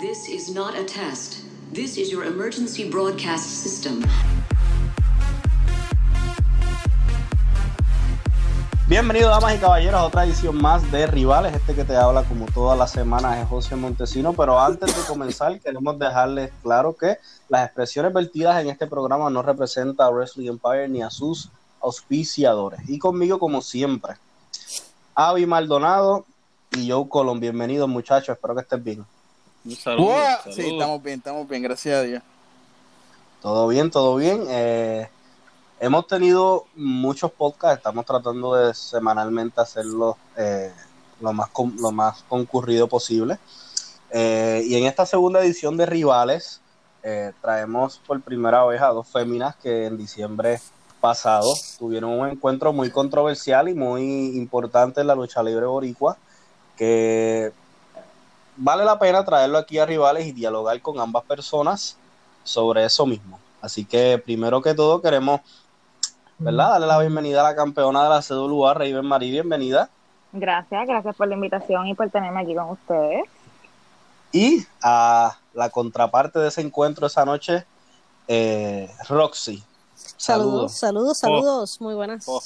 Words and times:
This 0.00 0.28
is 0.28 0.54
not 0.54 0.78
a 0.78 0.84
test. 0.84 1.42
This 1.72 1.98
is 1.98 2.12
your 2.12 2.24
emergency 2.24 2.88
broadcast 2.88 3.64
system. 3.64 4.04
Bienvenidos, 8.86 9.30
damas 9.32 9.56
y 9.56 9.58
caballeros, 9.58 10.00
a 10.00 10.04
otra 10.04 10.24
edición 10.24 10.56
más 10.62 10.88
de 10.92 11.08
Rivales. 11.08 11.52
Este 11.52 11.74
que 11.74 11.82
te 11.82 11.96
habla 11.96 12.22
como 12.22 12.46
todas 12.46 12.78
las 12.78 12.92
semanas 12.92 13.38
es 13.38 13.48
José 13.48 13.74
Montesino, 13.74 14.34
pero 14.34 14.60
antes 14.60 14.94
de 14.94 15.02
comenzar 15.02 15.58
queremos 15.58 15.98
dejarles 15.98 16.52
claro 16.62 16.94
que 16.94 17.18
las 17.48 17.64
expresiones 17.64 18.12
vertidas 18.12 18.62
en 18.62 18.70
este 18.70 18.86
programa 18.86 19.28
no 19.30 19.42
representan 19.42 20.06
a 20.06 20.10
Wrestling 20.10 20.46
Empire 20.46 20.88
ni 20.88 21.02
a 21.02 21.10
sus 21.10 21.50
auspiciadores. 21.80 22.88
Y 22.88 23.00
conmigo, 23.00 23.40
como 23.40 23.62
siempre, 23.62 24.14
Avi 25.16 25.44
Maldonado 25.44 26.24
y 26.70 26.88
Joe 26.88 27.08
Colón. 27.08 27.40
Bienvenidos, 27.40 27.88
muchachos, 27.88 28.36
espero 28.36 28.54
que 28.54 28.60
estén 28.60 28.84
bien. 28.84 29.17
Un 29.68 29.76
saludo, 29.76 30.14
saludo. 30.42 30.52
Sí, 30.54 30.62
estamos 30.68 31.02
bien, 31.02 31.18
estamos 31.18 31.48
bien, 31.48 31.62
gracias 31.62 31.94
a 31.98 32.02
Dios. 32.02 32.22
Todo 33.42 33.68
bien, 33.68 33.90
todo 33.90 34.16
bien. 34.16 34.44
Eh, 34.48 35.08
hemos 35.78 36.06
tenido 36.06 36.64
muchos 36.74 37.30
podcasts, 37.30 37.76
estamos 37.78 38.06
tratando 38.06 38.54
de 38.54 38.72
semanalmente 38.72 39.60
hacerlo 39.60 40.16
eh, 40.36 40.72
lo, 41.20 41.32
más 41.34 41.50
con- 41.50 41.76
lo 41.76 41.92
más 41.92 42.22
concurrido 42.28 42.88
posible. 42.88 43.38
Eh, 44.10 44.62
y 44.64 44.74
en 44.76 44.86
esta 44.86 45.04
segunda 45.04 45.40
edición 45.40 45.76
de 45.76 45.84
Rivales 45.84 46.62
eh, 47.02 47.32
traemos 47.42 48.00
por 48.06 48.20
primera 48.22 48.64
vez 48.64 48.80
a 48.80 48.88
dos 48.88 49.06
féminas 49.06 49.54
que 49.56 49.84
en 49.84 49.98
diciembre 49.98 50.60
pasado 50.98 51.52
tuvieron 51.78 52.10
un 52.18 52.26
encuentro 52.28 52.72
muy 52.72 52.90
controversial 52.90 53.68
y 53.68 53.74
muy 53.74 54.36
importante 54.36 55.02
en 55.02 55.08
la 55.08 55.14
lucha 55.14 55.42
libre 55.42 55.66
boricua 55.66 56.16
que 56.76 57.52
vale 58.58 58.84
la 58.84 58.98
pena 58.98 59.24
traerlo 59.24 59.56
aquí 59.58 59.78
a 59.78 59.86
Rivales 59.86 60.26
y 60.26 60.32
dialogar 60.32 60.80
con 60.82 61.00
ambas 61.00 61.24
personas 61.24 61.96
sobre 62.44 62.84
eso 62.84 63.06
mismo. 63.06 63.38
Así 63.62 63.84
que 63.84 64.20
primero 64.24 64.60
que 64.60 64.74
todo 64.74 65.00
queremos, 65.00 65.40
¿verdad? 66.38 66.70
Darle 66.70 66.86
la 66.86 66.98
bienvenida 66.98 67.40
a 67.40 67.50
la 67.50 67.56
campeona 67.56 68.02
de 68.04 68.08
la 68.10 68.22
CWA, 68.22 68.74
Raven 68.74 69.06
Marie, 69.06 69.30
bienvenida. 69.30 69.88
Gracias, 70.32 70.86
gracias 70.86 71.16
por 71.16 71.28
la 71.28 71.34
invitación 71.34 71.86
y 71.86 71.94
por 71.94 72.10
tenerme 72.10 72.40
aquí 72.40 72.54
con 72.54 72.70
ustedes. 72.70 73.22
Y 74.32 74.66
a 74.82 75.38
la 75.54 75.70
contraparte 75.70 76.38
de 76.38 76.48
ese 76.48 76.60
encuentro 76.60 77.06
esa 77.06 77.24
noche, 77.24 77.64
eh, 78.26 78.90
Roxy. 79.08 79.64
Saludos, 79.94 80.72
Saludos. 80.74 80.78
saludos, 80.78 81.18
saludos, 81.18 81.80
muy 81.80 81.94
buenas. 81.94 82.24
Oh. 82.28 82.42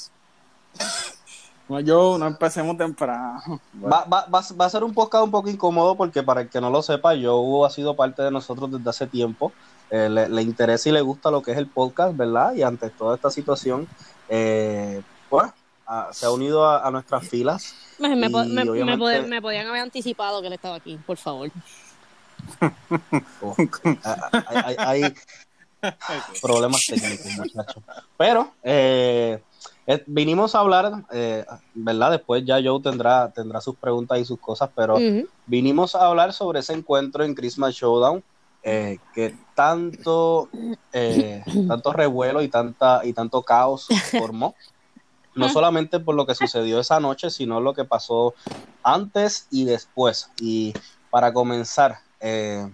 No, 1.69 1.79
yo, 1.79 2.17
no 2.17 2.27
empecemos 2.27 2.77
temprano. 2.77 3.41
Va, 3.83 4.03
va- 4.05 4.25
va- 4.25 4.43
va 4.59 4.65
a 4.65 4.69
ser 4.69 4.83
un 4.83 4.93
podcast 4.93 5.23
un 5.23 5.31
poco 5.31 5.49
incómodo 5.49 5.95
porque 5.95 6.21
para 6.21 6.41
el 6.41 6.49
que 6.49 6.59
no 6.59 6.69
lo 6.69 6.81
sepa, 6.81 7.13
Joe 7.19 7.65
ha 7.65 7.69
sido 7.69 7.95
parte 7.95 8.21
de 8.21 8.31
nosotros 8.31 8.69
desde 8.71 8.89
hace 8.89 9.07
tiempo. 9.07 9.51
Eh, 9.89 10.09
le, 10.09 10.27
le 10.27 10.41
interesa 10.41 10.89
y 10.89 10.91
le 10.91 11.01
gusta 11.01 11.31
lo 11.31 11.41
que 11.41 11.51
es 11.51 11.57
el 11.57 11.67
podcast, 11.67 12.15
¿verdad? 12.17 12.53
Y 12.53 12.63
ante 12.63 12.89
toda 12.89 13.15
esta 13.15 13.29
situación, 13.29 13.87
eh, 14.27 15.01
pues 15.29 15.51
se 16.11 16.25
ha 16.25 16.31
unido 16.31 16.65
a, 16.65 16.85
a 16.85 16.91
nuestras 16.91 17.27
filas. 17.29 17.75
Me, 17.99 18.15
me, 18.15 18.29
po- 18.29 18.43
Y 18.43 18.47
me- 18.47 18.63
me 18.65 18.69
obviamente- 18.71 19.05
pod- 19.21 19.27
me 19.27 19.41
podían 19.41 19.67
haber 19.67 19.81
anticipado 19.81 20.41
que 20.41 20.47
él 20.47 20.53
estaba 20.53 20.75
aquí, 20.75 20.97
por 21.05 21.17
favor. 21.17 21.49
Oh, 23.41 23.55
hay, 24.47 24.75
hay- 24.77 25.03
hay 25.03 25.13
problemas 26.41 26.81
técnicos, 26.87 27.25
muchachos. 27.37 27.83
Pero 28.17 28.51
eh, 28.63 29.41
eh, 29.87 30.03
vinimos 30.07 30.55
a 30.55 30.59
hablar, 30.59 31.05
eh, 31.11 31.45
¿verdad? 31.73 32.11
Después 32.11 32.43
ya 32.45 32.61
Joe 32.63 32.81
tendrá, 32.81 33.31
tendrá 33.31 33.61
sus 33.61 33.75
preguntas 33.75 34.19
y 34.19 34.25
sus 34.25 34.39
cosas, 34.39 34.69
pero 34.75 34.97
vinimos 35.45 35.95
a 35.95 36.07
hablar 36.07 36.33
sobre 36.33 36.59
ese 36.59 36.73
encuentro 36.73 37.23
en 37.23 37.35
Christmas 37.35 37.75
Showdown 37.75 38.23
eh, 38.65 38.97
que 39.13 39.35
tanto, 39.55 40.47
eh, 40.93 41.43
tanto 41.67 41.91
revuelo 41.91 42.41
y, 42.41 42.47
tanta, 42.47 43.01
y 43.03 43.11
tanto 43.13 43.41
caos 43.43 43.87
formó. 44.11 44.55
No 45.35 45.49
solamente 45.49 45.99
por 45.99 46.15
lo 46.15 46.25
que 46.25 46.35
sucedió 46.35 46.79
esa 46.79 46.99
noche, 47.01 47.29
sino 47.29 47.59
lo 47.59 47.73
que 47.73 47.83
pasó 47.83 48.33
antes 48.81 49.47
y 49.51 49.65
después. 49.65 50.29
Y 50.39 50.73
para 51.09 51.33
comenzar, 51.33 51.99
eh, 52.21 52.69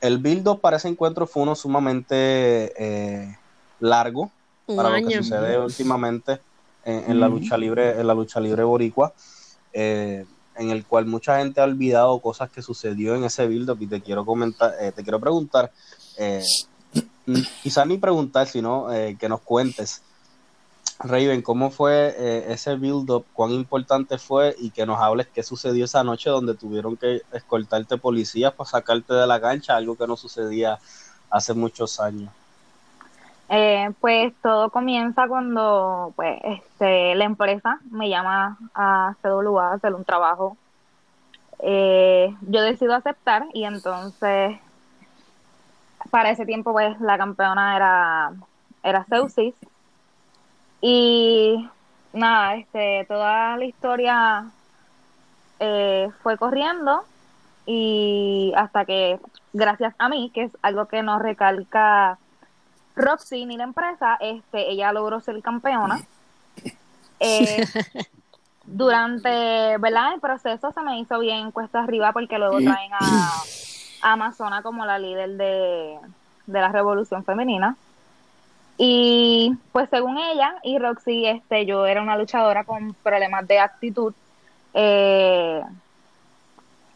el 0.00 0.18
build-up 0.18 0.60
para 0.60 0.76
ese 0.76 0.86
encuentro 0.86 1.26
fue 1.26 1.42
uno 1.42 1.56
sumamente 1.56 3.36
largo 3.80 4.30
Para 4.76 5.00
lo 5.00 5.08
que 5.08 5.16
sucede 5.16 5.58
últimamente 5.58 6.40
en, 6.84 7.10
en 7.10 7.20
la 7.20 7.28
lucha 7.28 7.56
libre, 7.56 7.98
en 8.00 8.06
la 8.06 8.14
lucha 8.14 8.40
libre 8.40 8.62
boricua, 8.64 9.12
eh, 9.72 10.24
en 10.56 10.70
el 10.70 10.84
cual 10.84 11.06
mucha 11.06 11.38
gente 11.38 11.60
ha 11.60 11.64
olvidado 11.64 12.18
cosas 12.20 12.50
que 12.50 12.62
sucedió 12.62 13.14
en 13.14 13.24
ese 13.24 13.46
build 13.46 13.70
up 13.70 13.78
y 13.80 13.86
te 13.86 14.00
quiero 14.00 14.24
comentar, 14.24 14.74
eh, 14.80 14.92
te 14.92 15.02
quiero 15.02 15.20
preguntar, 15.20 15.70
eh, 16.18 16.42
quizás 17.62 17.86
ni 17.86 17.98
preguntar, 17.98 18.46
sino 18.46 18.92
eh, 18.92 19.16
que 19.18 19.28
nos 19.28 19.40
cuentes, 19.40 20.02
Raven, 21.00 21.42
cómo 21.42 21.70
fue 21.70 22.14
eh, 22.18 22.46
ese 22.48 22.74
build 22.74 23.08
up, 23.10 23.24
cuán 23.32 23.52
importante 23.52 24.18
fue 24.18 24.56
y 24.58 24.70
que 24.70 24.84
nos 24.84 25.00
hables 25.00 25.28
qué 25.32 25.44
sucedió 25.44 25.84
esa 25.84 26.02
noche 26.02 26.28
donde 26.28 26.54
tuvieron 26.54 26.96
que 26.96 27.22
escoltarte 27.32 27.98
policías 27.98 28.52
para 28.52 28.68
sacarte 28.68 29.14
de 29.14 29.26
la 29.26 29.40
cancha, 29.40 29.76
algo 29.76 29.96
que 29.96 30.08
no 30.08 30.16
sucedía 30.16 30.80
hace 31.30 31.54
muchos 31.54 32.00
años. 32.00 32.32
Eh, 33.50 33.90
pues 34.00 34.34
todo 34.42 34.68
comienza 34.70 35.26
cuando 35.26 36.12
pues 36.16 36.38
este 36.44 37.14
la 37.14 37.24
empresa 37.24 37.80
me 37.90 38.10
llama 38.10 38.58
a 38.74 39.14
CWA 39.22 39.70
a 39.70 39.74
hacer 39.74 39.94
un 39.94 40.04
trabajo. 40.04 40.56
Eh, 41.60 42.34
yo 42.42 42.62
decido 42.62 42.94
aceptar 42.94 43.46
y 43.54 43.64
entonces 43.64 44.58
para 46.10 46.30
ese 46.30 46.46
tiempo 46.46 46.72
pues 46.72 47.00
la 47.00 47.16
campeona 47.18 47.74
era 47.74 48.32
era 48.82 49.04
Zeusis 49.04 49.54
y 50.80 51.68
nada 52.12 52.56
este 52.56 53.06
toda 53.08 53.56
la 53.56 53.64
historia 53.64 54.44
eh, 55.58 56.10
fue 56.22 56.36
corriendo 56.36 57.02
y 57.66 58.52
hasta 58.56 58.84
que 58.84 59.18
gracias 59.52 59.94
a 59.98 60.08
mí 60.08 60.30
que 60.32 60.44
es 60.44 60.52
algo 60.62 60.86
que 60.86 61.02
nos 61.02 61.20
recalca 61.20 62.18
Roxy 62.98 63.46
ni 63.46 63.56
la 63.56 63.64
empresa, 63.64 64.18
este, 64.20 64.70
ella 64.70 64.92
logró 64.92 65.20
ser 65.20 65.40
campeona. 65.42 66.00
Eh, 67.20 67.64
durante, 68.64 69.28
¿verdad? 69.78 70.14
El 70.14 70.20
proceso 70.20 70.70
se 70.70 70.82
me 70.82 71.00
hizo 71.00 71.18
bien 71.18 71.50
cuesta 71.50 71.82
arriba 71.82 72.12
porque 72.12 72.38
luego 72.38 72.58
traen 72.60 72.92
a, 72.94 73.42
a 74.02 74.12
Amazona 74.12 74.62
como 74.62 74.84
la 74.86 75.00
líder 75.00 75.30
de, 75.30 75.98
de 76.46 76.60
la 76.60 76.68
revolución 76.68 77.24
femenina. 77.24 77.74
Y 78.76 79.52
pues 79.72 79.90
según 79.90 80.16
ella 80.18 80.54
y 80.62 80.78
Roxy, 80.78 81.26
este, 81.26 81.66
yo 81.66 81.86
era 81.86 82.00
una 82.02 82.16
luchadora 82.16 82.62
con 82.62 82.94
problemas 83.02 83.48
de 83.48 83.58
actitud. 83.58 84.14
eh, 84.74 85.60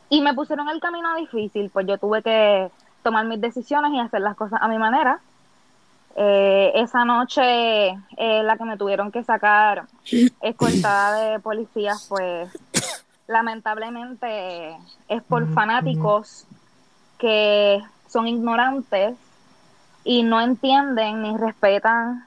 y 0.09 0.21
me 0.21 0.35
pusieron 0.35 0.69
el 0.69 0.79
camino 0.81 1.17
difícil, 1.17 1.71
pues 1.71 1.87
yo 1.87 1.99
tuve 1.99 2.23
que 2.23 2.71
tomar 3.03 3.25
mis 3.25 3.41
decisiones 3.41 3.93
y 3.93 3.99
hacer 3.99 4.21
las 4.21 4.37
cosas 4.37 4.61
a 4.63 4.69
mi 4.69 4.79
manera. 4.79 5.19
Eh, 6.15 6.73
esa 6.75 7.05
noche 7.05 7.89
eh, 8.17 8.43
la 8.43 8.57
que 8.59 8.65
me 8.65 8.77
tuvieron 8.77 9.11
que 9.11 9.25
sacar 9.25 9.87
escoltada 10.43 11.31
de 11.31 11.41
policías, 11.41 12.07
pues 12.09 12.51
lamentablemente 13.27 14.77
es 15.09 15.23
por 15.23 15.53
fanáticos 15.55 16.47
que 17.19 17.83
son 18.09 18.29
ignorantes 18.29 19.15
y 20.05 20.23
no 20.23 20.41
entienden 20.41 21.23
ni 21.23 21.37
respetan 21.37 22.27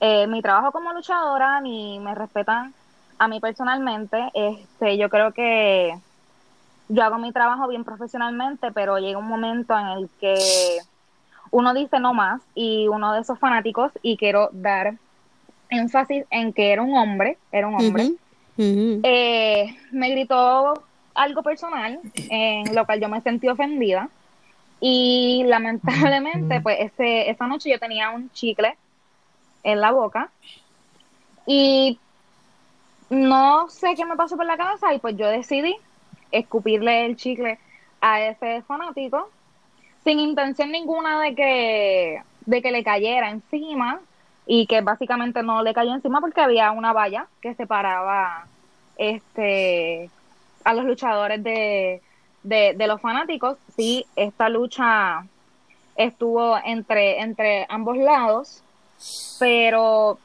eh, 0.00 0.26
mi 0.26 0.42
trabajo 0.42 0.70
como 0.70 0.92
luchadora 0.92 1.60
ni 1.60 1.98
me 1.98 2.14
respetan 2.14 2.74
a 3.18 3.28
mí 3.28 3.40
personalmente. 3.40 4.30
Este, 4.34 4.96
yo 4.96 5.08
creo 5.08 5.32
que 5.32 5.98
yo 6.88 7.02
hago 7.02 7.18
mi 7.18 7.32
trabajo 7.32 7.68
bien 7.68 7.84
profesionalmente, 7.84 8.70
pero 8.72 8.98
llega 8.98 9.18
un 9.18 9.28
momento 9.28 9.76
en 9.78 9.86
el 9.86 10.10
que 10.20 10.78
uno 11.52 11.74
dice 11.74 12.00
no 12.00 12.14
más 12.14 12.42
y 12.54 12.88
uno 12.88 13.12
de 13.12 13.20
esos 13.20 13.38
fanáticos, 13.38 13.92
y 14.02 14.16
quiero 14.16 14.48
dar 14.52 14.94
énfasis 15.68 16.24
en 16.30 16.52
que 16.52 16.72
era 16.72 16.82
un 16.82 16.96
hombre, 16.96 17.38
era 17.52 17.68
un 17.68 17.74
hombre, 17.74 18.12
eh, 18.58 19.76
me 19.92 20.10
gritó 20.10 20.82
algo 21.14 21.42
personal, 21.42 22.00
en 22.14 22.74
lo 22.74 22.84
cual 22.84 23.00
yo 23.00 23.08
me 23.08 23.20
sentí 23.20 23.48
ofendida. 23.48 24.08
Y 24.80 25.44
lamentablemente, 25.46 26.60
pues 26.60 26.78
ese, 26.80 27.30
esa 27.30 27.46
noche 27.46 27.70
yo 27.70 27.78
tenía 27.78 28.10
un 28.10 28.30
chicle 28.32 28.76
en 29.62 29.80
la 29.80 29.92
boca 29.92 30.30
y 31.46 31.98
no 33.10 33.68
sé 33.68 33.94
qué 33.94 34.04
me 34.04 34.16
pasó 34.16 34.36
por 34.36 34.46
la 34.46 34.56
cabeza 34.56 34.92
y 34.92 34.98
pues 34.98 35.16
yo 35.16 35.28
decidí 35.28 35.76
escupirle 36.32 37.06
el 37.06 37.16
chicle 37.16 37.58
a 38.00 38.22
ese 38.22 38.62
fanático 38.62 39.28
sin 40.04 40.20
intención 40.20 40.70
ninguna 40.72 41.20
de 41.20 41.34
que, 41.34 42.22
de 42.46 42.62
que 42.62 42.72
le 42.72 42.84
cayera 42.84 43.30
encima 43.30 44.00
y 44.46 44.66
que 44.66 44.80
básicamente 44.80 45.42
no 45.42 45.62
le 45.62 45.74
cayó 45.74 45.94
encima 45.94 46.20
porque 46.20 46.40
había 46.40 46.72
una 46.72 46.92
valla 46.92 47.26
que 47.40 47.54
separaba 47.54 48.46
este 48.96 50.10
a 50.64 50.74
los 50.74 50.84
luchadores 50.84 51.42
de, 51.42 52.02
de, 52.42 52.74
de 52.76 52.86
los 52.86 53.00
fanáticos, 53.00 53.58
sí, 53.76 54.06
esta 54.16 54.48
lucha 54.48 55.24
estuvo 55.96 56.56
entre, 56.64 57.20
entre 57.20 57.66
ambos 57.68 57.96
lados, 57.96 58.62
pero 59.38 60.18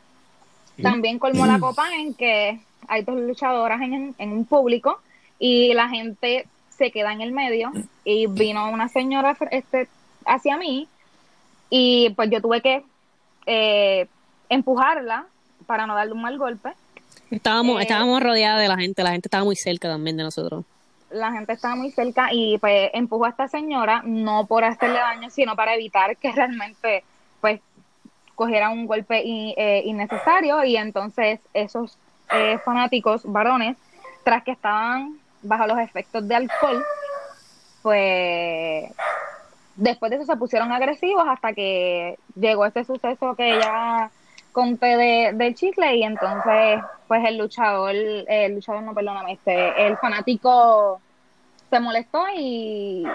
también 0.81 1.19
colmó 1.19 1.45
la 1.45 1.59
copa 1.59 1.87
en 1.95 2.13
que 2.13 2.59
hay 2.87 3.03
dos 3.03 3.19
luchadoras 3.19 3.81
en, 3.81 4.15
en 4.17 4.31
un 4.31 4.45
público 4.45 4.99
y 5.39 5.73
la 5.73 5.89
gente 5.89 6.47
se 6.77 6.91
queda 6.91 7.11
en 7.13 7.21
el 7.21 7.31
medio 7.31 7.71
y 8.05 8.27
vino 8.27 8.69
una 8.69 8.87
señora 8.89 9.35
este, 9.51 9.87
hacia 10.25 10.57
mí 10.57 10.87
y 11.69 12.11
pues 12.11 12.29
yo 12.29 12.41
tuve 12.41 12.61
que 12.61 12.83
eh, 13.45 14.07
empujarla 14.49 15.25
para 15.65 15.85
no 15.87 15.95
darle 15.95 16.13
un 16.13 16.21
mal 16.21 16.37
golpe. 16.37 16.71
Estábamos, 17.31 17.79
Eh, 17.79 17.83
estábamos 17.83 18.21
rodeadas 18.21 18.61
de 18.61 18.67
la 18.67 18.77
gente, 18.77 19.03
la 19.03 19.11
gente 19.11 19.27
estaba 19.27 19.43
muy 19.43 19.55
cerca 19.55 19.89
también 19.89 20.15
de 20.17 20.23
nosotros. 20.23 20.63
La 21.09 21.31
gente 21.31 21.53
estaba 21.53 21.75
muy 21.75 21.91
cerca 21.91 22.29
y 22.31 22.57
pues 22.57 22.89
empujó 22.93 23.25
a 23.25 23.29
esta 23.29 23.47
señora 23.47 24.01
no 24.05 24.45
por 24.45 24.63
hacerle 24.63 24.99
daño, 24.99 25.29
sino 25.29 25.55
para 25.55 25.73
evitar 25.75 26.15
que 26.17 26.31
realmente 26.31 27.03
pues 27.41 27.61
cogiera 28.35 28.69
un 28.69 28.85
golpe 28.85 29.23
i- 29.25 29.53
eh, 29.57 29.81
innecesario 29.85 30.63
y 30.63 30.75
entonces 30.77 31.39
esos 31.53 31.97
eh, 32.33 32.59
fanáticos 32.63 33.21
varones, 33.25 33.77
tras 34.23 34.43
que 34.43 34.51
estaban 34.51 35.17
bajo 35.41 35.67
los 35.67 35.79
efectos 35.79 36.27
de 36.27 36.35
alcohol, 36.35 36.83
pues 37.81 38.91
después 39.75 40.09
de 40.09 40.17
eso 40.17 40.25
se 40.25 40.37
pusieron 40.37 40.71
agresivos 40.71 41.23
hasta 41.27 41.53
que 41.53 42.17
llegó 42.35 42.65
este 42.65 42.83
suceso 42.83 43.35
que 43.35 43.59
ya 43.59 44.09
conté 44.51 44.97
de, 45.33 45.53
chicle 45.53 45.95
y 45.95 46.03
entonces 46.03 46.81
pues 47.07 47.23
el 47.25 47.37
luchador, 47.37 47.91
el 47.93 48.55
luchador 48.55 48.83
no 48.83 48.93
perdóname, 48.93 49.33
este, 49.33 49.87
el 49.87 49.97
fanático 49.97 50.99
se 51.69 51.79
molestó 51.79 52.23
y 52.35 53.05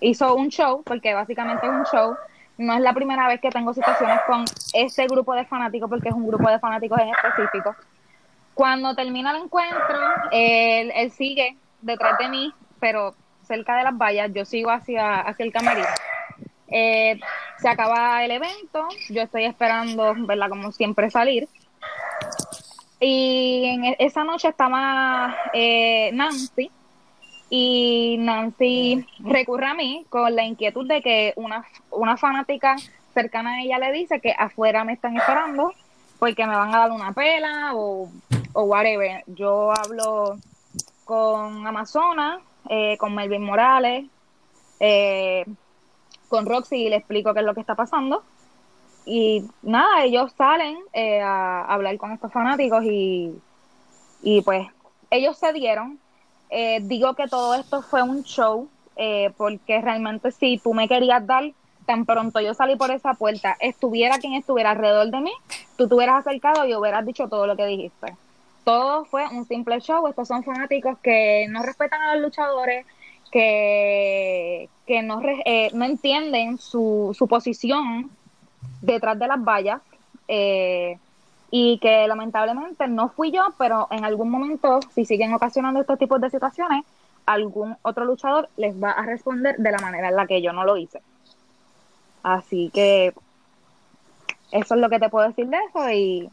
hizo 0.00 0.34
un 0.34 0.48
show, 0.48 0.82
porque 0.84 1.14
básicamente 1.14 1.66
es 1.66 1.72
un 1.72 1.84
show. 1.84 2.16
No 2.56 2.74
es 2.74 2.80
la 2.80 2.92
primera 2.92 3.26
vez 3.26 3.40
que 3.40 3.50
tengo 3.50 3.74
situaciones 3.74 4.20
con 4.26 4.44
este 4.72 5.06
grupo 5.06 5.34
de 5.34 5.44
fanáticos, 5.44 5.90
porque 5.90 6.08
es 6.08 6.14
un 6.14 6.26
grupo 6.26 6.48
de 6.48 6.58
fanáticos 6.58 6.98
en 7.00 7.08
específico. 7.08 7.74
Cuando 8.54 8.94
termina 8.94 9.32
el 9.32 9.44
encuentro, 9.44 9.98
él, 10.30 11.10
sigue 11.10 11.56
detrás 11.82 12.18
de 12.18 12.28
mí, 12.28 12.52
pero 12.80 13.14
cerca 13.42 13.76
de 13.76 13.84
las 13.84 13.96
vallas, 13.96 14.30
yo 14.32 14.44
sigo 14.44 14.70
hacia, 14.70 15.20
hacia 15.20 15.44
el 15.44 15.52
camerino. 15.52 15.88
Eh, 16.68 17.20
se 17.58 17.68
acaba 17.68 18.24
el 18.24 18.30
evento, 18.30 18.88
yo 19.10 19.22
estoy 19.22 19.44
esperando, 19.44 20.14
¿verdad? 20.18 20.48
Como 20.48 20.72
siempre 20.72 21.10
salir. 21.10 21.48
Y 23.00 23.64
en 23.66 23.84
e- 23.84 23.96
esa 23.98 24.24
noche 24.24 24.48
estaba 24.48 25.36
eh, 25.52 26.10
Nancy 26.14 26.70
y 27.50 28.16
Nancy 28.18 29.04
recurre 29.20 29.66
a 29.66 29.74
mí 29.74 30.06
con 30.08 30.34
la 30.34 30.44
inquietud 30.44 30.88
de 30.88 31.02
que 31.02 31.32
una, 31.36 31.64
una 31.90 32.16
fanática 32.16 32.76
cercana 33.12 33.54
a 33.54 33.60
ella 33.62 33.78
le 33.78 33.92
dice 33.92 34.20
que 34.20 34.32
afuera 34.32 34.84
me 34.84 34.94
están 34.94 35.16
esperando 35.16 35.72
porque 36.18 36.46
me 36.46 36.56
van 36.56 36.74
a 36.74 36.78
dar 36.78 36.90
una 36.90 37.12
pela 37.12 37.72
o, 37.74 38.08
o 38.54 38.62
whatever. 38.62 39.22
Yo 39.26 39.70
hablo 39.70 40.38
con 41.04 41.66
Amazona, 41.66 42.40
eh, 42.70 42.96
con 42.96 43.14
Melvin 43.14 43.42
Morales, 43.42 44.06
eh, 44.80 45.44
con 46.28 46.46
Roxy 46.46 46.86
y 46.86 46.88
le 46.88 46.96
explico 46.96 47.34
qué 47.34 47.40
es 47.40 47.46
lo 47.46 47.54
que 47.54 47.60
está 47.60 47.74
pasando. 47.74 48.22
Y 49.06 49.44
nada, 49.62 50.04
ellos 50.04 50.32
salen 50.36 50.78
eh, 50.94 51.20
a 51.20 51.62
hablar 51.66 51.96
con 51.98 52.12
estos 52.12 52.32
fanáticos 52.32 52.82
y, 52.84 53.34
y 54.22 54.40
pues 54.42 54.66
ellos 55.10 55.36
se 55.36 55.52
dieron. 55.52 55.98
Eh, 56.48 56.80
digo 56.82 57.14
que 57.14 57.28
todo 57.28 57.54
esto 57.54 57.82
fue 57.82 58.02
un 58.02 58.22
show 58.22 58.68
eh, 58.96 59.32
porque 59.36 59.80
realmente 59.80 60.30
si 60.30 60.58
tú 60.58 60.72
me 60.72 60.88
querías 60.88 61.26
dar, 61.26 61.44
tan 61.84 62.06
pronto 62.06 62.40
yo 62.40 62.54
salí 62.54 62.76
por 62.76 62.90
esa 62.90 63.14
puerta, 63.14 63.56
estuviera 63.60 64.18
quien 64.18 64.34
estuviera 64.34 64.70
alrededor 64.70 65.10
de 65.10 65.20
mí, 65.20 65.32
tú 65.76 65.86
te 65.86 65.94
hubieras 65.94 66.26
acercado 66.26 66.64
y 66.64 66.74
hubieras 66.74 67.04
dicho 67.04 67.28
todo 67.28 67.46
lo 67.46 67.56
que 67.56 67.66
dijiste. 67.66 68.16
Todo 68.64 69.04
fue 69.04 69.26
un 69.28 69.44
simple 69.46 69.80
show. 69.80 70.06
Estos 70.08 70.28
son 70.28 70.42
fanáticos 70.42 70.98
que 70.98 71.46
no 71.50 71.62
respetan 71.62 72.02
a 72.02 72.14
los 72.14 72.24
luchadores, 72.24 72.86
que, 73.30 74.68
que 74.86 75.02
no, 75.02 75.20
eh, 75.44 75.70
no 75.74 75.84
entienden 75.84 76.58
su, 76.58 77.14
su 77.16 77.28
posición 77.28 78.10
detrás 78.80 79.18
de 79.18 79.26
las 79.26 79.42
vallas 79.42 79.80
eh, 80.28 80.98
y 81.50 81.78
que 81.78 82.06
lamentablemente 82.08 82.88
no 82.88 83.10
fui 83.10 83.30
yo, 83.30 83.42
pero 83.58 83.86
en 83.90 84.04
algún 84.04 84.30
momento, 84.30 84.80
si 84.94 85.04
siguen 85.04 85.32
ocasionando 85.34 85.80
estos 85.80 85.98
tipos 85.98 86.20
de 86.20 86.30
situaciones, 86.30 86.84
algún 87.26 87.76
otro 87.82 88.04
luchador 88.04 88.48
les 88.56 88.74
va 88.82 88.92
a 88.92 89.02
responder 89.04 89.56
de 89.56 89.70
la 89.70 89.78
manera 89.78 90.08
en 90.08 90.16
la 90.16 90.26
que 90.26 90.42
yo 90.42 90.52
no 90.52 90.64
lo 90.64 90.76
hice. 90.76 91.00
Así 92.22 92.70
que 92.72 93.14
eso 94.50 94.74
es 94.74 94.80
lo 94.80 94.88
que 94.88 94.98
te 94.98 95.08
puedo 95.08 95.28
decir 95.28 95.46
de 95.46 95.58
eso 95.68 95.90
y 95.90 96.30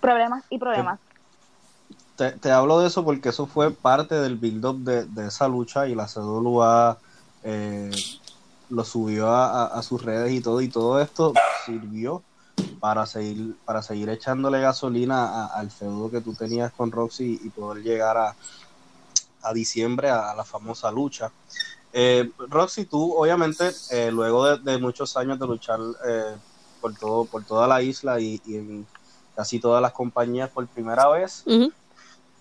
problemas 0.00 0.44
y 0.50 0.58
problemas. 0.58 1.00
Te, 2.16 2.32
te 2.32 2.50
hablo 2.50 2.80
de 2.80 2.86
eso 2.88 3.04
porque 3.04 3.28
eso 3.28 3.46
fue 3.46 3.70
parte 3.70 4.14
del 4.14 4.36
build-up 4.36 4.82
de, 4.84 5.04
de 5.06 5.28
esa 5.28 5.48
lucha 5.48 5.86
y 5.86 5.94
la 5.94 6.08
CWA 6.08 6.98
eh, 7.42 7.90
lo 8.70 8.84
subió 8.84 9.28
a, 9.28 9.66
a- 9.66 9.82
sus 9.82 10.02
redes 10.02 10.32
y 10.32 10.40
todo, 10.40 10.60
y 10.60 10.68
todo 10.68 11.00
esto 11.00 11.32
sirvió 11.64 12.24
para 12.80 13.06
seguir, 13.06 13.56
para 13.64 13.82
seguir 13.82 14.08
echándole 14.08 14.60
gasolina 14.60 15.46
al 15.46 15.70
feudo 15.70 16.10
que 16.10 16.20
tú 16.20 16.34
tenías 16.34 16.72
con 16.72 16.90
Roxy 16.90 17.38
y 17.42 17.50
poder 17.50 17.82
llegar 17.84 18.16
a, 18.16 18.36
a 19.42 19.52
diciembre 19.52 20.10
a, 20.10 20.30
a 20.30 20.34
la 20.34 20.44
famosa 20.44 20.90
lucha. 20.90 21.32
Eh, 21.92 22.30
Roxy, 22.38 22.86
tú 22.86 23.14
obviamente, 23.16 23.70
eh, 23.90 24.10
luego 24.10 24.44
de, 24.46 24.72
de 24.72 24.78
muchos 24.78 25.16
años 25.16 25.38
de 25.38 25.46
luchar 25.46 25.78
eh, 26.06 26.36
por, 26.80 26.94
todo, 26.96 27.26
por 27.26 27.44
toda 27.44 27.66
la 27.68 27.82
isla 27.82 28.20
y, 28.20 28.40
y 28.44 28.56
en 28.56 28.86
casi 29.36 29.60
todas 29.60 29.82
las 29.82 29.92
compañías 29.92 30.50
por 30.50 30.66
primera 30.66 31.06
vez, 31.08 31.44
Ujú. 31.46 31.70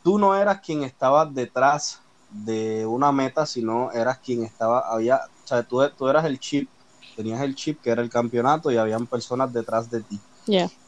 tú 0.02 0.18
no 0.18 0.34
eras 0.34 0.62
quien 0.62 0.84
estaba 0.84 1.26
detrás 1.26 2.00
de 2.30 2.86
una 2.86 3.12
meta, 3.12 3.46
sino 3.46 3.92
eras 3.92 4.20
quien 4.20 4.44
estaba, 4.44 4.80
había, 4.92 5.18
o 5.18 5.48
sea, 5.48 5.62
tú, 5.64 5.82
tú 5.98 6.08
eras 6.08 6.26
el 6.26 6.40
chip, 6.40 6.70
tenías 7.16 7.42
el 7.42 7.54
chip 7.54 7.82
que 7.82 7.92
era 7.92 8.02
el 8.02 8.10
campeonato 8.10 8.72
y 8.72 8.78
habían 8.78 9.06
personas 9.06 9.52
detrás 9.54 9.92
de 9.92 10.02
ti. 10.02 10.20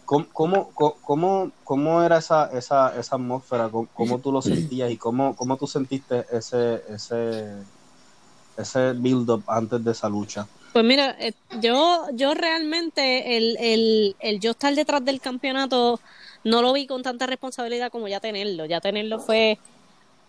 ¿Cómo, 0.06 0.26
cómo, 0.32 0.96
cómo, 1.02 1.52
cómo 1.66 2.02
era 2.02 2.18
esa, 2.18 2.50
esa, 2.52 2.98
esa 2.98 3.16
atmósfera? 3.16 3.70
¿Cómo, 3.70 3.88
cómo 3.94 4.20
tú 4.20 4.32
lo 4.32 4.42
sentías 4.42 4.90
y 4.90 4.98
cómo, 4.98 5.36
cómo 5.36 5.58
tú 5.58 5.68
sentiste 5.68 6.26
ese, 6.32 6.82
ese, 6.88 7.52
ese 8.56 8.94
build-up 8.94 9.44
antes 9.48 9.84
de 9.84 9.92
esa 9.92 10.08
lucha? 10.08 10.48
Pues 10.74 10.86
mira, 10.86 11.16
eh, 11.20 11.34
yo, 11.62 12.06
yo 12.14 12.34
realmente 12.34 13.38
el, 13.38 13.58
el, 13.60 14.16
el 14.20 14.40
yo 14.40 14.52
estar 14.52 14.74
detrás 14.76 15.04
del 15.04 15.20
campeonato 15.20 16.00
no 16.44 16.62
lo 16.62 16.74
vi 16.74 16.86
con 16.88 17.02
tanta 17.04 17.26
responsabilidad 17.26 17.92
como 17.92 18.08
ya 18.08 18.20
tenerlo. 18.20 18.66
Ya 18.66 18.80
tenerlo 18.82 19.20
fue... 19.20 19.58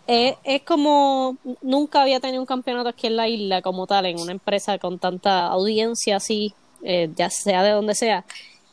Es, 0.07 0.37
es 0.45 0.63
como 0.63 1.37
nunca 1.61 2.01
había 2.01 2.19
tenido 2.19 2.41
un 2.41 2.47
campeonato 2.47 2.89
aquí 2.89 3.09
en 3.09 3.17
la 3.17 3.29
isla 3.29 3.61
como 3.61 3.87
tal, 3.87 4.07
en 4.07 4.19
una 4.19 4.33
empresa 4.33 4.79
con 4.79 4.99
tanta 4.99 5.49
audiencia 5.49 6.17
así, 6.17 6.55
eh, 6.83 7.11
ya 7.15 7.29
sea 7.29 7.63
de 7.63 7.73
donde 7.73 7.95
sea. 7.95 8.25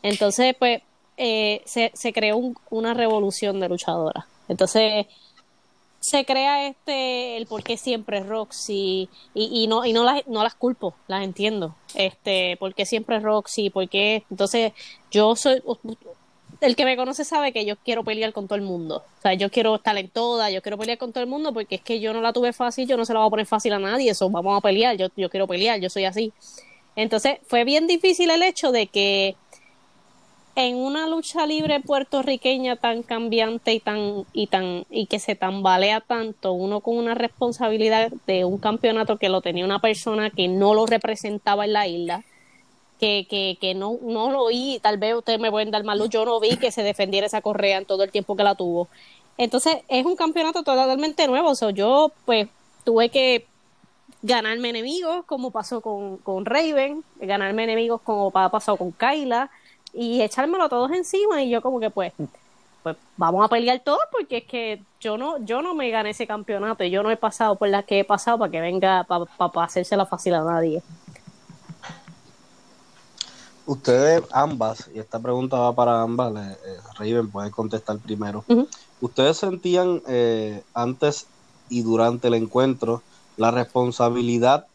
Entonces, 0.02 0.54
pues, 0.58 0.80
eh, 1.18 1.60
se, 1.66 1.90
se 1.94 2.12
creó 2.14 2.38
un- 2.38 2.56
una 2.70 2.94
revolución 2.94 3.60
de 3.60 3.68
luchadoras. 3.68 4.24
Entonces, 4.48 5.06
se 6.06 6.24
crea 6.24 6.68
este 6.68 7.36
el 7.36 7.46
por 7.46 7.64
qué 7.64 7.76
siempre 7.76 8.20
Roxy 8.20 9.08
y, 9.34 9.64
y 9.64 9.66
no 9.66 9.84
y 9.84 9.92
no 9.92 10.04
las 10.04 10.24
no 10.28 10.44
las 10.44 10.54
culpo 10.54 10.94
las 11.08 11.24
entiendo. 11.24 11.74
Este 11.96 12.56
por 12.58 12.76
qué 12.76 12.86
siempre 12.86 13.18
Roxy 13.18 13.70
por 13.70 13.88
qué 13.88 14.22
entonces 14.30 14.72
yo 15.10 15.34
soy 15.34 15.60
el 16.60 16.76
que 16.76 16.84
me 16.84 16.96
conoce 16.96 17.24
sabe 17.24 17.52
que 17.52 17.64
yo 17.64 17.74
quiero 17.74 18.04
pelear 18.04 18.32
con 18.32 18.46
todo 18.46 18.54
el 18.54 18.62
mundo. 18.62 19.02
O 19.18 19.22
sea 19.22 19.34
yo 19.34 19.50
quiero 19.50 19.74
estar 19.74 19.98
en 19.98 20.08
todas 20.08 20.52
yo 20.52 20.62
quiero 20.62 20.78
pelear 20.78 20.96
con 20.96 21.12
todo 21.12 21.24
el 21.24 21.28
mundo 21.28 21.52
porque 21.52 21.74
es 21.74 21.80
que 21.80 21.98
yo 21.98 22.12
no 22.12 22.20
la 22.20 22.32
tuve 22.32 22.52
fácil 22.52 22.86
yo 22.86 22.96
no 22.96 23.04
se 23.04 23.12
la 23.12 23.18
voy 23.18 23.26
a 23.26 23.30
poner 23.30 23.46
fácil 23.46 23.72
a 23.72 23.80
nadie 23.80 24.12
eso 24.12 24.30
vamos 24.30 24.56
a 24.56 24.60
pelear 24.60 24.96
yo 24.96 25.08
yo 25.16 25.28
quiero 25.28 25.48
pelear 25.48 25.80
yo 25.80 25.90
soy 25.90 26.04
así. 26.04 26.32
Entonces 26.94 27.38
fue 27.48 27.64
bien 27.64 27.88
difícil 27.88 28.30
el 28.30 28.44
hecho 28.44 28.70
de 28.70 28.86
que 28.86 29.34
en 30.56 30.76
una 30.76 31.06
lucha 31.06 31.46
libre 31.46 31.80
puertorriqueña 31.80 32.76
tan 32.76 33.02
cambiante 33.02 33.74
y 33.74 33.80
tan 33.80 34.24
y 34.32 34.46
tan 34.46 34.84
y 34.90 35.06
que 35.06 35.18
se 35.18 35.36
tambalea 35.36 36.00
tanto 36.00 36.52
uno 36.52 36.80
con 36.80 36.96
una 36.96 37.14
responsabilidad 37.14 38.10
de 38.26 38.46
un 38.46 38.56
campeonato 38.58 39.18
que 39.18 39.28
lo 39.28 39.42
tenía 39.42 39.66
una 39.66 39.80
persona 39.80 40.30
que 40.30 40.48
no 40.48 40.72
lo 40.72 40.86
representaba 40.86 41.66
en 41.66 41.72
la 41.74 41.86
isla 41.86 42.24
que, 42.98 43.26
que, 43.28 43.58
que 43.60 43.74
no, 43.74 43.98
no 44.02 44.30
lo 44.30 44.46
vi, 44.46 44.78
tal 44.82 44.96
vez 44.96 45.14
ustedes 45.14 45.38
me 45.38 45.50
pueden 45.50 45.70
dar 45.70 45.84
mal 45.84 45.98
luz, 45.98 46.08
yo 46.08 46.24
no 46.24 46.40
vi 46.40 46.56
que 46.56 46.70
se 46.70 46.82
defendiera 46.82 47.26
esa 47.26 47.42
correa 47.42 47.76
en 47.76 47.84
todo 47.84 48.02
el 48.02 48.10
tiempo 48.10 48.36
que 48.36 48.42
la 48.42 48.54
tuvo. 48.54 48.88
Entonces, 49.36 49.76
es 49.88 50.06
un 50.06 50.16
campeonato 50.16 50.62
totalmente 50.62 51.26
nuevo, 51.26 51.50
o 51.50 51.54
sea, 51.54 51.70
yo 51.70 52.10
pues 52.24 52.48
tuve 52.84 53.10
que 53.10 53.46
ganarme 54.22 54.70
enemigos, 54.70 55.26
como 55.26 55.50
pasó 55.50 55.82
con, 55.82 56.16
con 56.16 56.46
Raven, 56.46 57.04
ganarme 57.20 57.64
enemigos 57.64 58.00
como 58.00 58.32
ha 58.34 58.50
pasado 58.50 58.78
con 58.78 58.92
Kyla, 58.92 59.50
y 59.96 60.22
echármelo 60.22 60.64
a 60.64 60.68
todos 60.68 60.90
encima, 60.92 61.42
y 61.42 61.50
yo 61.50 61.62
como 61.62 61.80
que 61.80 61.90
pues, 61.90 62.12
pues 62.82 62.96
vamos 63.16 63.44
a 63.44 63.48
pelear 63.48 63.80
todos 63.80 64.02
porque 64.12 64.38
es 64.38 64.44
que 64.44 64.82
yo 65.00 65.16
no, 65.16 65.38
yo 65.44 65.62
no 65.62 65.74
me 65.74 65.90
gané 65.90 66.10
ese 66.10 66.26
campeonato 66.26 66.84
y 66.84 66.90
yo 66.90 67.02
no 67.02 67.10
he 67.10 67.16
pasado 67.16 67.56
por 67.56 67.68
las 67.68 67.84
que 67.84 68.00
he 68.00 68.04
pasado 68.04 68.38
para 68.38 68.50
que 68.50 68.60
venga, 68.60 69.04
para, 69.04 69.24
para 69.24 69.64
hacerse 69.64 69.96
la 69.96 70.06
fácil 70.06 70.34
a 70.34 70.44
nadie. 70.44 70.82
Ustedes 73.66 74.22
ambas, 74.30 74.88
y 74.94 75.00
esta 75.00 75.18
pregunta 75.18 75.58
va 75.58 75.74
para 75.74 76.00
ambas, 76.00 76.32
le, 76.32 76.52
eh, 76.52 76.78
Raven 76.98 77.30
puede 77.30 77.50
contestar 77.50 77.98
primero. 77.98 78.44
¿Ustedes 79.00 79.38
sentían 79.38 80.02
eh, 80.06 80.62
antes 80.72 81.26
y 81.68 81.82
durante 81.82 82.28
el 82.28 82.34
encuentro 82.34 83.02
la 83.36 83.50
responsabilidad 83.50 84.66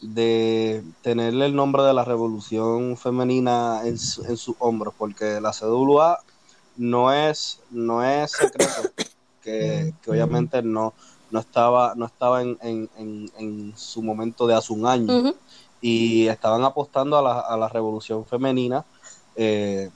de 0.00 0.84
tenerle 1.02 1.46
el 1.46 1.54
nombre 1.56 1.82
de 1.82 1.94
la 1.94 2.04
revolución 2.04 2.96
femenina 2.96 3.82
en, 3.84 3.98
su- 3.98 4.24
en 4.24 4.36
sus 4.36 4.56
hombros? 4.58 4.94
Porque 4.96 5.40
la 5.40 5.52
CWA 5.52 6.18
no 6.76 7.12
es, 7.12 7.60
no 7.70 8.02
es 8.04 8.32
secreto, 8.32 8.90
que, 9.40 9.94
que 10.02 10.10
obviamente 10.10 10.62
no, 10.62 10.94
no 11.30 11.40
estaba, 11.40 11.94
no 11.96 12.06
estaba 12.06 12.42
en, 12.42 12.58
en- 12.62 12.90
en- 12.96 13.30
en 13.38 13.76
su 13.76 14.02
momento 14.02 14.46
de 14.46 14.54
hace 14.54 14.72
un 14.72 14.86
año 14.86 15.06
y 15.80 16.26
estaban 16.28 16.64
apostando 16.64 17.18
a 17.18 17.22
la, 17.22 17.40
a 17.40 17.56
la 17.56 17.68
revolución 17.68 18.26
femenina 18.26 18.84
eh, 19.36 19.90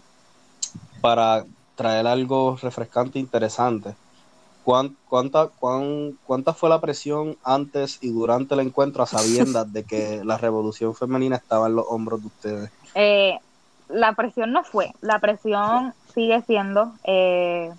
para 1.00 1.44
traer 1.74 2.06
algo 2.06 2.56
refrescante 2.60 3.18
e 3.18 3.22
interesante. 3.22 3.96
¿Cuán- 4.64 4.96
cuánta, 5.08 5.48
cuán- 5.60 6.18
¿Cuánta 6.24 6.54
fue 6.54 6.68
la 6.70 6.80
presión 6.80 7.36
antes 7.44 7.98
y 8.02 8.10
durante 8.10 8.54
el 8.54 8.60
encuentro 8.60 9.02
a 9.02 9.06
sabiendas 9.06 9.70
de 9.72 9.84
que 9.84 10.20
la 10.24 10.38
revolución 10.38 10.94
femenina 10.94 11.36
estaba 11.36 11.66
en 11.66 11.76
los 11.76 11.84
hombros 11.88 12.20
de 12.22 12.26
ustedes? 12.26 12.70
Eh, 12.94 13.38
la 13.88 14.14
presión 14.14 14.52
no 14.52 14.64
fue, 14.64 14.90
la 15.02 15.18
presión 15.18 15.92
sigue 16.14 16.42
siendo. 16.46 16.92
eh, 17.04 17.70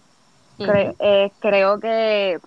cre- 0.60 0.96
eh, 1.00 1.32
creo 1.40 1.80
que, 1.80 2.40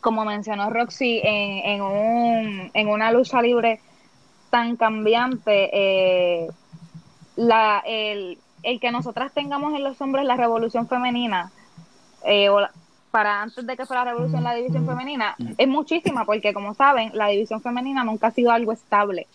como 0.00 0.24
mencionó 0.24 0.70
Roxy, 0.70 1.20
en, 1.22 1.70
en, 1.70 1.82
un, 1.82 2.70
en 2.74 2.88
una 2.88 3.12
lucha 3.12 3.40
libre 3.40 3.80
tan 4.50 4.76
cambiante, 4.76 5.70
eh, 5.72 6.50
la, 7.36 7.82
el, 7.86 8.38
el 8.64 8.80
que 8.80 8.90
nosotras 8.90 9.32
tengamos 9.32 9.74
en 9.74 9.84
los 9.84 10.00
hombres 10.00 10.24
la 10.24 10.36
revolución 10.36 10.88
femenina, 10.88 11.52
eh, 12.24 12.48
o 12.48 12.60
la- 12.60 12.72
para 13.10 13.42
antes 13.42 13.66
de 13.66 13.76
que 13.76 13.86
fuera 13.86 14.04
la 14.04 14.12
revolución 14.12 14.44
la 14.44 14.54
división 14.54 14.86
femenina, 14.86 15.34
es 15.58 15.68
muchísima, 15.68 16.24
porque 16.24 16.54
como 16.54 16.74
saben, 16.74 17.10
la 17.14 17.28
división 17.28 17.60
femenina 17.60 18.04
nunca 18.04 18.28
ha 18.28 18.30
sido 18.30 18.52
algo 18.52 18.72
estable. 18.72 19.26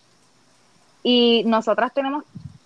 Y 1.03 1.43
nosotras 1.45 1.93
tenemos 1.93 2.23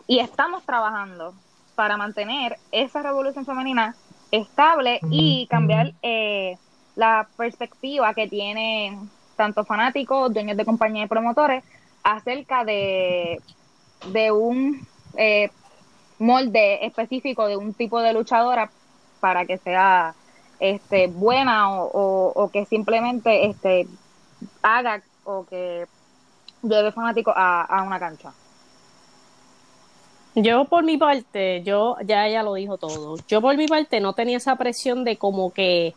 y 0.07 0.19
estamos 0.19 0.63
trabajando 0.63 1.33
para 1.75 1.97
mantener 1.97 2.57
esa 2.71 3.01
revolución 3.01 3.45
femenina 3.45 3.95
estable 4.31 4.99
y 5.09 5.47
cambiar 5.47 5.93
eh, 6.01 6.57
la 6.95 7.27
perspectiva 7.37 8.13
que 8.13 8.27
tienen 8.27 9.09
tanto 9.35 9.63
fanáticos, 9.63 10.33
dueños 10.33 10.57
de 10.57 10.65
compañía 10.65 11.05
y 11.05 11.07
promotores 11.07 11.63
acerca 12.03 12.65
de, 12.65 13.41
de 14.11 14.31
un 14.31 14.85
eh, 15.15 15.49
molde 16.17 16.85
específico 16.85 17.47
de 17.47 17.57
un 17.57 17.73
tipo 17.73 18.01
de 18.01 18.13
luchadora 18.13 18.69
para 19.19 19.45
que 19.45 19.57
sea 19.57 20.13
este 20.59 21.07
buena 21.07 21.71
o, 21.81 21.87
o- 21.91 22.43
o 22.43 22.49
que 22.51 22.65
simplemente 22.65 23.45
este 23.47 23.87
haga 24.63 25.03
o 25.23 25.45
que 25.45 25.85
lleve 26.63 26.91
fanáticos 26.91 27.33
a, 27.37 27.63
a 27.63 27.83
una 27.83 27.99
cancha. 27.99 28.33
Yo 30.35 30.65
por 30.65 30.83
mi 30.83 30.97
parte, 30.97 31.63
yo 31.63 31.95
ya 32.05 32.27
ella 32.27 32.43
lo 32.43 32.53
dijo 32.53 32.77
todo. 32.77 33.17
Yo 33.27 33.41
por 33.41 33.57
mi 33.57 33.67
parte 33.67 33.99
no 33.99 34.13
tenía 34.13 34.37
esa 34.37 34.55
presión 34.57 35.03
de 35.03 35.17
como 35.17 35.51
que 35.51 35.95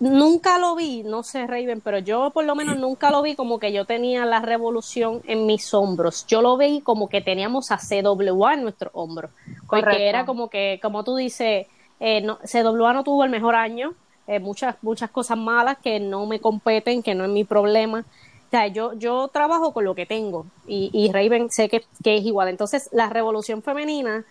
nunca 0.00 0.58
lo 0.58 0.74
vi, 0.76 1.02
no 1.04 1.22
sé 1.22 1.46
Raven, 1.46 1.80
pero 1.80 1.98
yo 1.98 2.32
por 2.34 2.44
lo 2.44 2.54
menos 2.56 2.76
nunca 2.76 3.10
lo 3.10 3.22
vi 3.22 3.36
como 3.36 3.58
que 3.58 3.72
yo 3.72 3.84
tenía 3.86 4.26
la 4.26 4.40
revolución 4.40 5.20
en 5.24 5.46
mis 5.46 5.72
hombros. 5.74 6.26
Yo 6.26 6.42
lo 6.42 6.56
vi 6.58 6.82
como 6.82 7.08
que 7.08 7.20
teníamos 7.22 7.70
a 7.70 7.78
CWA 7.78 8.54
en 8.54 8.62
nuestros 8.62 8.90
hombros. 8.94 9.30
Porque 9.68 9.68
Correcto. 9.68 10.08
era 10.08 10.26
como 10.26 10.50
que, 10.50 10.78
como 10.82 11.04
tú 11.04 11.16
dices, 11.16 11.66
eh, 12.04 12.20
no, 12.20 12.38
CWA 12.38 12.92
no 12.92 13.04
tuvo 13.04 13.22
el 13.22 13.30
mejor 13.30 13.54
año, 13.54 13.94
eh, 14.26 14.40
muchas, 14.40 14.74
muchas 14.82 15.08
cosas 15.08 15.38
malas 15.38 15.78
que 15.78 16.00
no 16.00 16.26
me 16.26 16.40
competen, 16.40 17.00
que 17.00 17.14
no 17.14 17.22
es 17.22 17.30
mi 17.30 17.44
problema. 17.44 18.00
O 18.00 18.50
sea, 18.50 18.66
yo, 18.66 18.94
yo 18.94 19.28
trabajo 19.28 19.72
con 19.72 19.84
lo 19.84 19.94
que 19.94 20.04
tengo 20.04 20.44
y, 20.66 20.90
y 20.92 21.12
Raven 21.12 21.48
sé 21.48 21.68
que, 21.68 21.84
que 22.02 22.16
es 22.16 22.24
igual. 22.24 22.48
Entonces, 22.48 22.88
la 22.90 23.08
revolución 23.08 23.62
femenina 23.62 24.24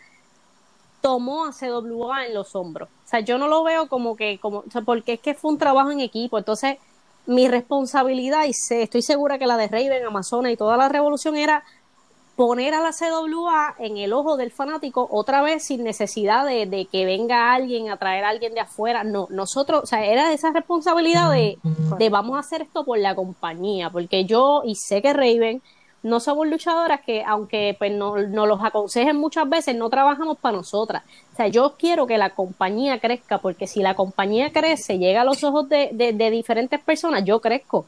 tomó 0.99 1.45
a 1.45 1.53
CWA 1.53 2.25
en 2.25 2.33
los 2.33 2.55
hombros. 2.55 2.89
O 3.05 3.07
sea, 3.07 3.21
yo 3.21 3.37
no 3.37 3.47
lo 3.47 3.63
veo 3.63 3.87
como 3.87 4.17
que, 4.17 4.37
como, 4.37 4.59
o 4.59 4.71
sea, 4.71 4.81
porque 4.81 5.13
es 5.13 5.21
que 5.21 5.33
fue 5.33 5.51
un 5.51 5.57
trabajo 5.57 5.91
en 5.91 6.01
equipo. 6.01 6.37
Entonces, 6.37 6.77
mi 7.25 7.47
responsabilidad, 7.47 8.43
y 8.47 8.53
sé, 8.53 8.83
estoy 8.83 9.01
segura 9.01 9.39
que 9.39 9.47
la 9.47 9.55
de 9.55 9.69
Raven, 9.69 10.05
Amazona 10.05 10.51
y 10.51 10.57
toda 10.57 10.75
la 10.75 10.89
revolución 10.89 11.37
era 11.37 11.63
poner 12.41 12.74
a 12.74 12.81
la 12.81 12.89
CWA 12.89 13.75
en 13.77 13.98
el 13.98 14.13
ojo 14.13 14.36
del 14.36 14.50
fanático 14.50 15.07
otra 15.12 15.43
vez 15.43 15.63
sin 15.63 15.83
necesidad 15.83 16.43
de, 16.43 16.65
de 16.65 16.86
que 16.86 17.05
venga 17.05 17.53
alguien 17.53 17.91
a 17.91 17.98
traer 17.98 18.24
a 18.24 18.29
alguien 18.29 18.55
de 18.55 18.62
afuera. 18.62 19.03
No, 19.03 19.27
nosotros, 19.29 19.83
o 19.83 19.86
sea, 19.86 20.03
era 20.03 20.33
esa 20.33 20.50
responsabilidad 20.50 21.29
de, 21.29 21.60
de 22.00 22.10
vamos 22.10 22.38
a 22.38 22.39
hacer 22.39 22.63
esto 22.63 22.83
por 22.83 22.98
la 22.98 23.13
compañía, 23.13 23.91
porque 23.91 24.25
yo 24.25 24.63
y 24.65 24.74
sé 24.74 25.03
que 25.03 25.13
Raven 25.13 25.62
no 26.01 26.19
somos 26.19 26.48
luchadoras 26.48 27.01
que 27.01 27.24
aunque 27.24 27.75
pues 27.77 27.91
no, 27.91 28.17
nos 28.17 28.48
los 28.48 28.63
aconsejen 28.63 29.17
muchas 29.17 29.48
veces, 29.48 29.75
no 29.75 29.91
trabajamos 29.91 30.39
para 30.39 30.57
nosotras. 30.57 31.03
O 31.33 31.36
sea, 31.36 31.48
yo 31.48 31.75
quiero 31.77 32.07
que 32.07 32.17
la 32.17 32.31
compañía 32.31 33.00
crezca, 33.00 33.38
porque 33.38 33.67
si 33.67 33.83
la 33.83 33.93
compañía 33.93 34.51
crece, 34.51 34.98
llega 34.98 35.21
a 35.21 35.25
los 35.25 35.43
ojos 35.43 35.69
de, 35.69 35.91
de, 35.93 36.12
de 36.12 36.31
diferentes 36.31 36.79
personas, 36.79 37.24
yo 37.24 37.39
crezco. 37.39 37.86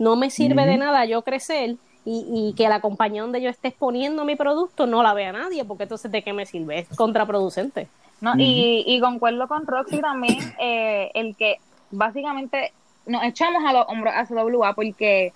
No 0.00 0.16
me 0.16 0.28
sirve 0.28 0.66
de 0.66 0.76
nada 0.76 1.04
yo 1.04 1.22
crecer 1.22 1.76
y, 2.04 2.26
y 2.30 2.54
que 2.54 2.68
la 2.68 2.80
compañía 2.80 3.22
donde 3.22 3.40
yo 3.40 3.50
esté 3.50 3.68
exponiendo 3.68 4.24
mi 4.24 4.36
producto 4.36 4.86
no 4.86 5.02
la 5.02 5.14
vea 5.14 5.32
nadie, 5.32 5.64
porque 5.64 5.84
entonces 5.84 6.10
de 6.10 6.22
qué 6.22 6.32
me 6.32 6.46
sirve, 6.46 6.80
es 6.80 6.88
contraproducente. 6.96 7.88
¿no? 8.20 8.34
y, 8.38 8.84
y 8.86 9.00
concuerdo 9.00 9.48
con 9.48 9.66
Roxy 9.66 10.00
también, 10.00 10.38
eh, 10.60 11.10
el 11.14 11.34
que 11.34 11.58
básicamente 11.90 12.72
nos 13.04 13.24
echamos 13.24 13.64
a 13.66 13.72
los 13.72 13.84
hombros 13.88 14.14
a 14.14 14.26
CWA 14.26 14.74
porque 14.74 15.32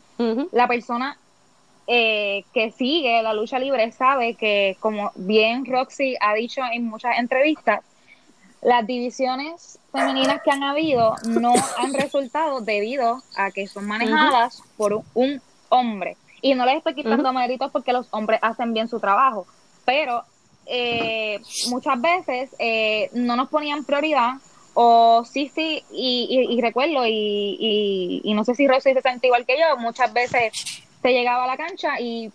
la 0.52 0.68
persona 0.68 1.18
eh, 1.88 2.44
que 2.54 2.70
sigue 2.72 3.22
la 3.22 3.34
lucha 3.34 3.58
libre 3.58 3.92
sabe 3.92 4.34
que, 4.34 4.76
como 4.80 5.12
bien 5.14 5.66
Roxy 5.66 6.16
ha 6.20 6.34
dicho 6.34 6.60
en 6.72 6.84
muchas 6.84 7.18
entrevistas, 7.18 7.80
las 8.62 8.86
divisiones 8.86 9.78
femeninas 9.92 10.42
que 10.42 10.50
han 10.50 10.62
habido 10.62 11.14
no 11.26 11.54
han 11.78 11.94
resultado 11.94 12.60
debido 12.60 13.22
a 13.36 13.50
que 13.50 13.66
son 13.66 13.86
manejadas 13.86 14.62
por 14.76 15.02
un 15.14 15.40
hombre. 15.68 16.16
Y 16.42 16.54
no 16.54 16.64
les 16.66 16.76
estoy 16.76 16.94
quitando 16.94 17.32
méritos 17.32 17.70
porque 17.72 17.92
los 17.92 18.06
hombres 18.10 18.38
hacen 18.42 18.72
bien 18.74 18.88
su 18.88 19.00
trabajo, 19.00 19.46
pero 19.84 20.24
eh, 20.66 21.40
muchas 21.70 22.00
veces 22.00 22.50
eh, 22.58 23.08
no 23.12 23.36
nos 23.36 23.48
ponían 23.48 23.84
prioridad 23.84 24.34
o 24.74 25.24
sí, 25.24 25.50
sí, 25.54 25.82
y, 25.90 26.26
y- 26.28 26.54
y 26.58 26.60
recuerdo, 26.60 27.06
y, 27.06 28.20
y, 28.22 28.34
no 28.34 28.44
sé 28.44 28.54
si 28.54 28.68
Rosy 28.68 28.92
se 28.92 29.00
siente 29.00 29.28
igual 29.28 29.46
que 29.46 29.58
yo, 29.58 29.76
muchas 29.78 30.12
veces 30.12 30.52
se 31.00 31.12
llegaba 31.12 31.44
a 31.44 31.46
la 31.46 31.56
cancha 31.56 31.98
y 31.98 32.30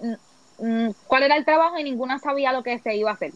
mm, 0.00 0.64
mm, 0.66 0.90
cuál 1.06 1.22
era 1.22 1.36
el 1.36 1.44
trabajo 1.44 1.78
y 1.78 1.84
ninguna 1.84 2.18
sabía 2.18 2.52
lo 2.52 2.62
que 2.64 2.78
se 2.80 2.96
iba 2.96 3.10
a 3.10 3.14
hacer. 3.14 3.32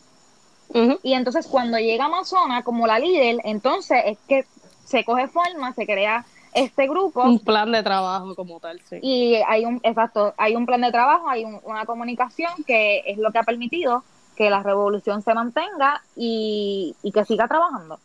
Y 1.02 1.12
entonces 1.12 1.46
cuando 1.46 1.78
llega 1.78 2.06
Amazona 2.06 2.62
como 2.64 2.86
la 2.86 2.98
líder, 2.98 3.36
entonces 3.44 3.98
es 4.06 4.18
que 4.26 4.44
se 4.86 5.04
coge 5.04 5.28
forma, 5.28 5.72
se 5.74 5.84
crea 5.84 6.24
este 6.54 6.86
grupo 6.88 7.22
Un 7.22 7.38
plan 7.38 7.70
de 7.72 7.82
trabajo 7.82 8.34
como 8.34 8.60
tal, 8.60 8.80
sí. 8.88 8.98
y 9.02 9.34
hay 9.46 9.64
un, 9.64 9.80
exacto, 9.82 10.34
hay 10.36 10.54
un 10.56 10.66
plan 10.66 10.80
de 10.82 10.92
trabajo, 10.92 11.28
hay 11.28 11.44
un- 11.44 11.60
una 11.64 11.84
comunicación 11.86 12.52
que 12.66 13.02
es 13.06 13.18
lo 13.18 13.30
que 13.32 13.38
ha 13.38 13.42
permitido 13.44 14.04
que 14.36 14.48
la 14.50 14.62
revolución 14.62 15.22
se 15.22 15.34
mantenga 15.34 16.02
y, 16.16 16.94
y 17.02 17.12
que 17.12 17.24
siga 17.24 17.46
trabajando. 17.48 17.98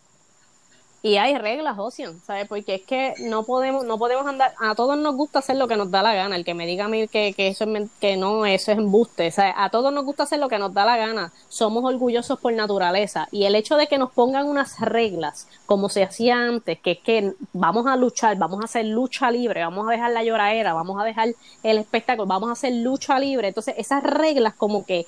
Y 1.07 1.15
hay 1.15 1.37
reglas, 1.37 1.79
Ocean, 1.79 2.19
¿sabes? 2.27 2.49
Porque 2.49 2.75
es 2.75 2.81
que 2.81 3.13
no 3.21 3.43
podemos, 3.43 3.85
no 3.85 3.97
podemos 3.97 4.27
andar, 4.27 4.53
a 4.59 4.75
todos 4.75 4.97
nos 4.97 5.15
gusta 5.15 5.39
hacer 5.39 5.55
lo 5.55 5.65
que 5.69 5.77
nos 5.77 5.89
da 5.89 6.03
la 6.03 6.13
gana. 6.13 6.35
El 6.35 6.43
que 6.43 6.53
me 6.53 6.67
diga 6.67 6.83
a 6.83 6.87
mí 6.89 7.07
que, 7.07 7.31
que 7.31 7.47
eso 7.47 7.63
es 7.63 7.89
que 8.01 8.17
no, 8.17 8.45
eso 8.45 8.73
es 8.73 8.77
embuste. 8.77 9.31
¿sabes? 9.31 9.53
A 9.55 9.69
todos 9.69 9.93
nos 9.93 10.03
gusta 10.03 10.23
hacer 10.23 10.37
lo 10.39 10.49
que 10.49 10.59
nos 10.59 10.73
da 10.73 10.83
la 10.83 10.97
gana. 10.97 11.31
Somos 11.47 11.85
orgullosos 11.85 12.41
por 12.41 12.51
naturaleza. 12.51 13.29
Y 13.31 13.45
el 13.45 13.55
hecho 13.55 13.77
de 13.77 13.87
que 13.87 13.97
nos 13.97 14.11
pongan 14.11 14.47
unas 14.47 14.81
reglas, 14.81 15.47
como 15.65 15.87
se 15.87 16.03
hacía 16.03 16.35
antes, 16.35 16.77
que 16.79 16.91
es 16.91 16.99
que 16.99 17.33
vamos 17.53 17.87
a 17.87 17.95
luchar, 17.95 18.37
vamos 18.37 18.59
a 18.59 18.65
hacer 18.65 18.83
lucha 18.83 19.31
libre, 19.31 19.61
vamos 19.63 19.87
a 19.87 19.91
dejar 19.91 20.11
la 20.11 20.25
lloradera, 20.25 20.73
vamos 20.73 21.01
a 21.01 21.05
dejar 21.05 21.29
el 21.63 21.77
espectáculo, 21.77 22.27
vamos 22.27 22.49
a 22.49 22.51
hacer 22.51 22.73
lucha 22.73 23.17
libre. 23.17 23.47
Entonces, 23.47 23.75
esas 23.77 24.03
reglas 24.03 24.55
como 24.55 24.85
que 24.85 25.05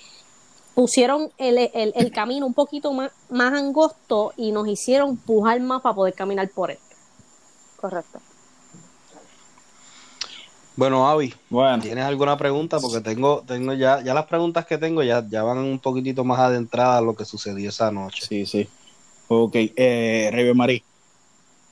pusieron 0.80 1.30
el, 1.38 1.58
el, 1.58 1.92
el 1.94 2.10
camino 2.14 2.46
un 2.46 2.54
poquito 2.54 2.94
más, 2.94 3.12
más 3.30 3.52
angosto 3.52 4.32
y 4.38 4.54
nos 4.54 4.66
hicieron 4.66 5.18
pujar 5.18 5.60
más 5.60 5.82
para 5.82 5.94
poder 5.94 6.14
caminar 6.14 6.50
por 6.52 6.72
él. 6.72 6.78
Correcto. 7.76 8.22
Bueno, 10.78 11.10
Avi, 11.10 11.34
Bueno, 11.50 11.84
¿tienes 11.84 12.06
alguna 12.06 12.38
pregunta? 12.38 12.80
Porque 12.80 13.02
tengo, 13.02 13.44
tengo 13.46 13.74
ya, 13.74 14.02
ya 14.02 14.14
las 14.14 14.28
preguntas 14.28 14.66
que 14.66 14.78
tengo 14.78 15.04
ya, 15.04 15.22
ya 15.28 15.44
van 15.44 15.58
un 15.58 15.80
poquitito 15.80 16.24
más 16.24 16.40
adentradas 16.40 17.00
a 17.00 17.02
lo 17.02 17.14
que 17.14 17.26
sucedió 17.26 17.68
esa 17.68 17.92
noche. 17.92 18.26
sí, 18.26 18.46
sí. 18.46 18.70
Ok, 19.28 19.56
eh, 19.56 20.30
Rey 20.32 20.54
Marí. 20.54 20.82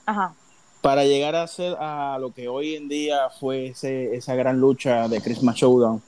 Ajá. 0.05 0.33
Para 0.81 1.05
llegar 1.05 1.33
a 1.37 1.47
ser 1.47 1.77
a 1.79 2.17
lo 2.19 2.33
que 2.33 2.49
hoy 2.49 2.75
en 2.75 2.89
día 2.89 3.29
fue 3.39 3.67
ese, 3.67 4.17
esa 4.17 4.35
gran 4.35 4.59
lucha 4.59 5.07
de 5.07 5.21
Christmas 5.21 5.55
Showdown, 5.55 6.01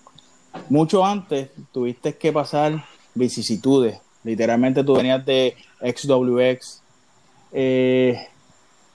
mucho 0.69 1.05
antes 1.05 1.49
tuviste 1.71 2.17
que 2.17 2.31
pasar 2.31 2.83
vicisitudes. 3.15 3.99
Literalmente 4.23 4.83
tú 4.83 4.95
venías 4.95 5.25
de 5.25 5.55
XWX, 5.81 6.81
eh, 7.51 8.27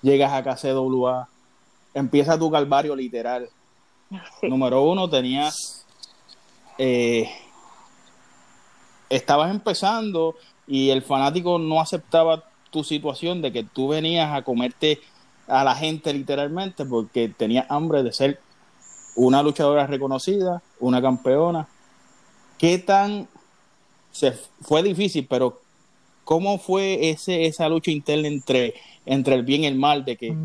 llegas 0.03 0.33
a 0.33 0.43
KCWA, 0.43 1.29
empieza 1.95 2.39
tu 2.39 2.51
calvario 2.51 2.95
literal. 2.95 3.49
Sí. 4.41 4.49
Número 4.49 4.83
uno, 4.83 5.09
tenías. 5.09 5.87
eh, 6.79 7.29
estabas 9.09 9.51
empezando 9.51 10.35
y 10.67 10.91
el 10.91 11.03
fanático 11.03 11.59
no 11.59 11.81
aceptaba 11.81 12.45
tu 12.71 12.83
situación 12.83 13.43
de 13.43 13.53
que 13.53 13.63
tú 13.65 13.89
venías 13.89 14.35
a 14.35 14.43
comerte 14.43 15.01
a 15.47 15.63
la 15.63 15.75
gente 15.75 16.13
literalmente 16.13 16.85
porque 16.85 17.29
tenías 17.29 17.67
hambre 17.71 18.03
de 18.03 18.13
ser 18.13 18.41
una 19.17 19.43
luchadora 19.43 19.87
reconocida, 19.87 20.63
una 20.87 21.03
campeona. 21.03 21.67
¿Qué 22.59 22.79
tan 22.79 23.29
se 24.13 24.33
fue 24.63 24.83
difícil, 24.83 25.27
pero 25.29 25.61
cómo 26.25 26.59
fue 26.59 27.11
ese 27.11 27.47
esa 27.47 27.69
lucha 27.69 27.91
interna 27.91 28.29
entre 28.29 28.75
entre 29.07 29.35
el 29.35 29.43
bien 29.43 29.63
y 29.63 29.67
el 29.67 29.75
mal 29.77 30.05
de 30.05 30.17
que 30.17 30.37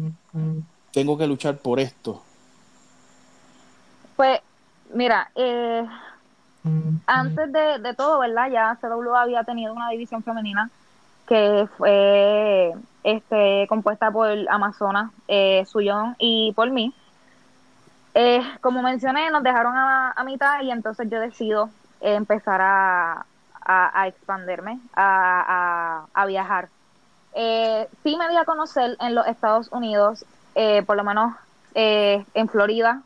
tengo 0.91 1.17
que 1.17 1.27
luchar 1.27 1.58
por 1.58 1.79
esto? 1.79 2.22
Pues, 4.15 4.41
mira, 4.93 5.31
eh, 5.36 5.86
antes 7.05 7.51
de, 7.53 7.79
de 7.79 7.93
todo, 7.93 8.19
¿verdad? 8.19 8.50
Ya 8.51 8.77
CW 8.81 9.15
había 9.15 9.43
tenido 9.43 9.74
una 9.74 9.89
división 9.89 10.24
femenina 10.24 10.69
que 11.29 11.67
fue 11.77 12.74
este, 13.03 13.67
compuesta 13.69 14.12
por 14.12 14.29
Amazonas, 14.50 15.12
eh, 15.27 15.63
Suyón 15.67 16.15
y 16.17 16.51
por 16.53 16.72
mí. 16.72 16.91
Eh, 18.13 18.42
como 18.62 18.82
mencioné, 18.82 19.30
nos 19.30 19.44
dejaron 19.44 19.75
a, 19.75 20.12
a 20.12 20.24
mitad 20.24 20.62
y 20.62 20.72
entonces 20.72 21.10
yo 21.10 21.20
decido 21.20 21.70
empezar 22.01 22.60
a, 22.62 23.25
a, 23.62 24.01
a 24.01 24.08
expanderme, 24.08 24.80
a, 24.96 26.06
a, 26.13 26.25
viajar. 26.25 26.70
Eh, 27.34 27.88
sí 28.04 28.16
me 28.18 28.28
di 28.30 28.36
a 28.36 28.46
conocer 28.46 28.98
en 29.00 29.16
los 29.16 29.28
Estados 29.28 29.72
Unidos, 29.72 30.25
eh, 30.56 30.84
por 30.84 30.98
lo 30.98 31.04
menos 31.04 31.36
en 31.75 32.50
Florida. 32.50 33.04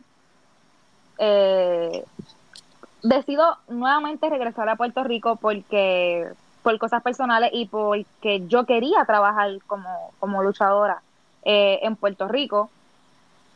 Decido 3.03 3.57
nuevamente 3.67 4.29
regresar 4.29 4.69
a 4.69 4.77
Puerto 4.77 5.03
Rico 5.03 5.35
porque 5.35 6.27
por 6.63 6.79
cosas 6.79 7.03
personales 7.03 7.51
y 7.53 7.65
porque 7.65 8.47
yo 8.47 8.65
quería 8.65 9.03
trabajar 9.05 9.51
como, 9.67 10.13
como 10.19 10.41
luchadora 10.41 11.01
en 11.43 11.95
Puerto 11.97 12.29
Rico. 12.29 12.69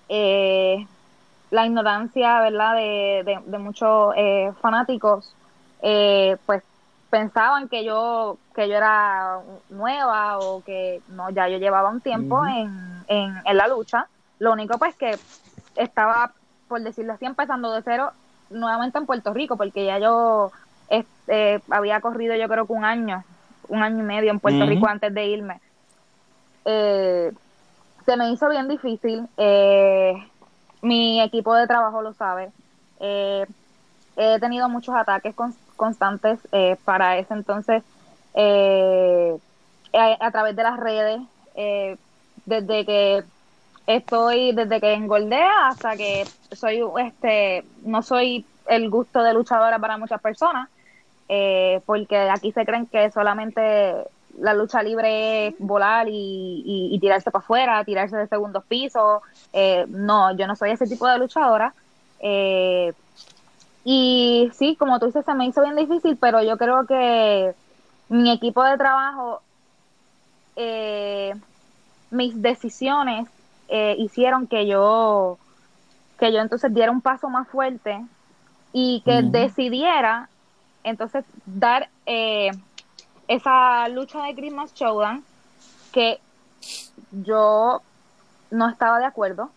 Eh, 0.10 0.86
la 1.52 1.66
ignorancia, 1.66 2.42
¿verdad?, 2.42 2.76
de, 2.76 3.24
de, 3.26 3.40
de 3.46 3.58
muchos 3.58 4.14
eh, 4.18 4.52
fanáticos, 4.62 5.34
eh, 5.82 6.38
pues 6.46 6.64
pensaban 7.10 7.70
que 7.70 7.86
yo 7.86 8.38
que 8.54 8.68
yo 8.68 8.76
era 8.76 9.40
nueva 9.70 10.40
o 10.40 10.62
que 10.62 11.02
no 11.08 11.30
ya 11.30 11.48
yo 11.48 11.58
llevaba 11.58 11.90
un 11.90 12.02
tiempo 12.02 12.46
en, 12.46 13.04
en, 13.08 13.34
en 13.46 13.58
la 13.58 13.68
lucha 13.68 14.08
lo 14.40 14.52
único 14.52 14.78
pues 14.78 14.94
que 14.96 15.18
estaba 15.78 16.34
por 16.68 16.82
decirlo 16.82 17.14
así 17.14 17.24
empezando 17.26 17.72
de 17.72 17.82
cero 17.82 18.12
nuevamente 18.50 18.98
en 18.98 19.06
Puerto 19.06 19.34
Rico 19.34 19.56
porque 19.56 19.86
ya 19.86 20.00
yo 20.00 20.52
este, 20.90 21.62
había 21.70 22.02
corrido 22.02 22.36
yo 22.36 22.50
creo 22.50 22.66
que 22.68 22.74
un 22.74 22.84
año 22.84 23.24
un 23.70 23.84
año 23.84 24.00
y 24.00 24.04
medio 24.06 24.32
en 24.32 24.42
Puerto. 24.42 24.66
Rico 24.66 24.88
antes 24.88 25.14
de 25.14 25.26
irme 25.28 25.62
Eh, 26.66 27.32
se 28.06 28.18
me 28.18 28.32
hizo 28.32 28.50
bien 28.50 28.68
difícil 28.68 29.28
eh, 29.38 30.14
mi 30.82 31.22
equipo 31.22 31.56
de 31.56 31.68
trabajo 31.68 32.02
lo 32.02 32.14
sabe 32.14 32.54
Eh, 33.00 33.46
he 34.16 34.40
tenido 34.40 34.70
muchos 34.70 34.96
ataques 34.96 35.36
con- 35.36 35.54
constantes 35.76 36.40
eh, 36.52 36.78
para 36.86 37.18
ese 37.20 37.34
entonces 37.36 37.84
eh, 38.36 39.38
a, 39.94 40.32
través 40.32 40.56
de 40.56 40.64
las 40.64 40.80
redes 40.80 41.20
eh, 41.56 41.98
desde 42.46 42.86
que 42.86 43.24
estoy 43.88 44.54
desde 44.54 44.82
que 44.82 44.94
engordé 44.94 45.42
hasta 45.44 45.98
que 45.98 46.32
soy 46.52 46.82
este 47.06 47.70
no 47.84 48.02
soy 48.04 48.50
el 48.68 48.90
gusto 48.90 49.24
de 49.24 49.34
luchadora 49.34 49.80
para 49.80 49.98
muchas 49.98 50.22
personas 50.22 50.70
eh, 51.30 51.82
porque 51.86 52.18
aquí 52.18 52.52
se 52.54 52.66
creen 52.66 52.88
que 52.88 53.12
solamente 53.12 53.62
la 54.38 54.54
lucha 54.56 54.84
libre 54.84 55.48
es 55.50 55.56
volar 55.60 56.08
y, 56.10 56.14
y- 56.66 56.96
y 56.96 57.00
tirarse 57.00 57.32
para 57.32 57.42
afuera, 57.44 57.86
tirarse 57.86 58.18
de 58.18 58.28
segundos 58.28 58.66
pisos. 58.68 59.22
Eh, 59.54 59.86
no, 59.90 60.36
yo 60.38 60.48
no 60.48 60.56
soy 60.56 60.72
ese 60.72 60.88
tipo 60.88 61.08
de 61.08 61.20
luchadora. 61.20 61.76
Eh, 62.20 62.94
y 63.84 64.50
sí, 64.54 64.78
como 64.78 65.00
tú 65.00 65.08
dices, 65.08 65.26
se 65.26 65.34
me 65.36 65.46
hizo 65.48 65.62
bien 65.64 65.76
difícil, 65.78 66.18
pero 66.20 66.44
yo 66.44 66.58
creo 66.58 66.86
que 66.88 67.56
mi 68.10 68.32
equipo 68.32 68.64
de 68.64 68.78
trabajo, 68.78 69.44
eh, 70.56 71.34
mis 72.12 72.42
decisiones 72.42 73.30
eh, 73.68 73.96
hicieron 74.00 74.48
que 74.48 74.68
yo, 74.68 75.42
que 76.18 76.34
yo 76.34 76.40
entonces 76.42 76.74
diera 76.74 76.92
un 76.92 77.02
paso 77.04 77.30
más 77.30 77.50
fuerte 77.50 78.08
y 78.74 79.04
que 79.06 79.24
decidiera 79.24 80.32
entonces 80.84 81.26
dar 81.46 81.92
eh, 82.06 82.52
esa 83.28 83.88
lucha 83.90 84.24
de 84.24 84.36
Christmas 84.36 84.74
Showdown 84.74 85.24
que 85.92 86.20
yo 87.12 87.82
no 88.52 88.70
estaba 88.70 89.00
de 89.00 89.06
acuerdo 89.06 89.50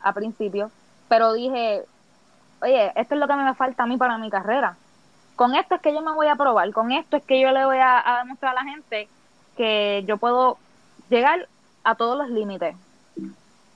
a 0.00 0.12
principio, 0.12 0.70
pero 1.08 1.32
dije, 1.32 1.84
oye, 2.62 2.92
esto 2.96 3.14
es 3.14 3.20
lo 3.20 3.26
que 3.26 3.34
me 3.34 3.54
falta 3.54 3.84
a 3.84 3.86
mí 3.86 3.96
para 3.96 4.18
mi 4.18 4.30
carrera. 4.30 4.76
Con 5.36 5.54
esto 5.54 5.76
es 5.76 5.80
que 5.80 5.92
yo 5.92 6.00
me 6.02 6.12
voy 6.12 6.26
a 6.26 6.36
probar, 6.36 6.72
con 6.72 6.90
esto 6.90 7.16
es 7.16 7.24
que 7.24 7.40
yo 7.40 7.52
le 7.52 7.64
voy 7.64 7.78
a, 7.78 8.16
a 8.16 8.18
demostrar 8.18 8.56
a 8.56 8.62
la 8.62 8.70
gente 8.70 9.08
que 9.56 10.04
yo 10.06 10.16
puedo 10.16 10.58
llegar 11.08 11.48
a 11.84 11.94
todos 11.94 12.16
los 12.18 12.30
límites. 12.30 12.76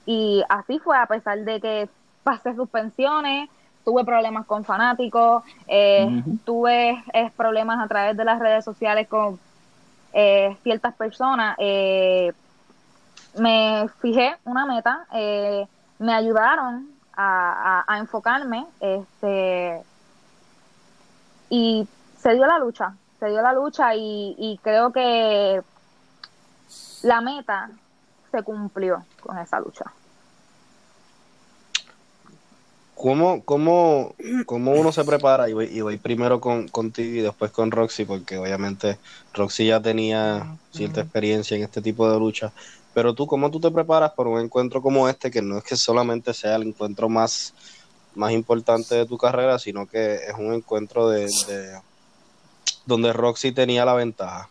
Y 0.05 0.43
así 0.49 0.79
fue, 0.79 0.97
a 0.97 1.05
pesar 1.05 1.39
de 1.39 1.61
que 1.61 1.89
pasé 2.23 2.55
suspensiones, 2.55 3.49
tuve 3.83 4.03
problemas 4.05 4.45
con 4.45 4.63
fanáticos, 4.63 5.43
eh, 5.67 6.23
tuve 6.45 7.03
eh, 7.13 7.31
problemas 7.35 7.83
a 7.83 7.87
través 7.87 8.15
de 8.17 8.23
las 8.25 8.39
redes 8.39 8.63
sociales 8.63 9.07
con 9.07 9.39
eh, 10.13 10.55
ciertas 10.63 10.93
personas. 10.95 11.57
me 13.37 13.87
fijé 13.99 14.35
una 14.45 14.65
meta, 14.65 15.05
me 15.99 16.13
ayudaron 16.13 16.87
a, 17.15 17.81
a- 17.87 17.93
a 17.93 17.97
enfocarme, 17.99 18.65
este, 18.79 19.81
y 21.49 21.87
se 22.17 22.33
dio 22.33 22.45
la 22.45 22.59
lucha, 22.59 22.93
se 23.19 23.27
dio 23.29 23.41
la 23.41 23.53
lucha 23.53 23.95
y, 23.95 24.35
y 24.37 24.59
creo 24.63 24.91
que 24.91 25.61
la 27.03 27.21
meta 27.21 27.69
se 28.31 28.43
cumplió 28.43 29.03
con 29.21 29.37
esa 29.37 29.59
lucha. 29.59 29.85
¿Cómo, 32.95 33.43
cómo, 33.43 34.15
cómo 34.45 34.73
uno 34.73 34.91
se 34.91 35.03
prepara? 35.03 35.49
Y 35.49 35.53
voy, 35.53 35.65
y 35.65 35.81
voy 35.81 35.97
primero 35.97 36.39
con, 36.39 36.67
contigo 36.69 37.15
y 37.19 37.21
después 37.21 37.51
con 37.51 37.71
Roxy, 37.71 38.05
porque 38.05 38.37
obviamente 38.37 38.99
Roxy 39.33 39.67
ya 39.67 39.81
tenía 39.81 40.57
cierta 40.69 41.01
experiencia 41.01 41.57
en 41.57 41.63
este 41.63 41.81
tipo 41.81 42.09
de 42.11 42.19
lucha. 42.19 42.53
Pero 42.93 43.15
tú, 43.15 43.25
¿cómo 43.27 43.49
tú 43.51 43.59
te 43.59 43.71
preparas 43.71 44.11
para 44.15 44.29
un 44.29 44.39
encuentro 44.39 44.81
como 44.81 45.09
este, 45.09 45.31
que 45.31 45.41
no 45.41 45.57
es 45.57 45.63
que 45.63 45.75
solamente 45.75 46.33
sea 46.33 46.55
el 46.55 46.63
encuentro 46.63 47.09
más, 47.09 47.55
más 48.13 48.31
importante 48.31 48.95
de 48.95 49.07
tu 49.07 49.17
carrera, 49.17 49.57
sino 49.59 49.87
que 49.87 50.15
es 50.15 50.33
un 50.37 50.53
encuentro 50.53 51.09
de, 51.09 51.25
de- 51.47 51.79
donde 52.85 53.11
Roxy 53.11 53.51
tenía 53.51 53.83
la 53.83 53.93
ventaja? 53.93 54.49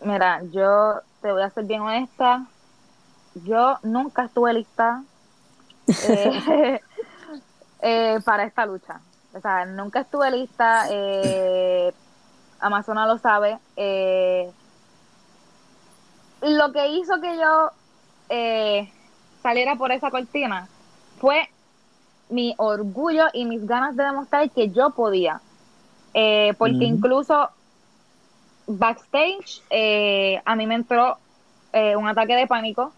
Mira, 0.00 0.42
yo 0.50 1.00
te 1.20 1.32
voy 1.32 1.42
a 1.42 1.50
ser 1.52 1.64
bien 1.64 1.82
honesta, 1.82 2.52
yo 3.34 3.78
nunca 3.84 4.26
estuve 4.26 4.54
lista 4.54 5.04
eh, 5.98 6.80
eh, 7.82 8.20
para 8.24 8.44
esta 8.44 8.64
lucha. 8.64 9.00
O 9.34 9.40
sea, 9.40 9.66
nunca 9.66 10.00
estuve 10.00 10.30
lista. 10.30 10.86
Eh, 10.90 11.92
Amazona 12.60 13.06
lo 13.06 13.18
sabe. 13.18 13.58
Eh, 13.76 14.50
lo 16.42 16.72
que 16.72 16.88
hizo 16.88 17.20
que 17.20 17.36
yo 17.36 17.70
eh, 18.28 18.90
saliera 19.42 19.76
por 19.76 19.92
esa 19.92 20.10
cortina 20.10 20.68
fue 21.20 21.48
mi 22.28 22.54
orgullo 22.56 23.26
y 23.32 23.44
mis 23.44 23.66
ganas 23.66 23.96
de 23.96 24.04
demostrar 24.04 24.48
que 24.50 24.70
yo 24.70 24.90
podía. 24.90 25.40
Eh, 26.14 26.54
porque 26.58 26.84
incluso 26.84 27.50
backstage 28.66 29.62
eh, 29.70 30.40
a 30.44 30.54
mí 30.56 30.66
me 30.66 30.76
entró 30.76 31.18
un 31.72 32.06
ataque 32.06 32.36
de 32.36 32.46
pánico. 32.46 32.92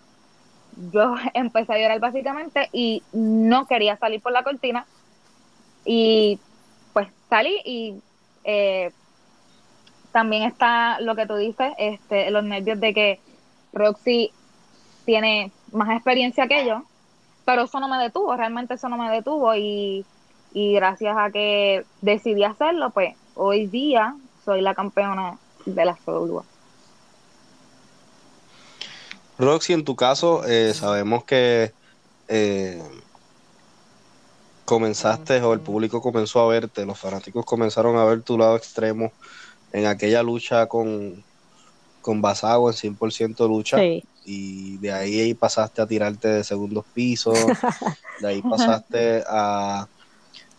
Yo 0.92 1.14
empecé 1.34 1.72
a 1.72 1.78
llorar 1.78 2.00
básicamente 2.00 2.68
y 2.72 3.02
no 3.12 3.66
quería 3.66 3.96
salir 3.96 4.20
por 4.20 4.32
la 4.32 4.42
cortina. 4.42 4.86
Y 5.84 6.38
pues 6.92 7.08
salí 7.28 7.60
y 7.64 7.94
eh, 8.44 8.90
también 10.12 10.44
está 10.44 11.00
lo 11.00 11.16
que 11.16 11.26
tú 11.26 11.34
dices, 11.34 11.72
este, 11.76 12.30
los 12.30 12.44
nervios 12.44 12.78
de 12.78 12.94
que 12.94 13.20
Roxy 13.72 14.30
tiene 15.04 15.50
más 15.72 15.90
experiencia 15.90 16.46
que 16.46 16.64
yo, 16.66 16.84
pero 17.44 17.62
eso 17.62 17.80
no 17.80 17.88
me 17.88 17.98
detuvo, 17.98 18.36
realmente 18.36 18.74
eso 18.74 18.88
no 18.88 18.96
me 18.96 19.10
detuvo 19.10 19.54
y, 19.56 20.06
y 20.52 20.72
gracias 20.74 21.16
a 21.18 21.30
que 21.30 21.84
decidí 22.00 22.44
hacerlo, 22.44 22.90
pues 22.90 23.16
hoy 23.34 23.66
día 23.66 24.14
soy 24.44 24.60
la 24.60 24.74
campeona 24.74 25.36
de 25.66 25.84
la 25.84 25.96
CWA. 25.96 26.44
Roxy, 29.38 29.72
en 29.72 29.84
tu 29.84 29.96
caso, 29.96 30.44
eh, 30.46 30.72
sabemos 30.74 31.24
que 31.24 31.72
eh, 32.28 32.82
comenzaste 34.64 35.40
o 35.42 35.52
el 35.52 35.60
público 35.60 36.00
comenzó 36.00 36.40
a 36.40 36.48
verte, 36.48 36.86
los 36.86 36.98
fanáticos 36.98 37.44
comenzaron 37.44 37.96
a 37.96 38.04
ver 38.04 38.22
tu 38.22 38.38
lado 38.38 38.56
extremo 38.56 39.12
en 39.72 39.86
aquella 39.86 40.22
lucha 40.22 40.66
con, 40.66 41.22
con 42.00 42.22
Basago 42.22 42.70
en 42.70 42.76
100% 42.76 43.48
lucha. 43.48 43.78
Y 44.26 44.78
de 44.78 44.92
ahí 44.92 45.34
pasaste 45.34 45.82
a 45.82 45.86
tirarte 45.86 46.28
de 46.28 46.44
segundos 46.44 46.84
pisos, 46.94 47.36
de 48.20 48.28
ahí 48.28 48.40
pasaste 48.40 49.22
a 49.28 49.86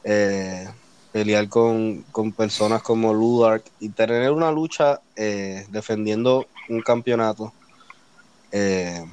eh, 0.03 0.67
pelear 1.11 1.47
con, 1.49 2.03
con, 2.11 2.31
personas 2.31 2.83
como 2.83 3.13
Ludark 3.13 3.63
y 3.79 3.89
tener 3.89 4.31
una 4.31 4.51
lucha 4.51 5.01
eh, 5.15 5.65
defendiendo 5.69 6.45
un 6.69 6.81
campeonato. 6.81 7.53
Eh, 8.51 9.03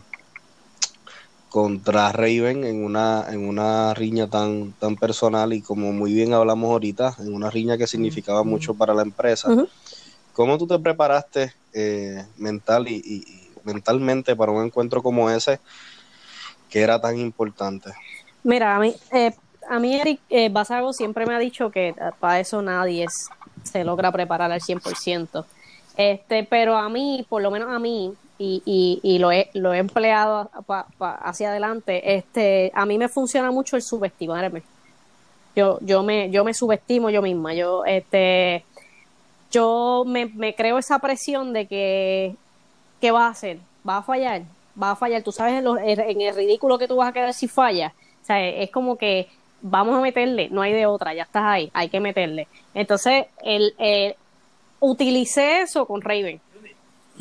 contra 1.53 2.11
Raven 2.12 2.64
en 2.64 2.83
una, 2.83 3.27
en 3.29 3.47
una 3.47 3.92
riña 3.92 4.27
tan, 4.27 4.73
tan 4.73 4.97
personal 4.97 5.53
y 5.53 5.61
como 5.61 5.92
muy 5.92 6.14
bien 6.14 6.33
hablamos 6.33 6.71
ahorita, 6.71 7.14
en 7.18 7.35
una 7.35 7.51
riña 7.51 7.77
que 7.77 7.87
significaba 7.87 8.42
mucho 8.42 8.73
para 8.73 8.95
la 8.95 9.03
empresa. 9.03 9.55
¿Cómo 10.33 10.57
tú 10.57 10.66
te 10.66 10.79
preparaste 10.79 11.53
eh, 11.75 12.25
mental 12.38 12.88
y, 12.88 13.51
mentalmente 13.64 14.35
para 14.35 14.51
un 14.51 14.64
encuentro 14.64 15.03
como 15.03 15.31
ese 15.31 15.61
que 16.71 16.81
era 16.81 16.99
tan 16.99 17.18
importante? 17.18 17.92
Mira, 18.42 18.75
a 18.75 18.81
mí, 18.81 18.97
eh, 19.12 19.35
a 19.68 19.79
mí 19.79 19.95
Eric 19.95 20.23
eh, 20.31 20.49
Basago 20.49 20.95
siempre 20.95 21.27
me 21.27 21.35
ha 21.35 21.38
dicho 21.38 21.71
que 21.71 21.95
para 22.18 22.40
eso 22.40 22.62
nadie 22.62 23.07
se 23.62 23.85
logra 23.85 24.11
preparar 24.11 24.51
al 24.51 24.62
100%. 24.62 25.45
Este, 25.96 26.44
pero 26.44 26.76
a 26.76 26.88
mí, 26.88 27.26
por 27.28 27.42
lo 27.42 27.50
menos 27.50 27.70
a 27.70 27.78
mí, 27.78 28.14
y, 28.38 29.00
y, 29.02 29.18
lo, 29.18 29.31
he, 29.31 29.50
lo 29.55 29.72
he 29.72 29.78
empleado 29.78 30.50
hacia 30.98 31.50
adelante, 31.50 32.16
este, 32.16 32.72
a 32.74 32.85
mí 32.87 32.98
me 32.98 33.09
funciona 33.09 33.52
mucho 33.52 33.76
el 33.76 33.83
subestimarme. 33.83 34.62
Yo, 35.55 35.78
yo 35.81 36.02
me, 36.02 36.31
yo 36.31 36.44
me 36.44 36.55
subestimo 36.55 37.11
yo 37.11 37.22
misma. 37.22 37.55
Yo, 37.55 37.85
este, 37.85 38.64
yo 39.50 40.02
me, 40.07 40.26
me 40.26 40.55
creo 40.55 40.78
esa 40.78 40.98
presión 40.98 41.52
de 41.52 41.66
que, 41.66 42.35
¿qué 43.00 43.11
vas 43.12 43.24
a 43.24 43.28
hacer? 43.28 43.59
¿Vas 43.85 44.00
a 44.00 44.02
fallar? 44.02 44.42
¿Vas 44.74 44.92
a 44.92 44.96
fallar? 44.96 45.22
Tú 45.22 45.31
sabes 45.31 45.62
en, 45.62 46.00
en 46.00 46.20
el 46.20 46.35
ridículo 46.35 46.78
que 46.78 46.88
tú 46.88 46.96
vas 46.96 47.11
a 47.11 47.12
quedar 47.12 47.33
si 47.35 47.46
fallas. 47.46 47.92
O 48.22 48.24
sea, 48.24 48.44
es 48.44 48.70
como 48.70 48.96
que 48.96 49.28
vamos 49.62 49.96
a 49.96 50.00
meterle, 50.00 50.48
no 50.50 50.61
hay 50.61 50.72
de 50.72 50.87
otra, 50.87 51.14
ya 51.14 51.22
estás 51.22 51.44
ahí, 51.44 51.70
hay 51.72 51.88
que 51.88 52.00
meterle. 52.00 52.48
Entonces, 52.74 53.26
el, 53.44 53.74
utilicé 54.83 55.62
eso 55.62 55.87
con 55.87 56.03
Raven 56.03 56.40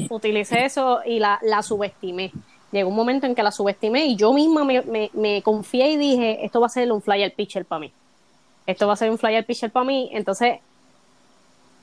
utilicé 0.09 0.65
eso 0.65 1.01
y 1.05 1.19
la, 1.19 1.39
la 1.43 1.61
subestimé. 1.61 2.31
Llegó 2.71 2.89
un 2.89 2.95
momento 2.95 3.25
en 3.25 3.35
que 3.35 3.43
la 3.43 3.51
subestimé 3.51 4.05
y 4.05 4.15
yo 4.15 4.33
misma 4.33 4.63
me, 4.63 4.81
me, 4.81 5.09
me 5.13 5.41
confié 5.41 5.91
y 5.91 5.97
dije, 5.97 6.45
esto 6.45 6.59
va 6.59 6.67
a 6.67 6.69
ser 6.69 6.91
un 6.91 7.01
flyer 7.01 7.33
pitcher 7.33 7.65
para 7.65 7.81
mí. 7.81 7.91
Esto 8.65 8.87
va 8.87 8.93
a 8.93 8.97
ser 8.97 9.11
un 9.11 9.17
flyer 9.17 9.45
pitcher 9.45 9.71
para 9.71 9.85
mí. 9.85 10.09
Entonces, 10.13 10.59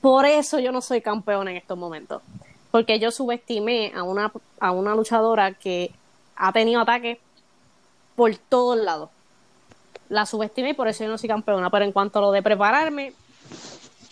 por 0.00 0.24
eso 0.24 0.58
yo 0.58 0.72
no 0.72 0.80
soy 0.80 1.00
campeona 1.00 1.50
en 1.50 1.58
estos 1.58 1.76
momentos. 1.76 2.22
Porque 2.70 2.98
yo 2.98 3.10
subestimé 3.10 3.92
a 3.94 4.02
una, 4.02 4.32
a 4.60 4.72
una 4.72 4.94
luchadora 4.94 5.52
que 5.52 5.90
ha 6.36 6.52
tenido 6.52 6.80
ataques 6.80 7.18
por 8.16 8.34
todos 8.36 8.78
lados. 8.78 9.10
La 10.08 10.24
subestimé 10.24 10.70
y 10.70 10.74
por 10.74 10.88
eso 10.88 11.04
yo 11.04 11.10
no 11.10 11.18
soy 11.18 11.28
campeona. 11.28 11.68
Pero 11.68 11.84
en 11.84 11.92
cuanto 11.92 12.18
a 12.18 12.22
lo 12.22 12.32
de 12.32 12.42
prepararme, 12.42 13.12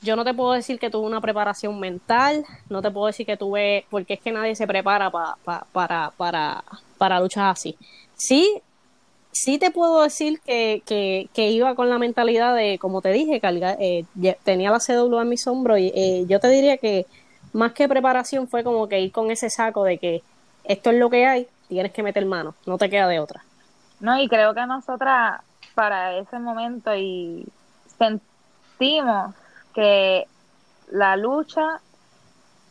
yo 0.07 0.17
no 0.17 0.25
te 0.25 0.33
puedo 0.33 0.53
decir 0.53 0.79
que 0.79 0.89
tuve 0.89 1.07
una 1.07 1.21
preparación 1.21 1.79
mental, 1.79 2.45
no 2.71 2.81
te 2.81 2.91
puedo 2.91 3.09
decir 3.09 3.27
que 3.27 3.37
tuve, 3.37 3.85
porque 3.91 4.15
es 4.15 4.21
que 4.21 4.33
nadie 4.33 4.57
se 4.57 4.67
prepara 4.67 5.11
para, 5.11 5.37
para, 6.17 6.65
para 6.97 7.21
luchas 7.21 7.59
así. 7.59 7.77
Sí, 8.15 8.63
sí 9.33 9.59
te 9.59 9.71
puedo 9.71 10.03
decir 10.03 10.41
que, 10.41 10.83
que, 10.87 11.51
iba 11.51 11.75
con 11.75 11.91
la 11.91 11.99
mentalidad 11.99 12.55
de, 12.55 12.79
como 12.79 13.03
te 13.03 13.13
dije, 13.13 13.41
carga, 13.41 13.77
eh, 13.79 14.07
tenía 14.45 14.71
la 14.71 14.79
CW 14.79 15.21
en 15.21 15.29
mis 15.29 15.47
hombros 15.47 15.79
y 15.79 15.93
eh, 15.95 16.25
yo 16.27 16.41
te 16.41 16.49
diría 16.49 16.79
que 16.79 17.07
más 17.53 17.73
que 17.73 17.89
preparación 17.89 18.49
fue 18.49 18.65
como 18.65 18.89
que 18.89 19.01
ir 19.01 19.13
con 19.13 19.31
ese 19.31 19.51
saco 19.51 19.85
de 19.85 19.99
que 19.99 20.23
esto 20.65 20.91
es 20.91 20.97
lo 20.97 21.11
que 21.11 21.27
hay, 21.27 21.47
tienes 21.69 21.93
que 21.93 22.03
meter 22.03 22.25
mano, 22.25 22.55
no 22.65 22.79
te 22.79 22.89
queda 22.89 23.09
de 23.09 23.21
otra. 23.21 23.45
No, 24.01 24.19
y 24.21 24.29
creo 24.29 24.55
que 24.55 24.67
nosotras 24.67 25.41
para 25.75 26.17
ese 26.17 26.39
momento 26.39 26.95
y 26.97 27.47
sentimos 27.99 29.35
que 29.77 30.27
la 30.91 31.17
lucha 31.17 31.81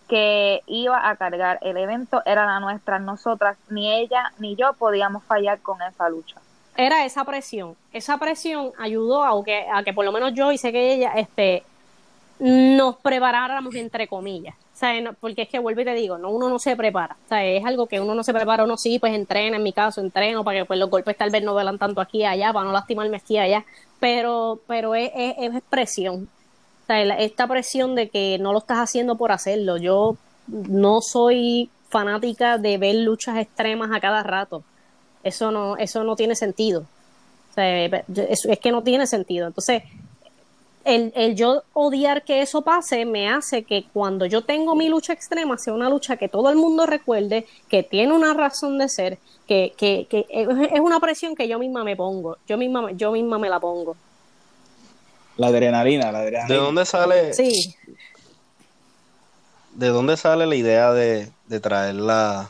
que 0.09 0.61
iba 0.65 1.07
a 1.07 1.15
cargar 1.15 1.59
el 1.61 1.77
evento 1.77 2.23
era 2.25 2.45
la 2.45 2.59
nuestra, 2.59 2.97
nosotras, 2.97 3.57
ni 3.69 3.93
ella 3.93 4.33
ni 4.39 4.55
yo 4.55 4.73
podíamos 4.73 5.23
fallar 5.23 5.59
con 5.59 5.81
esa 5.83 6.09
lucha. 6.09 6.37
Era 6.75 7.05
esa 7.05 7.23
presión, 7.23 7.75
esa 7.93 8.17
presión 8.17 8.71
ayudó 8.79 9.23
a 9.23 9.43
que, 9.43 9.65
a 9.71 9.83
que 9.83 9.93
por 9.93 10.03
lo 10.03 10.11
menos 10.11 10.33
yo 10.33 10.51
y 10.51 10.57
sé 10.57 10.71
que 10.71 10.93
ella 10.93 11.13
este, 11.15 11.63
nos 12.39 12.97
preparáramos 12.97 13.73
entre 13.75 14.07
comillas. 14.07 14.55
porque 15.19 15.43
es 15.43 15.49
que 15.49 15.59
vuelvo 15.59 15.81
y 15.81 15.85
te 15.85 15.93
digo, 15.93 16.17
no, 16.17 16.31
uno 16.31 16.49
no 16.49 16.57
se 16.57 16.75
prepara. 16.75 17.15
O 17.25 17.29
sea, 17.29 17.45
es 17.45 17.63
algo 17.63 17.85
que 17.85 18.01
uno 18.01 18.15
no 18.15 18.23
se 18.23 18.33
prepara, 18.33 18.63
uno 18.63 18.77
sí, 18.77 18.97
pues 18.99 19.13
entrena, 19.13 19.57
en 19.57 19.63
mi 19.63 19.73
caso, 19.73 20.01
entreno 20.01 20.43
para 20.43 20.59
que 20.59 20.65
pues, 20.65 20.79
los 20.79 20.89
golpes 20.89 21.15
tal 21.15 21.29
vez 21.29 21.43
no 21.43 21.53
duelan 21.53 21.77
tanto 21.77 22.01
aquí 22.01 22.19
y 22.19 22.25
allá, 22.25 22.51
para 22.51 22.65
no 22.65 22.71
lastimarme 22.71 23.17
aquí 23.17 23.35
y 23.35 23.39
allá. 23.39 23.65
Pero, 23.99 24.59
pero 24.67 24.95
es, 24.95 25.11
es, 25.15 25.55
es 25.55 25.63
presión 25.69 26.27
esta 26.87 27.47
presión 27.47 27.95
de 27.95 28.09
que 28.09 28.37
no 28.39 28.53
lo 28.53 28.59
estás 28.59 28.77
haciendo 28.77 29.15
por 29.15 29.31
hacerlo. 29.31 29.77
Yo 29.77 30.17
no 30.47 31.01
soy 31.01 31.69
fanática 31.89 32.57
de 32.57 32.77
ver 32.77 32.95
luchas 32.95 33.37
extremas 33.37 33.91
a 33.93 33.99
cada 33.99 34.23
rato. 34.23 34.63
Eso 35.23 35.51
no, 35.51 35.77
eso 35.77 36.03
no 36.03 36.15
tiene 36.15 36.35
sentido. 36.35 36.85
es, 37.55 38.59
que 38.61 38.71
no 38.71 38.83
tiene 38.83 39.07
sentido. 39.07 39.47
Entonces, 39.47 39.83
el, 40.83 41.11
el, 41.15 41.35
yo 41.35 41.63
odiar 41.73 42.23
que 42.23 42.41
eso 42.41 42.61
pase 42.61 43.05
me 43.05 43.27
hace 43.27 43.63
que 43.63 43.85
cuando 43.91 44.27
yo 44.27 44.43
tengo 44.43 44.75
mi 44.75 44.87
lucha 44.87 45.13
extrema 45.13 45.57
sea 45.57 45.73
una 45.73 45.89
lucha 45.89 46.17
que 46.17 46.29
todo 46.29 46.49
el 46.51 46.57
mundo 46.57 46.85
recuerde, 46.85 47.47
que 47.67 47.81
tiene 47.81 48.13
una 48.13 48.35
razón 48.35 48.77
de 48.77 48.87
ser, 48.87 49.17
que, 49.47 49.73
que, 49.75 50.05
que 50.07 50.27
es 50.29 50.79
una 50.79 50.99
presión 50.99 51.35
que 51.35 51.47
yo 51.47 51.57
misma 51.57 51.83
me 51.83 51.95
pongo, 51.95 52.37
yo 52.47 52.57
misma, 52.57 52.91
yo 52.91 53.11
misma 53.11 53.39
me 53.39 53.49
la 53.49 53.59
pongo. 53.59 53.95
La 55.37 55.47
adrenalina, 55.47 56.11
la 56.11 56.19
adrenalina. 56.19 56.53
¿De 56.53 56.61
dónde 56.61 56.85
sale? 56.85 57.33
Sí. 57.33 57.75
¿De 59.73 59.87
dónde 59.87 60.15
sale 60.15 60.45
la 60.45 60.55
idea 60.55 60.93
de, 60.93 61.29
traer 61.61 61.95
la, 61.95 62.49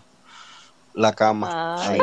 la 0.94 1.14
cama 1.14 1.78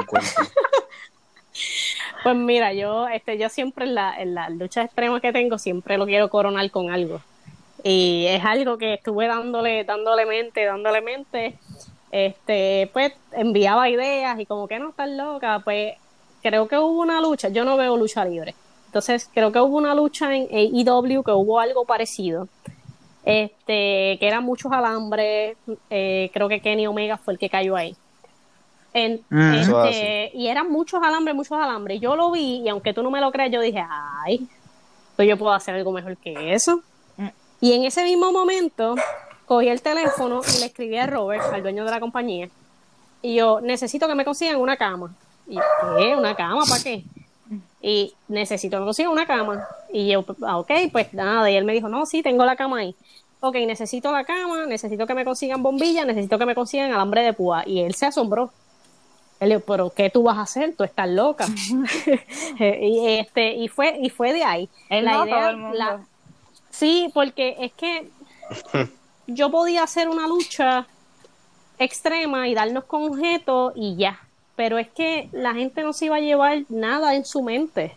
Pues 2.24 2.36
mira, 2.36 2.72
yo, 2.72 3.08
este, 3.08 3.36
yo 3.38 3.48
siempre 3.48 3.84
en 3.84 3.94
la, 3.94 4.20
en 4.20 4.34
la 4.34 4.48
lucha 4.48 4.82
extrema 4.82 5.20
que 5.20 5.32
tengo, 5.32 5.58
siempre 5.58 5.98
lo 5.98 6.06
quiero 6.06 6.30
coronar 6.30 6.70
con 6.70 6.90
algo. 6.90 7.20
Y 7.84 8.26
es 8.28 8.44
algo 8.44 8.78
que 8.78 8.94
estuve 8.94 9.26
dándole, 9.26 9.82
dándole 9.84 10.24
mente, 10.24 10.64
dándole 10.64 11.00
mente. 11.00 11.58
Este, 12.12 12.90
pues 12.92 13.12
enviaba 13.32 13.88
ideas 13.88 14.38
y 14.38 14.46
como 14.46 14.68
que 14.68 14.78
no 14.78 14.90
estás 14.90 15.08
loca, 15.08 15.60
pues 15.64 15.94
creo 16.42 16.68
que 16.68 16.78
hubo 16.78 17.00
una 17.00 17.20
lucha. 17.20 17.48
Yo 17.48 17.64
no 17.64 17.76
veo 17.76 17.96
lucha 17.96 18.24
libre 18.24 18.54
entonces, 18.92 19.30
creo 19.32 19.50
que 19.50 19.58
hubo 19.58 19.78
una 19.78 19.94
lucha 19.94 20.36
en 20.36 20.48
AEW 20.52 21.22
que 21.22 21.32
hubo 21.32 21.58
algo 21.58 21.86
parecido. 21.86 22.46
Este, 23.24 24.18
que 24.18 24.28
eran 24.28 24.44
muchos 24.44 24.70
alambres. 24.70 25.56
Eh, 25.88 26.30
creo 26.34 26.46
que 26.46 26.60
Kenny 26.60 26.86
Omega 26.86 27.16
fue 27.16 27.32
el 27.32 27.38
que 27.38 27.48
cayó 27.48 27.74
ahí. 27.74 27.96
Mm. 28.92 29.54
Este, 29.54 30.32
y 30.34 30.48
eran 30.48 30.70
muchos 30.70 31.02
alambres, 31.02 31.34
muchos 31.34 31.56
alambres. 31.56 32.02
Yo 32.02 32.16
lo 32.16 32.32
vi 32.32 32.60
y 32.62 32.68
aunque 32.68 32.92
tú 32.92 33.02
no 33.02 33.10
me 33.10 33.22
lo 33.22 33.32
creas, 33.32 33.50
yo 33.50 33.62
dije, 33.62 33.82
ay, 33.88 34.46
pues 35.16 35.26
yo 35.26 35.38
puedo 35.38 35.54
hacer 35.54 35.74
algo 35.74 35.90
mejor 35.90 36.18
que 36.18 36.52
eso. 36.52 36.82
Mm. 37.16 37.28
Y 37.62 37.72
en 37.72 37.84
ese 37.84 38.04
mismo 38.04 38.30
momento, 38.30 38.94
cogí 39.46 39.68
el 39.68 39.80
teléfono 39.80 40.42
y 40.54 40.60
le 40.60 40.66
escribí 40.66 40.98
a 40.98 41.06
Robert, 41.06 41.44
al 41.50 41.62
dueño 41.62 41.86
de 41.86 41.90
la 41.90 41.98
compañía, 41.98 42.50
y 43.22 43.36
yo, 43.36 43.62
necesito 43.62 44.06
que 44.06 44.14
me 44.14 44.26
consigan 44.26 44.56
una 44.56 44.76
cama. 44.76 45.14
Y 45.46 45.56
¿qué? 45.96 46.14
¿Una 46.14 46.34
cama? 46.34 46.64
¿Para 46.68 46.82
qué? 46.82 47.04
Y 47.82 48.14
necesito 48.28 48.78
que 48.78 48.84
consiga 48.84 49.10
una 49.10 49.26
cama. 49.26 49.66
Y 49.92 50.08
yo, 50.08 50.24
ah, 50.46 50.58
ok, 50.58 50.70
pues 50.92 51.12
nada, 51.12 51.50
y 51.50 51.56
él 51.56 51.64
me 51.64 51.72
dijo, 51.72 51.88
no, 51.88 52.06
sí, 52.06 52.22
tengo 52.22 52.44
la 52.44 52.54
cama 52.54 52.78
ahí. 52.78 52.94
Ok, 53.40 53.56
necesito 53.66 54.12
la 54.12 54.24
cama, 54.24 54.66
necesito 54.66 55.04
que 55.04 55.14
me 55.14 55.24
consigan 55.24 55.64
bombillas, 55.64 56.06
necesito 56.06 56.38
que 56.38 56.46
me 56.46 56.54
consigan 56.54 56.92
alambre 56.92 57.22
de 57.22 57.32
púa. 57.32 57.64
Y 57.66 57.80
él 57.80 57.94
se 57.94 58.06
asombró. 58.06 58.52
Él 59.40 59.48
dijo, 59.48 59.62
pero 59.66 59.90
¿qué 59.90 60.08
tú 60.10 60.22
vas 60.22 60.38
a 60.38 60.42
hacer? 60.42 60.76
Tú 60.76 60.84
estás 60.84 61.08
loca. 61.08 61.46
y 62.60 63.18
este, 63.18 63.54
y 63.54 63.66
fue, 63.66 63.98
y 64.00 64.10
fue 64.10 64.32
de 64.32 64.44
ahí. 64.44 64.68
la 64.88 65.24
idea, 65.24 65.52
La... 65.52 66.06
Sí, 66.70 67.10
porque 67.12 67.56
es 67.58 67.72
que 67.72 68.08
yo 69.26 69.50
podía 69.50 69.82
hacer 69.82 70.08
una 70.08 70.28
lucha 70.28 70.86
extrema 71.80 72.46
y 72.46 72.54
darnos 72.54 72.84
con 72.84 73.02
objetos 73.02 73.72
y 73.74 73.96
ya. 73.96 74.20
Pero 74.56 74.78
es 74.78 74.88
que 74.88 75.28
la 75.32 75.54
gente 75.54 75.82
no 75.82 75.92
se 75.92 76.06
iba 76.06 76.16
a 76.16 76.20
llevar 76.20 76.62
nada 76.68 77.14
en 77.14 77.24
su 77.24 77.42
mente. 77.42 77.96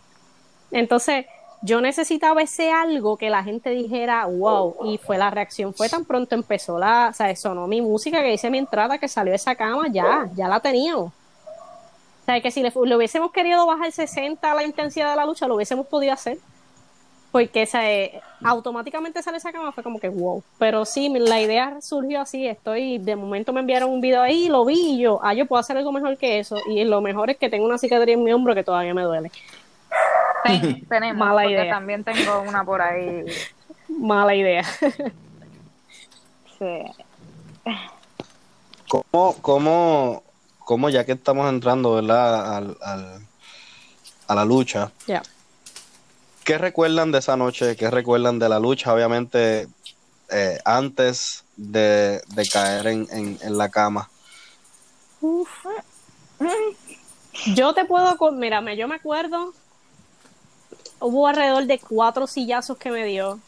Entonces, 0.70 1.26
yo 1.62 1.80
necesitaba 1.80 2.42
ese 2.42 2.70
algo 2.70 3.16
que 3.16 3.30
la 3.30 3.42
gente 3.42 3.70
dijera, 3.70 4.26
wow, 4.26 4.76
y 4.84 4.98
fue 4.98 5.18
la 5.18 5.30
reacción, 5.30 5.74
fue 5.74 5.88
tan 5.88 6.04
pronto 6.04 6.34
empezó 6.34 6.78
la, 6.78 7.08
o 7.10 7.14
sea, 7.14 7.34
sonó 7.34 7.66
mi 7.66 7.80
música 7.80 8.20
que 8.20 8.34
hice 8.34 8.50
mi 8.50 8.58
entrada, 8.58 8.98
que 8.98 9.08
salió 9.08 9.34
esa 9.34 9.54
cama, 9.54 9.88
ya, 9.90 10.28
ya 10.34 10.48
la 10.48 10.60
teníamos. 10.60 11.12
O 11.12 12.24
sea, 12.26 12.40
que 12.40 12.50
si 12.50 12.62
le, 12.62 12.72
le 12.84 12.96
hubiésemos 12.96 13.30
querido 13.30 13.66
bajar 13.66 13.92
60 13.92 14.50
a 14.50 14.54
la 14.54 14.64
intensidad 14.64 15.10
de 15.10 15.16
la 15.16 15.26
lucha, 15.26 15.46
lo 15.46 15.54
hubiésemos 15.54 15.86
podido 15.86 16.12
hacer 16.12 16.38
porque 17.36 17.66
se, 17.66 18.22
automáticamente 18.42 19.22
sale 19.22 19.36
esa 19.36 19.52
cama, 19.52 19.70
fue 19.70 19.84
como 19.84 20.00
que 20.00 20.08
wow. 20.08 20.42
Pero 20.58 20.86
sí, 20.86 21.10
la 21.10 21.38
idea 21.38 21.78
surgió 21.82 22.22
así, 22.22 22.46
estoy, 22.46 22.96
de 22.96 23.14
momento 23.14 23.52
me 23.52 23.60
enviaron 23.60 23.90
un 23.90 24.00
video 24.00 24.22
ahí, 24.22 24.48
lo 24.48 24.64
vi 24.64 24.94
y 24.94 25.00
yo, 25.02 25.20
ah, 25.22 25.34
yo 25.34 25.44
puedo 25.44 25.60
hacer 25.60 25.76
algo 25.76 25.92
mejor 25.92 26.16
que 26.16 26.38
eso. 26.38 26.56
Y 26.70 26.82
lo 26.84 27.02
mejor 27.02 27.28
es 27.28 27.36
que 27.36 27.50
tengo 27.50 27.66
una 27.66 27.76
cicatriz 27.76 28.14
en 28.14 28.24
mi 28.24 28.32
hombro 28.32 28.54
que 28.54 28.64
todavía 28.64 28.94
me 28.94 29.02
duele. 29.02 29.30
tenemos, 30.88 31.18
Mala 31.28 31.42
porque 31.42 31.54
idea. 31.56 31.70
también 31.74 32.04
tengo 32.04 32.40
una 32.40 32.64
por 32.64 32.80
ahí. 32.80 33.22
Mala 33.88 34.34
idea. 34.34 34.64
Sí. 36.58 36.82
¿Cómo, 38.88 39.36
cómo, 39.42 40.22
cómo 40.60 40.88
ya 40.88 41.04
que 41.04 41.12
estamos 41.12 41.50
entrando, 41.50 41.96
¿verdad? 41.96 42.56
Al, 42.56 42.76
al- 42.80 43.26
a 44.28 44.34
la 44.34 44.44
lucha, 44.46 44.90
Ya. 45.06 45.22
¿Qué 46.46 46.58
recuerdan 46.58 47.10
de 47.10 47.18
esa 47.18 47.36
noche? 47.36 47.76
¿Qué 47.76 47.90
recuerdan 47.90 48.38
de 48.38 48.48
la 48.48 48.60
lucha? 48.60 48.94
Obviamente, 48.94 49.66
eh, 50.30 50.58
antes 50.64 51.44
de, 51.56 52.22
caer 52.50 52.86
en, 52.86 53.38
la 53.58 53.68
cama. 53.68 54.08
Yo 57.54 57.74
te 57.74 57.84
puedo, 57.84 58.16
con- 58.16 58.38
mira, 58.38 58.60
me- 58.60 58.76
yo 58.76 58.86
me 58.86 58.94
acuerdo, 58.94 59.52
hubo 61.00 61.26
alrededor 61.26 61.66
de 61.66 61.80
cuatro 61.80 62.26
sillazos 62.26 62.78
que 62.78 62.90
me 62.90 63.04
dio. 63.04 63.40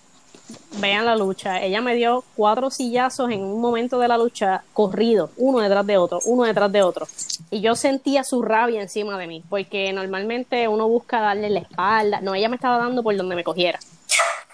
Vean 0.78 1.06
la 1.06 1.16
lucha. 1.16 1.62
Ella 1.62 1.80
me 1.80 1.94
dio 1.94 2.24
cuatro 2.36 2.70
sillazos 2.70 3.30
en 3.30 3.42
un 3.42 3.60
momento 3.60 3.98
de 3.98 4.08
la 4.08 4.16
lucha 4.16 4.62
corrido, 4.72 5.30
uno 5.36 5.58
detrás 5.58 5.86
de 5.86 5.96
otro, 5.96 6.20
uno 6.24 6.44
detrás 6.44 6.70
de 6.70 6.82
otro. 6.82 7.06
Y 7.50 7.60
yo 7.60 7.74
sentía 7.74 8.24
su 8.24 8.42
rabia 8.42 8.80
encima 8.80 9.18
de 9.18 9.26
mí, 9.26 9.42
porque 9.48 9.92
normalmente 9.92 10.68
uno 10.68 10.88
busca 10.88 11.20
darle 11.20 11.50
la 11.50 11.60
espalda. 11.60 12.20
No, 12.20 12.34
ella 12.34 12.48
me 12.48 12.56
estaba 12.56 12.78
dando 12.78 13.02
por 13.02 13.16
donde 13.16 13.34
me 13.34 13.44
cogiera. 13.44 13.78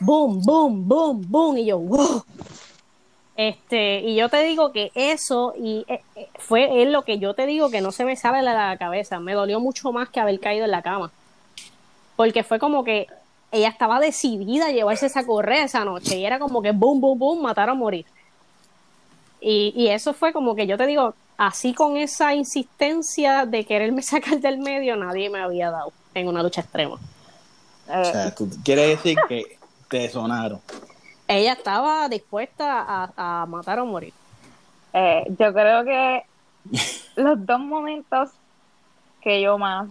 Boom, 0.00 0.40
boom, 0.42 0.88
boom, 0.88 1.24
boom. 1.28 1.58
Y 1.58 1.66
yo, 1.66 1.78
wow. 1.78 2.24
Este, 3.36 4.00
y 4.00 4.14
yo 4.14 4.28
te 4.28 4.44
digo 4.44 4.70
que 4.70 4.92
eso 4.94 5.54
y 5.58 5.84
eh, 5.88 6.00
eh, 6.14 6.28
fue 6.38 6.82
es 6.82 6.88
lo 6.88 7.02
que 7.02 7.18
yo 7.18 7.34
te 7.34 7.46
digo 7.46 7.68
que 7.68 7.80
no 7.80 7.90
se 7.90 8.04
me 8.04 8.16
sale 8.16 8.38
de 8.38 8.44
la 8.44 8.76
cabeza. 8.78 9.18
Me 9.20 9.34
dolió 9.34 9.60
mucho 9.60 9.92
más 9.92 10.08
que 10.08 10.20
haber 10.20 10.38
caído 10.40 10.64
en 10.64 10.70
la 10.70 10.82
cama. 10.82 11.10
Porque 12.16 12.44
fue 12.44 12.58
como 12.58 12.84
que 12.84 13.08
ella 13.54 13.68
estaba 13.68 14.00
decidida 14.00 14.66
a 14.66 14.72
llevarse 14.72 15.06
esa 15.06 15.24
correa 15.24 15.64
esa 15.64 15.84
noche 15.84 16.18
y 16.18 16.24
era 16.26 16.38
como 16.38 16.60
que 16.60 16.72
boom, 16.72 17.00
boom, 17.00 17.18
boom, 17.18 17.42
matar 17.42 17.70
o 17.70 17.76
morir. 17.76 18.04
Y, 19.40 19.72
y 19.76 19.88
eso 19.88 20.12
fue 20.12 20.32
como 20.32 20.54
que 20.54 20.66
yo 20.66 20.76
te 20.76 20.86
digo, 20.86 21.14
así 21.36 21.72
con 21.74 21.96
esa 21.96 22.34
insistencia 22.34 23.46
de 23.46 23.64
quererme 23.64 24.02
sacar 24.12 24.40
del 24.40 24.58
medio, 24.58 24.96
nadie 24.96 25.30
me 25.30 25.40
había 25.40 25.70
dado 25.70 25.92
en 26.14 26.28
una 26.28 26.42
lucha 26.42 26.62
extrema. 26.62 26.96
Eh, 27.88 28.00
O 28.00 28.04
sea, 28.04 28.34
tú 28.34 28.50
quieres 28.64 28.88
decir 28.88 29.16
que 29.28 29.58
te 29.88 30.08
sonaron. 30.08 30.60
Ella 31.28 31.52
estaba 31.52 32.08
dispuesta 32.08 32.84
a, 32.86 33.42
a 33.42 33.46
matar 33.46 33.78
o 33.78 33.86
morir. 33.86 34.12
Eh, 34.92 35.24
yo 35.38 35.52
creo 35.52 35.84
que 35.84 36.22
los 37.16 37.46
dos 37.46 37.60
momentos 37.60 38.30
que 39.20 39.40
yo 39.40 39.58
más 39.58 39.88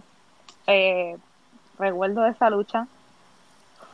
eh, 0.66 1.16
recuerdo 1.78 2.22
de 2.22 2.30
esa 2.30 2.50
lucha 2.50 2.86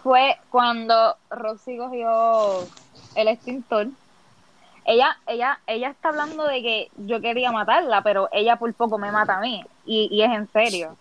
fue 0.03 0.37
cuando 0.51 1.17
Roxy 1.31 1.77
cogió 1.77 2.67
el 3.15 3.29
extintor. 3.29 3.89
Ella, 4.85 5.19
ella, 5.27 5.61
ella 5.67 5.91
está 5.91 6.09
hablando 6.09 6.45
de 6.45 6.63
que 6.63 6.91
yo 6.97 7.21
quería 7.21 7.53
matarla, 7.53 8.03
pero 8.03 8.29
ella 8.33 8.57
por 8.57 8.73
poco 8.75 8.99
me 8.99 9.13
mata 9.13 9.39
a 9.39 9.41
mí. 9.41 9.65
Y, 9.85 10.09
y 10.11 10.23
es 10.23 10.31
en 10.31 10.51
serio. 10.53 10.97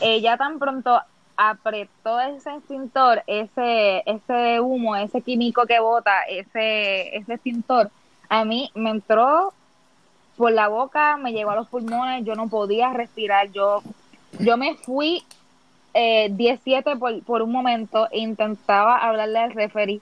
Ella 0.00 0.36
tan 0.36 0.58
pronto 0.58 1.00
apretó 1.36 2.18
ese 2.18 2.52
extintor, 2.52 3.22
ese, 3.28 4.02
ese 4.06 4.60
humo, 4.60 4.96
ese 4.96 5.22
químico 5.22 5.66
que 5.66 5.78
bota, 5.78 6.22
ese, 6.28 7.16
ese 7.16 7.34
extintor, 7.34 7.92
a 8.28 8.44
mí 8.44 8.72
me 8.74 8.90
entró 8.90 9.52
por 10.36 10.50
la 10.50 10.66
boca, 10.66 11.16
me 11.16 11.32
llegó 11.32 11.50
a 11.52 11.56
los 11.56 11.68
pulmones, 11.68 12.24
yo 12.24 12.34
no 12.34 12.48
podía 12.48 12.92
respirar, 12.92 13.52
yo, 13.52 13.82
yo 14.40 14.56
me 14.56 14.74
fui 14.74 15.24
eh, 16.00 16.28
17 16.30 16.94
por, 16.94 17.22
por 17.24 17.42
un 17.42 17.50
momento 17.50 18.06
e 18.12 18.20
intentaba 18.20 18.98
hablarle 18.98 19.40
al 19.40 19.50
referee. 19.50 20.00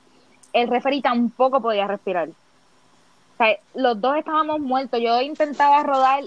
El 0.53 0.69
referee 0.69 1.01
tampoco 1.01 1.63
podía 1.63 1.87
respirar. 1.87 2.29
O 2.29 3.37
sea, 3.39 3.57
los 3.75 3.99
dos 3.99 4.15
estábamos 4.19 4.61
muertos. 4.61 5.01
Yo 5.01 5.23
intentaba 5.23 5.83
rodar 5.85 6.25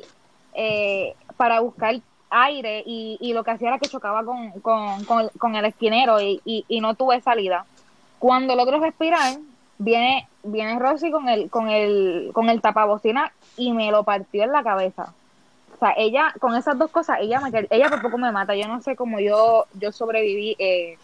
eh, 0.55 1.13
para 1.37 1.59
buscar 1.59 2.01
aire 2.31 2.81
y, 2.83 3.31
lo 3.33 3.43
que 3.43 3.51
hacía 3.51 3.69
era 3.69 3.77
que 3.77 3.87
chocaba 3.87 4.23
con, 4.25 4.51
con, 4.61 5.29
con, 5.37 5.55
el 5.55 5.65
esquinero 5.65 6.19
y, 6.19 6.65
no 6.81 6.95
tuve 6.95 7.21
salida. 7.21 7.65
Cuando 8.17 8.55
logro 8.55 8.79
respirar, 8.79 9.37
viene 9.77 10.27
viene 10.41 10.79
Rosy 10.79 11.11
con 11.11 11.29
el 11.29 11.49
con 11.51 11.69
el 11.69 12.31
con 12.33 12.49
el 12.49 12.61
tapabocina 12.61 13.33
y 13.55 13.71
me 13.73 13.91
lo 13.91 14.03
partió 14.03 14.43
en 14.43 14.51
la 14.51 14.63
cabeza. 14.63 15.13
O 15.79 15.85
sea, 15.85 15.93
ella 15.95 16.33
con 16.41 16.55
esas 16.55 16.77
dos 16.77 16.91
cosas, 16.91 17.19
ella 17.21 17.39
me 17.39 17.67
ella 17.69 17.89
por 17.89 18.01
poco 18.01 18.17
me 18.17 18.33
mata. 18.33 18.53
Yo 18.53 18.67
no 18.67 18.81
sé 18.81 18.97
cómo 18.97 19.21
yo 19.21 19.65
yo 19.75 19.93
sobreviví 19.93 20.57
eh, 20.59 20.97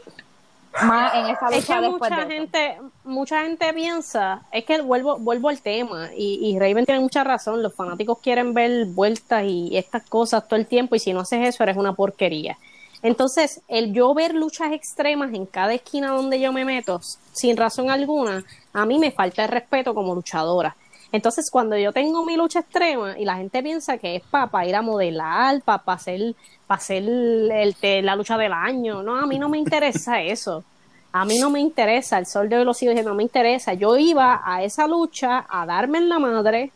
más 0.84 1.16
en 1.16 1.28
esa 1.28 1.48
Es 1.48 1.56
lucha 1.56 1.76
que 1.76 1.82
después 1.88 2.12
mucha 2.12 2.16
de 2.16 2.22
eso. 2.24 2.30
gente, 2.30 2.78
mucha 3.06 3.42
gente 3.44 3.74
piensa, 3.74 4.42
es 4.52 4.66
que 4.66 4.82
vuelvo, 4.82 5.18
vuelvo 5.18 5.48
al 5.48 5.62
tema, 5.62 6.10
y, 6.14 6.40
y 6.42 6.60
Raven 6.60 6.86
tiene 6.86 7.00
mucha 7.00 7.24
razón, 7.24 7.64
los 7.64 7.74
fanáticos 7.74 8.20
quieren 8.20 8.54
ver 8.54 8.88
vueltas 8.88 9.46
y 9.46 9.78
estas 9.78 10.04
cosas 10.10 10.46
todo 10.46 10.60
el 10.60 10.68
tiempo, 10.68 10.96
y 10.96 11.00
si 11.00 11.14
no 11.14 11.22
haces 11.22 11.48
eso 11.48 11.64
eres 11.64 11.78
una 11.78 11.94
porquería. 11.94 12.58
Entonces, 13.02 13.62
el 13.70 13.94
yo 13.94 14.14
ver 14.14 14.34
luchas 14.34 14.74
extremas 14.74 15.34
en 15.34 15.46
cada 15.46 15.74
esquina 15.74 16.12
donde 16.12 16.40
yo 16.40 16.52
me 16.52 16.66
meto, 16.66 17.00
sin 17.32 17.56
razón 17.56 17.90
alguna, 17.90 18.44
a 18.74 18.86
mí 18.86 19.00
me 19.00 19.12
falta 19.12 19.44
el 19.44 19.50
respeto 19.52 19.94
como 19.94 20.14
luchadora. 20.16 20.76
Entonces, 21.16 21.50
cuando 21.50 21.78
yo 21.78 21.94
tengo 21.94 22.26
mi 22.26 22.36
lucha 22.36 22.60
extrema 22.60 23.18
y 23.18 23.24
la 23.24 23.38
gente 23.38 23.64
piensa 23.64 23.98
que 23.98 24.18
es 24.18 24.24
para 24.24 24.66
ir 24.66 24.76
a 24.76 24.82
modelar, 24.82 25.62
para 25.62 25.82
hacer, 25.86 26.36
hacer 26.68 27.04
la 27.04 28.16
lucha 28.18 28.38
del 28.38 28.52
año, 28.52 29.02
no, 29.02 29.16
a 29.16 29.26
mí 29.26 29.40
no 29.40 29.48
me 29.48 29.58
interesa 29.58 30.22
eso. 30.22 30.66
A 31.14 31.24
mí 31.24 31.38
no 31.40 31.50
me 31.50 31.62
interesa, 31.62 32.18
el 32.18 32.26
sol 32.26 32.50
de 32.50 32.58
hoy 32.58 32.66
lo 32.66 32.74
sigo 32.74 32.90
diciendo, 32.90 33.12
no 33.12 33.16
me 33.16 33.24
interesa. 33.24 33.74
Yo 33.74 33.96
iba 33.98 34.42
a 34.44 34.62
esa 34.62 34.86
lucha 34.88 35.46
a 35.48 35.66
darme 35.66 36.00
en 36.00 36.10
la 36.10 36.20
madre, 36.20 36.74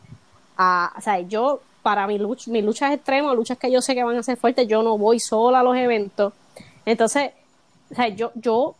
a, 0.57 0.93
o 0.97 1.01
sea, 1.01 1.19
yo, 1.19 1.59
para 1.83 2.07
mi 2.07 2.17
lucha, 2.17 2.49
mis 2.49 2.63
luchas 2.63 2.93
extremas, 2.93 3.35
luchas 3.35 3.57
que 3.57 3.69
yo 3.69 3.81
sé 3.81 3.93
que 3.93 4.05
van 4.05 4.15
a 4.15 4.23
ser 4.23 4.37
fuertes, 4.37 4.65
yo 4.69 4.81
no 4.81 4.97
voy 4.97 5.19
sola 5.19 5.59
a 5.59 5.63
los 5.63 5.75
eventos. 5.75 6.31
Entonces, 6.85 7.31
o 7.91 7.95
sea, 7.95 8.07
yo, 8.07 8.31
yo 8.35 8.75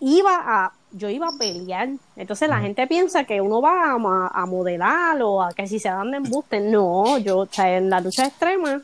iba 0.00 0.40
a, 0.42 0.72
yo 0.92 1.08
iba 1.08 1.28
a 1.28 1.38
pelear. 1.38 1.88
Entonces 2.16 2.48
la 2.48 2.60
gente 2.60 2.86
piensa 2.86 3.24
que 3.24 3.40
uno 3.40 3.60
va 3.60 3.92
a, 3.92 4.46
modelar 4.46 5.20
o 5.22 5.42
a 5.42 5.52
que 5.52 5.66
si 5.66 5.78
se 5.78 5.88
dan 5.88 6.10
de 6.10 6.18
embuste. 6.18 6.60
No, 6.60 7.18
yo, 7.18 7.38
o 7.38 7.46
sea, 7.46 7.76
en 7.76 7.90
la 7.90 8.00
lucha 8.00 8.26
extrema, 8.26 8.80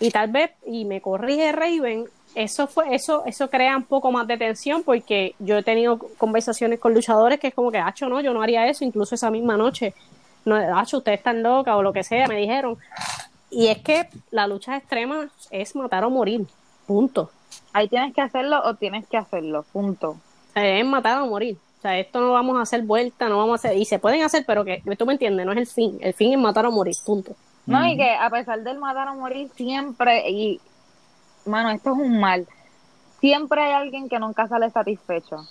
y 0.00 0.10
tal 0.10 0.30
vez, 0.30 0.50
y 0.66 0.84
me 0.84 1.00
corrige 1.00 1.52
Raven, 1.52 2.06
eso 2.34 2.66
fue, 2.66 2.94
eso, 2.94 3.24
eso 3.24 3.48
crea 3.50 3.76
un 3.76 3.84
poco 3.84 4.12
más 4.12 4.26
de 4.26 4.36
tensión 4.36 4.82
porque 4.84 5.34
yo 5.38 5.58
he 5.58 5.62
tenido 5.62 5.98
conversaciones 5.98 6.78
con 6.78 6.94
luchadores 6.94 7.40
que 7.40 7.48
es 7.48 7.54
como 7.54 7.72
que, 7.72 7.78
hacho, 7.78 8.08
no, 8.08 8.20
yo 8.20 8.32
no 8.32 8.42
haría 8.42 8.66
eso, 8.68 8.84
incluso 8.84 9.14
esa 9.14 9.30
misma 9.30 9.56
noche. 9.56 9.94
No, 10.44 10.56
hacho, 10.56 10.98
ustedes 10.98 11.18
están 11.18 11.42
locas 11.42 11.74
o 11.74 11.82
lo 11.82 11.92
que 11.92 12.04
sea, 12.04 12.28
me 12.28 12.36
dijeron. 12.36 12.78
Y 13.50 13.68
es 13.68 13.78
que 13.78 14.08
la 14.30 14.46
lucha 14.46 14.76
extrema 14.76 15.30
es 15.50 15.74
matar 15.74 16.04
o 16.04 16.10
morir, 16.10 16.46
punto. 16.86 17.30
Ahí 17.72 17.88
tienes 17.88 18.14
que 18.14 18.20
hacerlo 18.20 18.62
o 18.64 18.74
tienes 18.74 19.06
que 19.06 19.16
hacerlo, 19.16 19.64
punto. 19.72 20.16
Sea, 20.52 20.78
es 20.78 20.84
matar 20.86 21.20
o 21.22 21.26
morir. 21.26 21.56
O 21.78 21.80
sea, 21.80 21.98
esto 21.98 22.20
no 22.20 22.32
vamos 22.32 22.56
a 22.58 22.62
hacer 22.62 22.82
vuelta, 22.82 23.28
no 23.28 23.38
vamos 23.38 23.52
a 23.52 23.68
hacer, 23.68 23.78
y 23.78 23.84
se 23.84 23.98
pueden 23.98 24.22
hacer, 24.22 24.44
pero 24.46 24.64
que 24.64 24.82
tú 24.98 25.06
me 25.06 25.12
entiendes, 25.12 25.46
no 25.46 25.52
es 25.52 25.58
el 25.58 25.66
fin. 25.66 25.98
El 26.00 26.12
fin 26.14 26.32
es 26.32 26.38
matar 26.38 26.66
o 26.66 26.72
morir, 26.72 26.94
punto. 27.06 27.36
No, 27.66 27.86
y 27.86 27.96
que 27.96 28.10
a 28.14 28.28
pesar 28.30 28.62
del 28.62 28.78
matar 28.78 29.08
o 29.08 29.14
morir, 29.14 29.50
siempre, 29.54 30.28
y, 30.30 30.60
mano, 31.44 31.70
esto 31.70 31.92
es 31.92 31.98
un 31.98 32.18
mal, 32.18 32.46
siempre 33.20 33.60
hay 33.62 33.72
alguien 33.72 34.08
que 34.08 34.18
nunca 34.18 34.48
sale 34.48 34.70
satisfecho. 34.70 35.46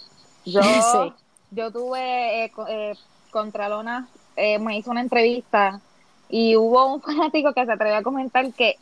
Yo, 0.46 0.62
Sí. 0.82 1.14
yo 1.52 1.72
tuve, 1.72 2.46
eh, 2.46 2.52
eh, 2.68 2.94
contra 3.32 3.70
Lona, 3.70 4.08
eh, 4.36 4.60
me 4.60 4.78
hizo 4.78 4.92
una 4.92 5.02
entrevista 5.02 5.80
y 6.30 6.58
hubo 6.58 6.94
un 6.94 7.02
fanático 7.04 7.54
que 7.54 7.66
se 7.66 7.72
atrevió 7.72 7.98
a 7.98 8.04
comentar 8.04 8.52
que, 8.54 8.76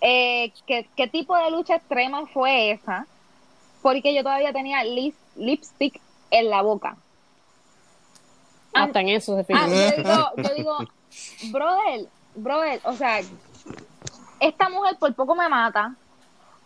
eh, 0.00 0.52
que 0.66 0.86
qué 0.96 1.06
tipo 1.08 1.36
de 1.36 1.50
lucha 1.50 1.76
extrema 1.76 2.26
fue 2.26 2.72
esa, 2.72 3.06
porque 3.82 4.14
yo 4.14 4.22
todavía 4.22 4.52
tenía 4.52 4.82
lis- 4.84 5.14
lipstick 5.38 6.00
en 6.30 6.50
la 6.50 6.62
boca. 6.62 6.96
Hasta 8.74 9.00
en 9.00 9.08
eso 9.08 9.42
se 9.42 9.54
Ah, 9.54 9.66
yo 9.66 9.74
digo, 9.96 10.30
yo 10.36 10.54
digo, 10.54 10.76
brother, 11.50 12.08
brother, 12.34 12.80
o 12.84 12.94
sea, 12.94 13.20
esta 14.40 14.68
mujer 14.68 14.96
por 14.98 15.14
poco 15.14 15.34
me 15.34 15.48
mata, 15.48 15.94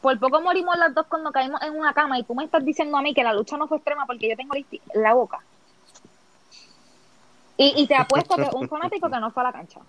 por 0.00 0.18
poco 0.18 0.40
morimos 0.40 0.76
las 0.76 0.94
dos 0.94 1.06
cuando 1.06 1.30
caímos 1.30 1.62
en 1.62 1.76
una 1.78 1.94
cama 1.94 2.18
y 2.18 2.24
tú 2.24 2.34
me 2.34 2.44
estás 2.44 2.64
diciendo 2.64 2.96
a 2.98 3.02
mí 3.02 3.14
que 3.14 3.22
la 3.22 3.32
lucha 3.32 3.56
no 3.56 3.68
fue 3.68 3.78
extrema 3.78 4.04
porque 4.06 4.28
yo 4.28 4.36
tengo 4.36 4.54
listi- 4.54 4.80
la 4.94 5.14
boca. 5.14 5.38
Y, 7.56 7.74
y 7.76 7.86
te 7.86 7.94
apuesto 7.94 8.34
que 8.36 8.48
un 8.54 8.68
fanático 8.68 9.08
que 9.08 9.20
no 9.20 9.30
fue 9.30 9.42
a 9.42 9.46
la 9.46 9.52
cancha. 9.52 9.80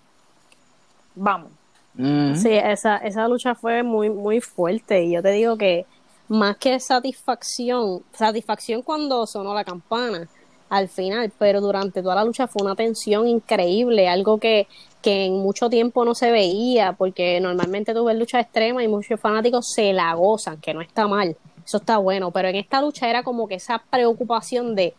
Vamos. 1.14 1.50
Ujú. 1.98 2.36
Sí, 2.36 2.50
esa, 2.52 2.98
esa 2.98 3.28
lucha 3.28 3.54
fue 3.54 3.82
muy, 3.82 4.10
muy 4.10 4.40
fuerte 4.40 5.02
y 5.02 5.12
yo 5.12 5.22
te 5.22 5.30
digo 5.30 5.56
que 5.58 5.86
más 6.28 6.56
que 6.56 6.80
satisfacción, 6.80 8.02
satisfacción 8.12 8.82
cuando 8.82 9.26
sonó 9.26 9.54
la 9.54 9.64
campana 9.64 10.26
al 10.70 10.88
final, 10.88 11.30
pero 11.38 11.60
durante 11.60 12.02
toda 12.02 12.14
la 12.16 12.24
lucha 12.24 12.46
fue 12.46 12.62
una 12.64 12.74
tensión 12.74 13.28
increíble, 13.28 14.08
algo 14.08 14.38
que, 14.38 14.66
que 15.02 15.26
en 15.26 15.34
mucho 15.34 15.68
tiempo 15.68 16.04
no 16.04 16.14
se 16.14 16.30
veía, 16.30 16.94
porque 16.94 17.38
normalmente 17.40 17.94
tú 17.94 18.04
ves 18.04 18.16
lucha 18.18 18.40
extrema 18.40 18.82
y 18.82 18.88
muchos 18.88 19.20
fanáticos 19.20 19.70
se 19.72 19.92
la 19.92 20.14
gozan, 20.14 20.60
que 20.60 20.74
no 20.74 20.80
está 20.80 21.06
mal, 21.06 21.36
eso 21.64 21.76
está 21.76 21.98
bueno, 21.98 22.30
pero 22.30 22.48
en 22.48 22.56
esta 22.56 22.80
lucha 22.80 23.08
era 23.08 23.22
como 23.22 23.46
que 23.46 23.54
esa 23.56 23.78
preocupación 23.90 24.74
de 24.74 24.94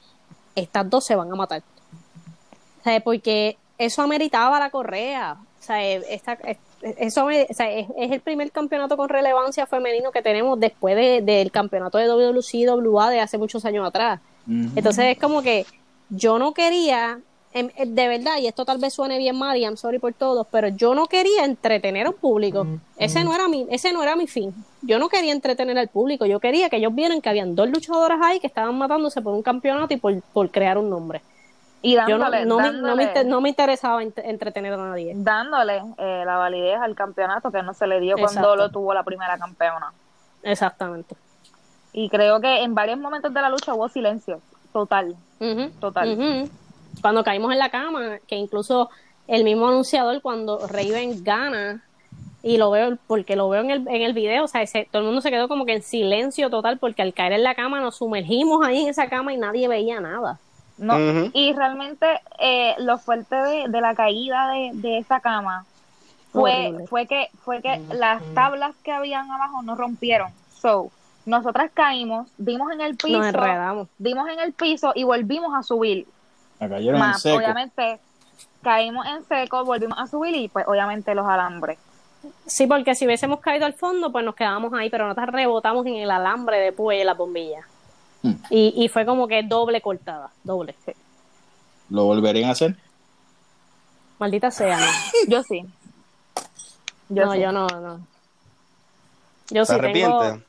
estas 0.55 0.89
dos 0.89 1.05
se 1.05 1.15
van 1.15 1.31
a 1.31 1.35
matar. 1.35 1.63
O 2.85 3.01
porque 3.03 3.57
eso 3.77 4.01
ameritaba 4.01 4.59
la 4.59 4.69
correa. 4.69 5.37
O 5.59 5.63
sea, 5.63 5.83
esta, 5.83 6.33
es- 6.33 6.57
eso 6.97 7.25
me- 7.25 7.47
o 7.49 7.53
sea, 7.53 7.71
es, 7.71 7.87
es 7.97 8.11
el 8.11 8.21
primer 8.21 8.51
campeonato 8.51 8.95
con 8.97 9.09
relevancia 9.09 9.65
femenino 9.65 10.11
que 10.11 10.21
tenemos 10.21 10.59
después 10.59 10.95
de- 10.95 11.21
del 11.21 11.51
campeonato 11.51 11.97
de 11.97 12.07
WWC 12.07 12.67
WA 12.69 13.09
de 13.09 13.19
hace 13.21 13.37
muchos 13.37 13.65
años 13.65 13.87
atrás. 13.87 14.19
Entonces 14.77 15.05
es 15.05 15.17
como 15.19 15.41
que 15.41 15.65
yo 16.09 16.37
no 16.37 16.53
quería, 16.53 17.19
em, 17.53 17.69
eh, 17.77 17.85
de 17.87 18.07
verdad, 18.07 18.37
y 18.39 18.45
esto 18.47 18.63
tal 18.65 18.77
vez 18.77 18.93
suene 18.93 19.17
bien 19.17 19.35
mal, 19.35 19.57
y 19.57 19.61
I'm 19.63 19.75
sorry 19.77 19.97
por 19.97 20.13
todos, 20.13 20.45
pero 20.51 20.67
yo 20.67 20.93
no 20.93 21.07
quería 21.07 21.45
entretener 21.45 22.05
a 22.05 22.09
un 22.11 22.15
público. 22.17 22.67
Ese 22.97 23.23
no 23.23 23.33
era 23.33 23.47
mi, 23.47 23.65
ese 23.71 23.91
no 23.91 24.03
era 24.03 24.15
mi 24.15 24.27
fin. 24.27 24.53
Yo 24.83 24.99
no 24.99 25.09
quería 25.09 25.31
entretener 25.33 25.77
al 25.79 25.87
público, 25.87 26.25
yo 26.27 26.39
quería 26.39 26.69
que 26.69 26.75
ellos 26.77 26.93
vieran 26.93 27.21
que 27.21 27.29
habían 27.29 27.55
dos 27.55 27.67
luchadoras 27.69 28.19
ahí 28.21 28.39
que 28.39 28.47
estaban 28.47 28.77
matándose 28.77 29.21
por 29.21 29.33
un 29.33 29.41
campeonato 29.41 29.93
y 29.93 29.97
por, 29.97 30.21
por 30.33 30.51
crear 30.51 30.77
un 30.77 30.89
nombre. 30.91 31.21
Y 31.87 31.93
Yo 31.93 32.01
no, 32.17 32.29
dándole, 32.29 32.39
me, 32.39 32.45
no, 32.47 32.57
me, 32.57 32.63
dándole, 32.63 33.03
inter- 33.03 33.25
no 33.27 33.41
me 33.41 33.49
interesaba 33.49 34.01
ent- 34.01 34.21
entretener 34.23 34.73
a 34.73 34.77
nadie. 34.77 35.13
dándole, 35.15 35.83
eh, 35.99 36.23
la 36.25 36.37
validez 36.37 36.79
al 36.81 36.95
campeonato 36.95 37.51
que 37.51 37.61
no 37.61 37.75
se 37.75 37.85
le 37.85 37.99
dio 37.99 38.17
Exacto. 38.17 38.33
cuando 38.41 38.55
lo 38.55 38.69
tuvo 38.71 38.91
la 38.93 39.03
primera 39.03 39.37
campeona. 39.37 39.93
Exactamente. 40.41 41.15
Y 41.93 42.09
creo 42.09 42.41
que 42.41 42.63
en 42.63 42.73
varios 42.73 42.97
momentos 42.97 43.31
de 43.31 43.39
la 43.39 43.49
lucha 43.49 43.75
hubo 43.75 43.87
silencio 43.87 44.41
total. 44.73 45.15
Total. 45.79 46.49
Cuando 47.01 47.23
caímos 47.23 47.51
en 47.53 47.59
la 47.59 47.69
cama, 47.69 48.17
que 48.27 48.35
incluso 48.35 48.89
el 49.27 49.43
mismo 49.43 49.67
anunciador, 49.67 50.21
cuando 50.23 50.65
Raven 50.67 51.23
gana, 51.23 51.83
y 52.41 52.57
lo 52.57 52.71
veo, 52.71 52.97
porque 53.05 53.35
lo 53.35 53.47
veo 53.49 53.61
en 53.61 53.69
el, 53.69 53.87
en 53.87 54.01
el 54.01 54.13
video, 54.13 54.45
o 54.45 54.47
sea, 54.47 54.63
ese- 54.63 54.87
todo 54.91 55.01
el 55.01 55.05
mundo 55.07 55.21
se 55.21 55.29
quedó 55.29 55.47
como 55.47 55.65
que 55.65 55.73
en 55.73 55.83
silencio 55.83 56.49
total, 56.49 56.79
porque 56.79 57.03
al 57.03 57.13
caer 57.13 57.33
en 57.33 57.43
la 57.43 57.53
cama 57.53 57.79
nos 57.79 57.97
sumergimos 57.97 58.65
ahí 58.65 58.81
en 58.83 58.89
esa 58.89 59.07
cama 59.07 59.33
y 59.33 59.37
nadie 59.37 59.67
veía 59.67 59.99
nada. 59.99 60.39
No. 60.77 60.97
Y 61.33 61.53
realmente 61.53 62.05
eh, 62.39 62.75
lo 62.79 62.97
fuerte 62.97 63.35
de, 63.35 63.65
de 63.69 63.81
la 63.81 63.95
caída 63.95 64.49
de, 64.49 64.71
de 64.73 64.97
esa 64.97 65.19
cama 65.21 65.65
fue, 66.33 66.67
Horrible. 66.67 66.87
fue 66.87 67.07
que 67.07 67.29
fue 67.43 67.61
que 67.61 67.79
las 67.93 68.21
tablas 68.33 68.75
que 68.83 68.91
habían 68.91 69.31
abajo 69.31 69.61
no 69.61 69.75
rompieron. 69.75 70.31
So, 70.59 70.91
nosotras 71.25 71.71
caímos, 71.73 72.27
dimos 72.37 72.71
en 72.73 72.81
el 72.81 72.97
piso, 72.97 73.17
Nos 73.19 73.27
enredamos. 73.27 73.87
dimos 73.97 74.27
en 74.29 74.39
el 74.39 74.51
piso 74.53 74.91
y 74.95 75.03
volvimos 75.05 75.53
a 75.55 75.63
subir. 75.63 76.05
Cayeron 76.59 76.95
en 76.95 76.99
Más, 76.99 77.21
seco. 77.21 77.37
obviamente, 77.37 77.99
caímos 78.61 79.05
en 79.05 79.23
seco, 79.25 79.63
volvimos 79.63 79.97
a 79.97 80.07
subir 80.07 80.35
y 80.35 80.47
pues 80.49 80.67
obviamente 80.67 81.15
los 81.15 81.25
alambres. 81.25 81.77
Sí, 82.45 82.67
porque 82.67 82.95
si 82.95 83.05
hubiésemos 83.05 83.39
caído 83.39 83.65
al 83.65 83.73
fondo, 83.73 84.11
pues 84.11 84.25
nos 84.25 84.35
quedábamos 84.35 84.73
ahí, 84.73 84.89
pero 84.89 85.05
nosotros 85.07 85.33
rebotamos 85.33 85.85
en 85.85 85.95
el 85.95 86.11
alambre 86.11 86.59
de 86.59 86.75
y 86.95 86.99
en 86.99 87.05
la 87.05 87.13
bombilla. 87.13 87.65
Y, 88.49 88.73
y 88.75 88.87
fue 88.89 89.05
como 89.05 89.27
que 89.27 89.43
doble 89.43 89.81
cortada, 89.81 90.29
doble. 90.43 90.75
¿Lo 91.89 92.05
volverían 92.05 92.49
a 92.49 92.53
hacer? 92.53 92.75
Maldita 94.19 94.49
sea, 94.51 94.77
¿no? 94.79 94.85
Yo 95.27 95.43
sí. 95.43 95.65
Yo 97.09 97.25
no, 97.25 97.33
sí. 97.33 97.39
yo 97.39 97.51
no, 97.51 97.67
no. 97.67 97.99
Yo 99.51 99.63
¿Se 99.65 99.73
sí 99.73 99.79
arrepiente? 99.79 100.17
tengo... 100.31 100.41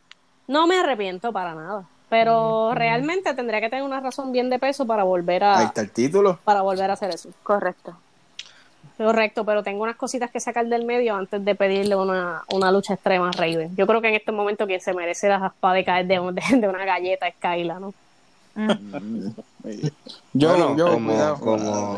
No 0.48 0.66
me 0.66 0.78
arrepiento 0.78 1.32
para 1.32 1.54
nada, 1.54 1.84
pero 2.08 2.72
realmente 2.74 3.34
tendría 3.34 3.60
que 3.60 3.68
tener 3.68 3.84
una 3.84 4.00
razón 4.00 4.32
bien 4.32 4.48
de 4.48 4.58
peso 4.58 4.86
para 4.86 5.02
volver 5.04 5.44
Ahí 5.44 5.64
a 5.64 5.66
está 5.66 5.80
el 5.82 5.90
título. 5.90 6.38
para 6.44 6.62
volver 6.62 6.88
a 6.90 6.94
hacer 6.94 7.10
eso. 7.10 7.28
Correcto. 7.42 7.94
Correcto, 8.96 9.44
pero 9.44 9.62
tengo 9.62 9.82
unas 9.82 9.96
cositas 9.96 10.30
que 10.30 10.40
sacar 10.40 10.66
del 10.66 10.84
medio 10.86 11.14
antes 11.14 11.44
de 11.44 11.54
pedirle 11.54 11.96
una, 11.96 12.42
una 12.48 12.70
lucha 12.72 12.94
extrema 12.94 13.28
a 13.28 13.32
Raven. 13.32 13.76
Yo 13.76 13.86
creo 13.86 14.00
que 14.00 14.08
en 14.08 14.14
este 14.14 14.32
momento 14.32 14.66
quien 14.66 14.80
se 14.80 14.94
merece 14.94 15.28
las 15.28 15.42
aspas 15.42 15.74
de 15.74 15.84
caer 15.84 16.06
de, 16.06 16.14
de, 16.18 16.56
de 16.60 16.68
una 16.68 16.84
galleta 16.86 17.28
es 17.28 17.34
Kyla, 17.36 17.78
¿no? 17.78 17.92
Yo, 20.32 20.48
Bueno, 20.48 20.76
yo, 20.76 20.86
como, 20.92 21.06
cuidado. 21.06 21.36
como, 21.38 21.96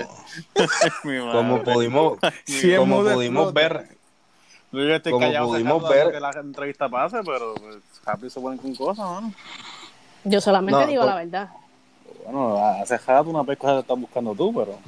como 1.32 1.62
pudimos, 1.62 2.18
Si 2.44 2.74
como 2.74 3.02
pudimos 3.02 3.52
ver, 3.52 3.96
Yo 4.72 4.84
ya 4.84 4.96
estoy 4.96 5.12
como 5.12 5.26
callado 5.26 5.46
pudimos 5.48 5.88
ver- 5.88 6.10
que 6.12 6.20
la 6.20 6.30
entrevista 6.32 6.88
pase, 6.88 7.18
pero 7.24 7.54
pues, 7.54 7.76
rápido 8.04 8.30
se 8.30 8.40
ponen 8.40 8.58
con 8.58 8.74
cosas, 8.74 9.06
mano. 9.08 9.32
Yo 10.24 10.40
solamente 10.40 10.80
No, 10.82 10.86
digo 10.88 11.02
por- 11.02 11.10
la 11.10 11.16
verdad. 11.16 11.48
Bueno, 12.24 12.58
hace 12.82 12.98
rato 12.98 13.30
una 13.30 13.44
pesca 13.44 13.74
te 13.74 13.78
estás 13.80 13.98
buscando 13.98 14.34
tú, 14.34 14.52
pero 14.52 14.78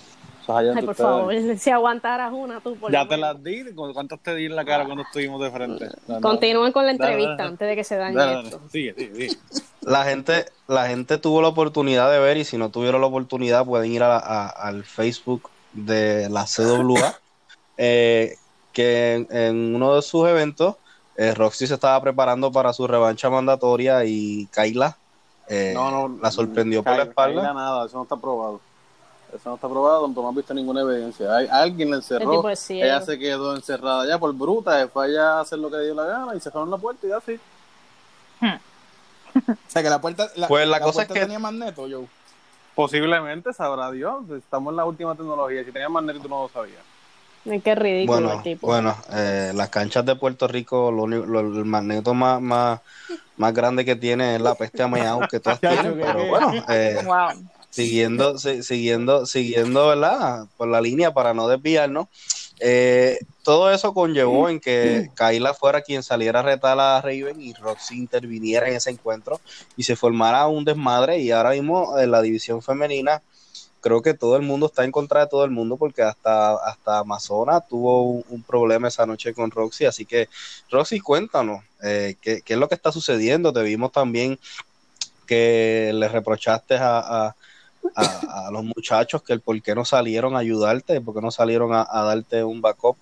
allá 0.56 0.72
Ay, 0.74 0.82
por 0.82 0.90
ustedes. 0.90 0.96
favor, 1.10 1.34
si 1.58 1.70
aguantaras 1.70 2.32
una 2.32 2.60
tú, 2.60 2.76
por 2.76 2.90
Ya 2.92 3.02
lo 3.04 3.08
te 3.08 3.16
las 3.16 3.42
di, 3.42 3.72
¿cu- 3.74 3.92
¿cuántas 3.92 4.20
te 4.20 4.34
di 4.34 4.46
en 4.46 4.56
la 4.56 4.64
cara 4.64 4.84
cuando 4.84 5.02
estuvimos 5.02 5.40
de 5.42 5.50
frente? 5.50 5.88
No, 6.06 6.14
no. 6.16 6.20
Continúen 6.20 6.72
con 6.72 6.84
la 6.86 6.92
entrevista 6.92 7.36
dale. 7.36 7.48
antes 7.50 7.68
de 7.68 7.76
que 7.76 7.84
se 7.84 7.96
dañe 7.96 8.16
Dale, 8.16 8.32
dale, 8.34 8.48
esto. 8.48 8.60
sigue, 8.70 8.94
sigue, 8.94 9.14
sigue. 9.30 9.38
la 9.82 10.04
gente, 10.04 10.46
la 10.68 10.86
gente 10.88 11.18
tuvo 11.18 11.42
la 11.42 11.48
oportunidad 11.48 12.10
de 12.10 12.18
ver 12.18 12.36
y 12.36 12.44
si 12.44 12.56
no 12.58 12.70
tuvieron 12.70 13.00
la 13.00 13.06
oportunidad 13.06 13.64
pueden 13.64 13.90
ir 13.92 14.02
a 14.02 14.08
la- 14.08 14.16
a- 14.18 14.48
al 14.48 14.84
Facebook 14.84 15.50
de 15.72 16.28
la 16.30 16.46
CWA, 16.46 17.18
eh, 17.76 18.36
que 18.72 19.14
en, 19.14 19.28
en 19.36 19.74
uno 19.74 19.94
de 19.96 20.02
sus 20.02 20.28
eventos 20.28 20.76
eh, 21.16 21.34
Roxy 21.34 21.66
se 21.66 21.74
estaba 21.74 22.00
preparando 22.00 22.50
para 22.52 22.72
su 22.72 22.86
revancha 22.86 23.28
mandatoria 23.28 24.04
y 24.04 24.46
Kayla 24.52 24.96
eh, 25.48 25.72
No, 25.74 25.90
no, 25.90 26.18
la 26.22 26.30
sorprendió 26.30 26.82
por 26.84 26.96
la 26.96 27.02
espalda. 27.02 27.42
Kayla 27.42 27.54
nada, 27.54 27.86
eso 27.86 27.96
no 27.96 28.04
está 28.04 28.16
probado. 28.16 28.60
Eso 29.34 29.48
no 29.48 29.54
está 29.54 29.68
probado, 29.68 30.08
no 30.08 30.28
has 30.28 30.34
visto 30.34 30.52
ninguna 30.54 30.80
evidencia. 30.80 31.34
Hay, 31.36 31.46
alguien 31.50 31.90
la 31.90 31.96
encerró, 31.96 32.42
ella 32.68 33.00
se 33.00 33.18
quedó 33.18 33.54
encerrada 33.54 34.06
ya 34.06 34.18
por 34.18 34.34
bruta, 34.34 34.88
fue 34.88 35.06
allá 35.06 35.34
a 35.38 35.40
hacer 35.42 35.58
lo 35.58 35.70
que 35.70 35.78
dio 35.80 35.94
la 35.94 36.04
gana 36.04 36.34
y 36.34 36.40
cerraron 36.40 36.70
la 36.70 36.76
puerta 36.76 37.06
y 37.06 37.12
así. 37.12 37.40
O 39.32 39.54
sea, 39.68 39.80
que 39.82 39.88
la 39.90 40.00
puerta, 40.00 40.28
la, 40.34 40.48
Pues 40.48 40.66
la 40.66 40.80
cosa 40.80 40.92
puerta 40.94 41.14
es 41.14 41.20
que- 41.20 41.24
tenía 41.26 41.38
magneto, 41.38 41.86
yo. 41.86 42.02
Posiblemente, 42.74 43.52
sabrá 43.52 43.90
Dios, 43.92 44.28
estamos 44.30 44.72
en 44.72 44.76
la 44.76 44.84
última 44.84 45.14
tecnología. 45.14 45.62
Si 45.64 45.70
tenía 45.70 45.88
magneto, 45.88 46.18
tú 46.20 46.28
no 46.28 46.42
lo 46.42 46.48
sabías. 46.48 46.80
Qué 47.62 47.74
ridículo 47.76 48.18
Bueno, 48.20 48.32
el 48.38 48.42
tipo. 48.42 48.66
bueno, 48.66 48.96
eh, 49.12 49.52
las 49.54 49.68
canchas 49.68 50.04
de 50.04 50.16
Puerto 50.16 50.48
Rico, 50.48 50.90
lo, 50.90 51.04
único- 51.04 51.26
lo- 51.26 51.40
el 51.40 51.64
magneto 51.64 52.12
más, 52.12 52.40
más, 52.40 52.80
más 53.36 53.54
grande 53.54 53.84
que 53.84 53.94
tiene 53.96 54.34
es 54.34 54.40
la 54.40 54.54
peste 54.56 54.82
amayao 54.82 55.20
que 55.30 55.38
todas 55.38 55.60
tienen, 55.94 55.96
pero 56.00 56.26
bueno, 56.26 56.52
eh, 56.68 57.00
Wow. 57.04 57.44
Siguiendo, 57.70 58.38
si- 58.38 58.62
siguiendo, 58.62 59.26
siguiendo, 59.26 59.88
¿verdad? 59.88 60.46
Por 60.56 60.68
la 60.68 60.80
línea 60.80 61.12
para 61.14 61.34
no 61.34 61.48
desviarnos. 61.48 62.08
eh, 62.60 63.18
todo 63.42 63.72
eso 63.72 63.94
conllevó 63.94 64.48
en 64.50 64.60
que 64.60 65.08
Kyla 65.16 65.54
fuera 65.54 65.80
quien 65.82 66.02
saliera 66.02 66.40
a 66.40 66.42
retar 66.42 66.78
a 66.78 67.00
Raven 67.00 67.40
y 67.40 67.54
Roxy 67.54 67.96
interviniera 67.98 68.68
en 68.68 68.76
ese 68.76 68.90
encuentro 68.90 69.42
y 69.76 69.84
se 69.84 69.96
formara 69.96 70.46
un 70.46 70.64
desmadre 70.64 71.18
y 71.20 71.30
ahora 71.30 71.52
mismo 71.52 71.98
en 71.98 72.10
la 72.10 72.20
división 72.22 72.62
femenina 72.62 73.22
creo 73.80 74.02
que 74.02 74.14
todo 74.14 74.36
el 74.36 74.42
mundo 74.42 74.66
está 74.66 74.84
en 74.84 74.92
contra 74.92 75.20
de 75.20 75.26
todo 75.28 75.44
el 75.44 75.50
mundo 75.50 75.76
porque 75.78 76.02
hasta, 76.02 76.54
hasta 76.56 76.98
Amazona 76.98 77.60
tuvo 77.62 78.02
un, 78.04 78.44
problema 78.44 78.88
esa 78.88 79.06
noche 79.06 79.32
con 79.34 79.50
Roxy, 79.50 79.86
así 79.86 80.06
que 80.06 80.28
Roxy, 80.70 81.00
cuéntanos, 81.00 81.60
eh, 81.82 82.16
¿qué, 82.20 82.42
qué 82.44 82.54
es 82.54 82.58
lo 82.58 82.68
que 82.68 82.74
está 82.74 82.92
sucediendo? 82.92 83.52
Te 83.52 83.62
vimos 83.62 83.92
también 83.92 84.38
que 85.26 85.92
le 85.94 86.08
reprochaste 86.08 86.76
a- 86.76 87.36
a- 87.94 88.50
los 88.50 88.64
muchachos 88.64 89.22
que 89.22 89.32
el 89.32 89.40
por 89.40 89.60
qué 89.62 89.74
no 89.74 89.84
salieron 89.84 90.34
a 90.36 90.40
ayudarte, 90.40 91.00
por 91.00 91.14
qué 91.14 91.20
no 91.20 91.30
salieron 91.30 91.72
a, 91.72 91.86
a 91.88 92.02
darte 92.02 92.42
un 92.44 92.60
backup 92.60 92.96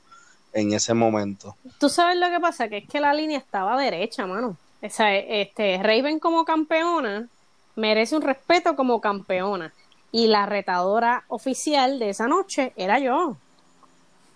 en 0.52 0.72
ese 0.72 0.94
momento. 0.94 1.56
Tú 1.78 1.88
sabes 1.88 2.16
lo 2.16 2.28
que 2.30 2.40
pasa, 2.40 2.68
que 2.68 2.78
es 2.78 2.88
que 2.88 3.00
la 3.00 3.12
línea 3.14 3.38
estaba 3.38 3.78
derecha, 3.80 4.26
mano. 4.26 4.56
O 4.80 4.90
sea, 4.90 5.14
este, 5.16 5.78
Raven 5.82 6.18
como 6.18 6.44
campeona 6.44 7.28
merece 7.76 8.16
un 8.16 8.22
respeto 8.22 8.76
como 8.76 9.00
campeona. 9.00 9.72
Y 10.10 10.28
la 10.28 10.46
retadora 10.46 11.24
oficial 11.28 11.98
de 11.98 12.10
esa 12.10 12.28
noche 12.28 12.72
era 12.76 12.98
yo. 12.98 13.36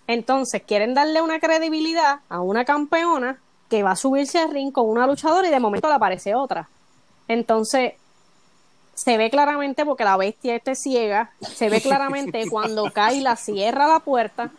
Entonces, 0.05 0.61
quieren 0.61 0.93
darle 0.93 1.21
una 1.21 1.39
credibilidad 1.39 2.19
a 2.29 2.41
una 2.41 2.65
campeona 2.65 3.39
que 3.69 3.81
va 3.83 3.91
a 3.91 3.95
subirse 3.95 4.37
al 4.39 4.51
ring 4.51 4.71
con 4.71 4.87
una 4.87 5.07
luchadora 5.07 5.47
y 5.47 5.51
de 5.51 5.59
momento 5.59 5.87
le 5.87 5.95
aparece 5.95 6.35
otra. 6.35 6.69
Entonces, 7.27 7.93
se 8.93 9.17
ve 9.17 9.29
claramente 9.29 9.85
porque 9.85 10.03
la 10.03 10.17
bestia 10.17 10.55
este 10.55 10.71
es 10.71 10.79
ciega, 10.81 11.31
se 11.41 11.69
ve 11.69 11.81
claramente 11.81 12.47
cuando 12.51 12.91
Kyla 12.91 13.35
cierra 13.35 13.87
la 13.87 13.99
puerta 13.99 14.51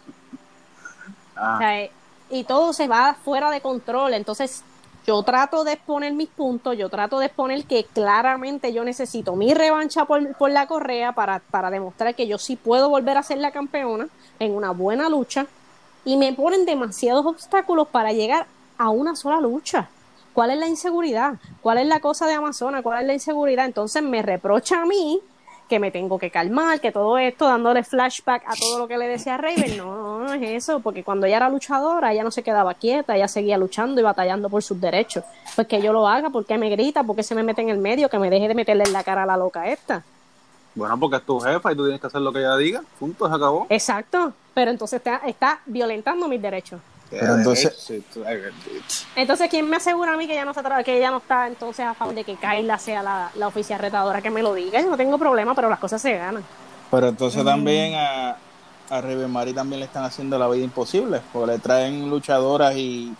Ah, 1.36 1.54
o 1.54 1.58
sea, 1.58 1.80
eh, 1.80 1.90
y 2.30 2.44
todo 2.44 2.72
se 2.72 2.88
va 2.88 3.14
fuera 3.14 3.50
de 3.50 3.60
control. 3.60 4.14
Entonces, 4.14 4.62
yo 5.06 5.22
trato 5.22 5.64
de 5.64 5.72
exponer 5.74 6.12
mis 6.12 6.28
puntos, 6.28 6.76
yo 6.76 6.88
trato 6.88 7.18
de 7.18 7.26
exponer 7.26 7.64
que 7.64 7.84
claramente 7.84 8.72
yo 8.72 8.84
necesito 8.84 9.36
mi 9.36 9.52
revancha 9.52 10.06
por, 10.06 10.34
por 10.36 10.50
la 10.50 10.66
correa 10.66 11.12
para, 11.12 11.40
para 11.40 11.70
demostrar 11.70 12.14
que 12.14 12.26
yo 12.26 12.38
sí 12.38 12.56
puedo 12.56 12.88
volver 12.88 13.16
a 13.18 13.22
ser 13.22 13.38
la 13.38 13.50
campeona 13.50 14.08
en 14.38 14.54
una 14.54 14.70
buena 14.70 15.08
lucha. 15.08 15.46
Y 16.06 16.16
me 16.16 16.32
ponen 16.32 16.66
demasiados 16.66 17.24
obstáculos 17.24 17.88
para 17.88 18.12
llegar 18.12 18.46
a 18.76 18.90
una 18.90 19.16
sola 19.16 19.40
lucha. 19.40 19.88
¿Cuál 20.34 20.50
es 20.50 20.58
la 20.58 20.66
inseguridad? 20.66 21.34
¿Cuál 21.62 21.78
es 21.78 21.86
la 21.86 22.00
cosa 22.00 22.26
de 22.26 22.34
Amazona? 22.34 22.82
¿Cuál 22.82 23.02
es 23.02 23.06
la 23.06 23.12
inseguridad? 23.14 23.64
Entonces 23.66 24.02
me 24.02 24.20
reprocha 24.20 24.82
a 24.82 24.84
mí 24.84 25.20
que 25.68 25.78
me 25.78 25.92
tengo 25.92 26.18
que 26.18 26.30
calmar, 26.30 26.80
que 26.80 26.92
todo 26.92 27.16
esto 27.18 27.46
dándole 27.46 27.84
flashback 27.84 28.42
a 28.46 28.54
todo 28.54 28.80
lo 28.80 28.88
que 28.88 28.98
le 28.98 29.06
decía 29.06 29.36
a 29.36 29.38
Raven. 29.38 29.78
No, 29.78 29.96
no, 29.96 30.18
no 30.24 30.34
es 30.34 30.42
eso, 30.42 30.80
porque 30.80 31.04
cuando 31.04 31.26
ella 31.26 31.36
era 31.36 31.48
luchadora, 31.48 32.12
ella 32.12 32.24
no 32.24 32.32
se 32.32 32.42
quedaba 32.42 32.74
quieta, 32.74 33.16
ella 33.16 33.28
seguía 33.28 33.56
luchando 33.56 34.00
y 34.00 34.04
batallando 34.04 34.50
por 34.50 34.62
sus 34.62 34.78
derechos. 34.80 35.24
Pues 35.54 35.68
que 35.68 35.80
yo 35.80 35.92
lo 35.92 36.06
haga, 36.06 36.30
porque 36.30 36.58
me 36.58 36.68
grita, 36.68 37.04
porque 37.04 37.22
se 37.22 37.36
me 37.36 37.44
mete 37.44 37.62
en 37.62 37.70
el 37.70 37.78
medio, 37.78 38.08
que 38.08 38.18
me 38.18 38.28
deje 38.28 38.48
de 38.48 38.54
meterle 38.54 38.84
en 38.84 38.92
la 38.92 39.04
cara 39.04 39.22
a 39.22 39.26
la 39.26 39.36
loca 39.36 39.68
esta. 39.68 40.02
Bueno, 40.74 40.98
porque 40.98 41.16
es 41.16 41.22
tu 41.22 41.38
jefa 41.38 41.72
y 41.72 41.76
tú 41.76 41.84
tienes 41.84 42.00
que 42.00 42.08
hacer 42.08 42.20
lo 42.20 42.32
que 42.32 42.40
ella 42.40 42.56
diga. 42.56 42.82
Punto, 42.98 43.28
se 43.28 43.34
acabó. 43.34 43.66
Exacto, 43.70 44.32
pero 44.52 44.72
entonces 44.72 44.96
está, 44.96 45.18
está 45.26 45.60
violentando 45.64 46.26
mis 46.26 46.42
derechos. 46.42 46.80
Pero 47.10 47.34
entonces-. 47.36 48.02
Entonces, 49.16 49.48
¿quién 49.50 49.68
me 49.68 49.76
asegura 49.76 50.14
a 50.14 50.16
mí 50.16 50.26
que 50.26 50.32
ella 50.32 50.44
no 50.44 50.50
está, 50.50 50.82
que 50.82 50.96
ella 50.96 51.10
no 51.10 51.18
está 51.18 51.46
entonces 51.46 51.84
a 51.84 51.94
favor 51.94 52.14
de 52.14 52.24
que 52.24 52.36
Kyla 52.36 52.78
sea 52.78 53.02
la, 53.02 53.30
la 53.34 53.46
oficial 53.46 53.78
retadora? 53.78 54.20
Que 54.22 54.30
me 54.30 54.42
lo 54.42 54.54
diga, 54.54 54.80
yo 54.80 54.90
no 54.90 54.96
tengo 54.96 55.18
problema, 55.18 55.54
pero 55.54 55.68
las 55.68 55.78
cosas 55.78 56.00
se 56.02 56.16
ganan. 56.16 56.44
Pero 56.90 57.08
entonces 57.08 57.44
también 57.44 57.94
a, 57.94 58.36
a 58.90 59.00
Raven 59.00 59.30
Mari 59.30 59.52
también 59.52 59.80
le 59.80 59.86
están 59.86 60.04
haciendo 60.04 60.38
la 60.38 60.48
vida 60.48 60.64
imposible, 60.64 61.20
porque 61.32 61.52
le 61.52 61.58
traen 61.58 62.08
luchadoras 62.10 62.74
y 62.76 63.14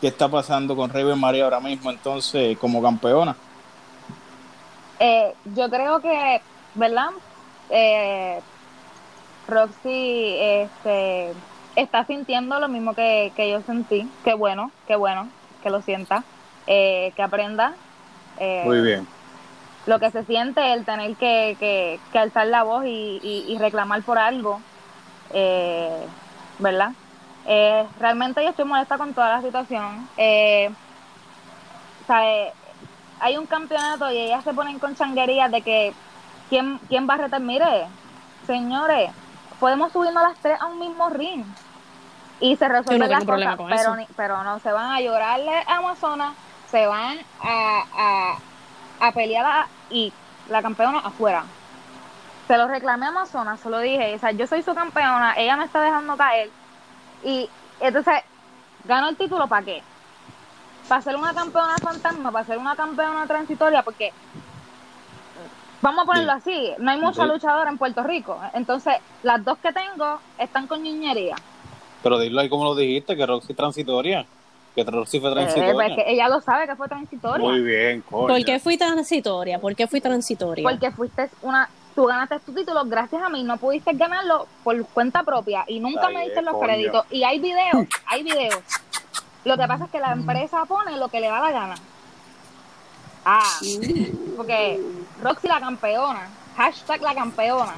¿qué 0.00 0.08
está 0.08 0.28
pasando 0.28 0.74
con 0.76 0.90
Raven 0.90 1.18
Mari 1.18 1.40
ahora 1.40 1.60
mismo 1.60 1.90
entonces 1.90 2.56
como 2.58 2.82
campeona? 2.82 3.36
Eh, 4.98 5.34
yo 5.54 5.68
creo 5.68 6.00
que, 6.00 6.40
¿verdad? 6.74 7.10
Eh, 7.70 8.40
Roxy 9.48 10.36
este, 10.38 11.32
está 11.76 12.04
sintiendo 12.04 12.58
lo 12.60 12.68
mismo 12.68 12.94
que, 12.94 13.32
que 13.36 13.50
yo 13.50 13.62
sentí. 13.62 14.08
Qué 14.24 14.34
bueno, 14.34 14.70
qué 14.86 14.96
bueno 14.96 15.28
que 15.62 15.70
lo 15.70 15.80
sienta, 15.82 16.24
eh, 16.66 17.12
que 17.16 17.22
aprenda. 17.22 17.74
eh, 18.38 18.62
Muy 18.64 18.80
bien. 18.80 19.06
Lo 19.86 19.98
que 19.98 20.10
se 20.10 20.24
siente, 20.24 20.72
el 20.72 20.84
tener 20.84 21.16
que, 21.16 21.56
que, 21.58 21.98
que 22.12 22.18
alzar 22.18 22.46
la 22.46 22.62
voz 22.62 22.84
y, 22.84 23.20
y- 23.22 23.46
y 23.52 23.58
reclamar 23.58 24.02
por 24.02 24.16
algo, 24.18 24.60
eh, 25.32 26.06
¿verdad? 26.60 26.92
Eh, 27.46 27.84
realmente 27.98 28.42
yo 28.44 28.50
estoy 28.50 28.64
molesta 28.64 28.96
con 28.98 29.12
toda 29.14 29.36
la 29.36 29.42
situación. 29.42 30.08
Eh, 30.16 30.70
eh, 32.08 32.52
hay 33.20 33.36
un 33.36 33.46
campeonato 33.46 34.10
y 34.10 34.18
ellas 34.18 34.44
se 34.44 34.54
ponen 34.54 34.78
con 34.78 34.94
changuerías 34.94 35.50
de 35.50 35.62
que 35.62 35.92
quién, 36.48 36.78
quién 36.88 37.08
va 37.08 37.14
a 37.14 37.18
retar. 37.18 37.40
Mire, 37.40 37.86
señores, 38.46 39.10
podemos 39.60 39.92
subirnos 39.92 40.22
las 40.22 40.36
tres 40.38 40.60
a 40.60 40.66
un 40.66 40.78
mismo 40.78 41.08
ring 41.10 41.44
y 42.42 42.56
se 42.56 42.68
resuelven 42.68 43.08
tengo 43.08 43.12
las 43.20 43.24
problema 43.24 43.56
cosas, 43.56 43.56
con 43.56 43.70
pero, 43.70 43.82
eso. 43.82 43.96
ni- 43.96 44.16
pero 44.16 44.42
no 44.44 44.58
se 44.58 44.72
van 44.72 44.90
a 44.90 45.00
llorarle 45.00 45.52
a 45.66 45.76
Amazonas, 45.78 46.34
se 46.70 46.86
van 46.86 47.18
a, 47.40 47.82
a, 47.96 49.06
a 49.08 49.12
pelear 49.12 49.46
a- 49.46 49.68
y 49.90 50.12
la 50.50 50.60
campeona 50.60 50.98
afuera. 50.98 51.44
Se 52.48 52.56
lo 52.58 52.66
reclamé 52.66 53.06
a 53.06 53.10
Amazonas, 53.10 53.60
se 53.60 53.70
lo 53.70 53.78
dije, 53.78 54.14
o 54.14 54.18
sea, 54.18 54.32
yo 54.32 54.46
soy 54.46 54.62
su 54.62 54.74
campeona, 54.74 55.34
ella 55.36 55.56
me 55.56 55.64
está 55.64 55.80
dejando 55.80 56.16
caer 56.16 56.50
y 57.24 57.48
entonces 57.80 58.14
gano 58.84 59.08
el 59.08 59.16
título 59.16 59.46
para 59.46 59.64
qué? 59.64 59.82
Para 60.88 61.00
ser 61.00 61.16
una 61.16 61.32
campeona 61.32 61.76
fantasma, 61.76 62.32
para 62.32 62.44
ser 62.44 62.58
una 62.58 62.74
campeona 62.74 63.24
transitoria, 63.26 63.82
porque 63.84 64.12
vamos 65.80 66.02
a 66.02 66.06
ponerlo 66.06 66.32
así, 66.32 66.74
no 66.78 66.90
hay 66.90 67.00
mucha 67.00 67.24
luchadora 67.24 67.70
en 67.70 67.78
Puerto 67.78 68.02
Rico, 68.02 68.40
entonces 68.52 68.94
las 69.22 69.44
dos 69.44 69.58
que 69.58 69.72
tengo 69.72 70.20
están 70.38 70.66
con 70.66 70.82
niñería. 70.82 71.36
Pero 72.02 72.18
dilo 72.18 72.40
ahí 72.40 72.48
como 72.48 72.64
lo 72.64 72.74
dijiste, 72.74 73.16
que 73.16 73.26
Roxy 73.26 73.54
transitoria. 73.54 74.24
Que 74.74 74.84
Roxy 74.84 75.20
fue 75.20 75.30
Eh, 75.30 75.34
pues 75.34 75.54
transitoria. 75.54 75.96
que 75.96 76.12
ella 76.12 76.28
lo 76.28 76.40
sabe 76.40 76.66
que 76.66 76.76
fue 76.76 76.88
transitoria. 76.88 77.46
Muy 77.46 77.60
bien, 77.62 78.00
coño. 78.08 78.28
¿Por 78.28 78.44
qué 78.44 78.58
fui 78.58 78.76
transitoria? 78.78 79.58
¿Por 79.60 79.74
qué 79.76 79.86
fui 79.86 80.00
transitoria? 80.00 80.62
Porque 80.68 80.90
fuiste 80.90 81.28
una, 81.42 81.68
tú 81.94 82.06
ganaste 82.06 82.38
tu 82.40 82.52
título 82.54 82.82
gracias 82.86 83.22
a 83.22 83.28
mí, 83.28 83.44
no 83.44 83.58
pudiste 83.58 83.92
ganarlo 83.92 84.46
por 84.64 84.82
cuenta 84.86 85.22
propia 85.22 85.64
y 85.68 85.78
nunca 85.78 86.06
Ay, 86.06 86.14
me 86.14 86.24
diste 86.24 86.40
los 86.42 86.54
coño. 86.54 86.64
créditos. 86.66 87.04
Y 87.10 87.22
hay 87.22 87.38
videos, 87.38 87.86
hay 88.06 88.22
videos. 88.22 88.58
Lo 89.44 89.58
que 89.58 89.66
pasa 89.66 89.84
es 89.84 89.90
que 89.90 90.00
la 90.00 90.12
empresa 90.12 90.64
pone 90.66 90.96
lo 90.96 91.08
que 91.08 91.20
le 91.20 91.26
da 91.28 91.40
la 91.40 91.50
gana. 91.52 91.74
Ah, 93.24 93.42
porque 94.36 94.80
Roxy 95.22 95.48
la 95.48 95.60
campeona, 95.60 96.28
hashtag 96.56 97.02
la 97.02 97.14
campeona. 97.14 97.74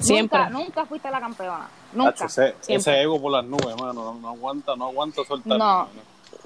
Siempre. 0.00 0.38
Nunca, 0.38 0.50
nunca 0.50 0.86
fuiste 0.86 1.10
la 1.10 1.20
campeona. 1.20 1.68
Nunca. 1.92 2.26
ese, 2.26 3.02
ego 3.02 3.20
por 3.20 3.32
las 3.32 3.44
nubes, 3.44 3.76
mano. 3.80 3.92
No, 3.92 4.14
no 4.14 4.28
aguanta, 4.28 4.76
no 4.76 4.86
aguanta 4.86 5.24
soltar. 5.24 5.58
No. 5.58 5.88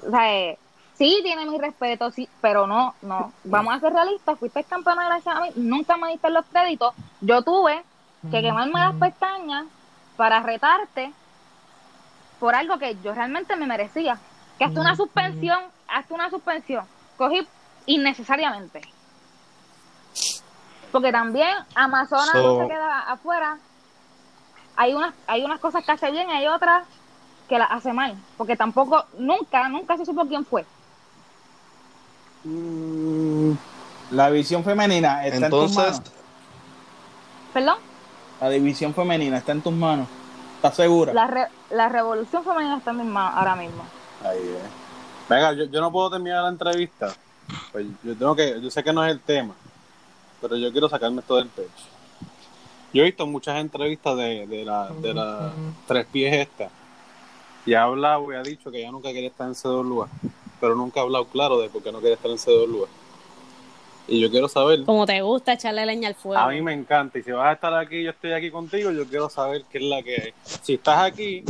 O 0.05 0.09
sea, 0.09 0.33
eh, 0.33 0.57
sí 0.97 1.19
tiene 1.23 1.45
mi 1.45 1.57
respeto, 1.57 2.11
sí, 2.11 2.27
pero 2.41 2.67
no, 2.67 2.95
no. 3.01 3.31
Vamos 3.43 3.75
a 3.75 3.79
ser 3.79 3.93
realistas, 3.93 4.37
fuiste 4.39 4.63
campeona 4.63 5.05
gracias 5.05 5.35
a 5.35 5.41
mí, 5.41 5.49
nunca 5.55 5.97
me 5.97 6.09
diste 6.09 6.29
los 6.29 6.45
créditos. 6.45 6.93
Yo 7.21 7.41
tuve 7.41 7.83
que 8.31 8.41
quemarme 8.41 8.79
las 8.79 8.95
pestañas 8.95 9.65
para 10.15 10.41
retarte 10.41 11.11
por 12.39 12.55
algo 12.55 12.77
que 12.77 12.95
yo 13.03 13.13
realmente 13.13 13.55
me 13.55 13.65
merecía. 13.65 14.17
Que 14.57 14.65
hasta 14.65 14.79
una 14.79 14.95
suspensión, 14.95 15.59
hasta 15.87 16.13
una 16.13 16.29
suspensión, 16.29 16.85
cogí 17.17 17.47
innecesariamente. 17.85 18.81
Porque 20.93 21.11
también 21.11 21.49
Amazonas 21.75 22.29
So- 22.31 22.55
no 22.59 22.63
se 22.63 22.69
queda 22.71 22.99
afuera. 23.11 23.57
Hay 24.77 24.93
unas, 24.93 25.13
hay 25.27 25.43
unas 25.43 25.59
cosas 25.59 25.83
que 25.83 25.91
hace 25.91 26.09
bien, 26.11 26.29
hay 26.29 26.47
otras 26.47 26.85
que 27.49 27.59
las 27.59 27.69
hace 27.71 27.91
mal. 27.91 28.15
Porque 28.37 28.55
tampoco, 28.55 29.03
nunca, 29.17 29.67
nunca 29.67 29.97
se 29.97 30.05
supo 30.05 30.25
quién 30.25 30.45
fue. 30.45 30.65
Mm, 32.43 33.53
La 34.11 34.29
división 34.29 34.63
femenina 34.63 35.25
está 35.25 35.45
en 35.47 35.49
tus 35.51 35.75
manos. 35.75 36.01
¿Perdón? 37.53 37.77
La 38.41 38.49
división 38.49 38.93
femenina 38.93 39.37
está 39.37 39.51
en 39.53 39.61
tus 39.61 39.73
manos. 39.73 40.07
¿Estás 40.57 40.75
segura? 40.75 41.13
La, 41.13 41.27
re- 41.27 41.49
la 41.71 41.89
revolución 41.89 42.43
femenina 42.43 42.77
está 42.77 42.91
en 42.91 42.97
mis 42.97 43.05
manos 43.07 43.33
ahora 43.37 43.55
mismo. 43.55 43.83
Ahí 44.23 44.37
es. 44.39 45.29
Venga, 45.29 45.53
yo, 45.53 45.65
yo 45.65 45.81
no 45.81 45.91
puedo 45.91 46.09
terminar 46.11 46.43
la 46.43 46.49
entrevista. 46.49 47.13
Pues 47.71 47.85
yo 48.03 48.15
tengo 48.15 48.35
que, 48.35 48.61
yo 48.61 48.69
sé 48.71 48.83
que 48.83 48.93
no 48.93 49.03
es 49.05 49.11
el 49.11 49.19
tema, 49.19 49.53
pero 50.43 50.57
yo 50.57 50.71
quiero 50.71 50.89
sacarme 50.89 51.21
esto 51.21 51.37
del 51.37 51.47
pecho. 51.47 51.69
Yo 52.93 53.01
he 53.01 53.05
visto 53.05 53.25
muchas 53.25 53.59
entrevistas 53.59 54.15
de, 54.17 54.45
de 54.45 54.65
la, 54.65 54.89
de 54.89 55.13
la 55.13 55.51
tres 55.87 56.05
pies 56.11 56.33
esta. 56.33 56.69
Y 57.65 57.73
ha 57.73 57.83
hablado 57.83 58.31
y 58.31 58.35
ha 58.35 58.43
dicho 58.43 58.69
que 58.69 58.79
ella 58.81 58.91
nunca 58.91 59.11
quería 59.13 59.29
estar 59.29 59.47
en 59.47 59.55
CWA, 59.55 60.09
pero 60.59 60.75
nunca 60.75 60.99
ha 60.99 61.03
hablado 61.03 61.25
claro 61.25 61.59
de 61.59 61.69
por 61.69 61.81
qué 61.81 61.91
no 61.93 61.99
quería 62.01 62.15
estar 62.15 62.29
en 62.29 62.37
CWA. 62.37 62.87
Y 64.05 64.19
yo 64.19 64.29
quiero 64.29 64.49
saber, 64.49 64.83
Como 64.83 65.05
te 65.05 65.21
gusta 65.21 65.53
echarle 65.53 65.85
leña 65.85 66.09
al 66.09 66.15
fuego. 66.15 66.37
a 66.41 66.49
mí 66.49 66.61
me 66.61 66.73
encanta, 66.73 67.17
y 67.17 67.23
si 67.23 67.31
vas 67.31 67.47
a 67.47 67.53
estar 67.53 67.73
aquí, 67.73 68.03
yo 68.03 68.09
estoy 68.09 68.33
aquí 68.33 68.51
contigo, 68.51 68.91
yo 68.91 69.05
quiero 69.05 69.29
saber 69.29 69.63
qué 69.71 69.77
es 69.77 69.83
la 69.85 70.03
que 70.03 70.15
hay. 70.21 70.33
Si 70.61 70.73
estás 70.73 71.03
aquí, 71.03 71.45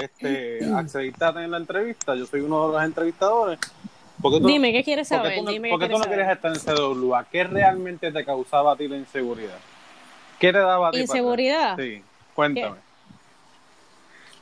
este, 0.00 0.64
accediste 0.74 1.24
a 1.24 1.32
tener 1.32 1.48
la 1.48 1.56
entrevista, 1.56 2.14
yo 2.14 2.26
soy 2.26 2.40
uno 2.42 2.68
de 2.68 2.72
los 2.74 2.84
entrevistadores. 2.84 3.58
¿Por 4.20 4.32
qué 4.32 4.40
tú- 4.40 4.46
Dime, 4.48 4.72
¿qué 4.72 4.84
quieres 4.84 5.08
¿Por 5.08 5.18
saber? 5.18 5.32
qué 5.32 5.40
tú 5.40 5.46
Dime, 5.52 5.70
por 5.70 5.78
¿qué 5.80 5.86
qué 5.86 5.92
tú 5.92 5.98
no 5.98 6.04
quieres 6.06 6.28
estar 6.28 6.52
en 6.52 6.58
CWA? 6.58 7.24
¿Qué 7.30 7.44
realmente 7.44 8.12
te 8.12 8.24
causaba 8.24 8.72
a 8.72 8.76
ti 8.76 8.88
la 8.88 8.96
inseguridad? 8.96 9.58
¿Qué 10.38 10.52
te 10.52 10.58
daba 10.58 10.88
a 10.88 10.92
ti? 10.92 10.98
¿Inseguridad? 11.00 11.76
Sí, 11.78 12.02
cuéntame. 12.34 12.76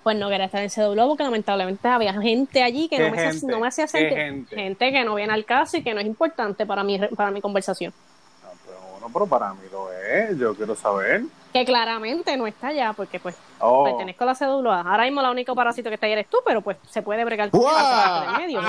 Pues 0.03 0.17
no 0.17 0.29
quería 0.31 0.47
estar 0.47 0.63
en 0.63 0.71
CW 0.71 1.09
porque 1.09 1.25
lamentablemente 1.25 1.87
había 1.89 2.15
gente 2.21 2.63
allí 2.63 2.89
que 2.89 2.97
¿Qué 2.97 3.03
no 3.05 3.11
me, 3.11 3.17
hacía, 3.17 3.31
gente? 3.33 3.47
no 3.53 3.61
me 3.61 3.69
hacía 3.69 3.87
¿Qué 3.87 3.99
sentir. 3.99 4.59
gente? 4.59 4.93
que 4.93 5.05
no 5.05 5.15
viene 5.17 5.33
al 5.33 5.45
caso 5.45 5.77
y 5.77 5.83
que 5.83 5.93
no 5.93 6.01
es 6.01 6.07
importante 6.07 6.65
para 6.67 6.83
mi, 6.83 6.99
para 6.99 7.31
mi 7.31 7.41
conversación. 7.41 7.93
Ah, 9.09 9.11
pero 9.13 9.27
para 9.27 9.55
mí 9.55 9.63
lo 9.73 9.91
es, 9.93 10.39
yo 10.39 10.55
quiero 10.55 10.75
saber. 10.75 11.23
Que 11.53 11.65
claramente 11.65 12.37
no 12.37 12.47
está 12.47 12.69
allá 12.69 12.93
porque 12.93 13.19
pues 13.19 13.37
Oh, 13.59 13.85
pertenezco 13.85 14.25
a 14.25 14.27
la 14.27 14.35
CWA. 14.35 14.81
Ahora 14.83 15.05
mismo 15.05 15.23
la 15.23 15.31
única 15.31 15.55
parásito 15.55 15.89
que 15.89 15.95
está 15.95 16.07
ahí 16.07 16.13
eres 16.13 16.29
tú, 16.29 16.39
pero 16.45 16.61
pues 16.61 16.77
se 16.91 17.03
puede 17.03 17.25
bregar 17.25 17.51
medio. 17.53 18.61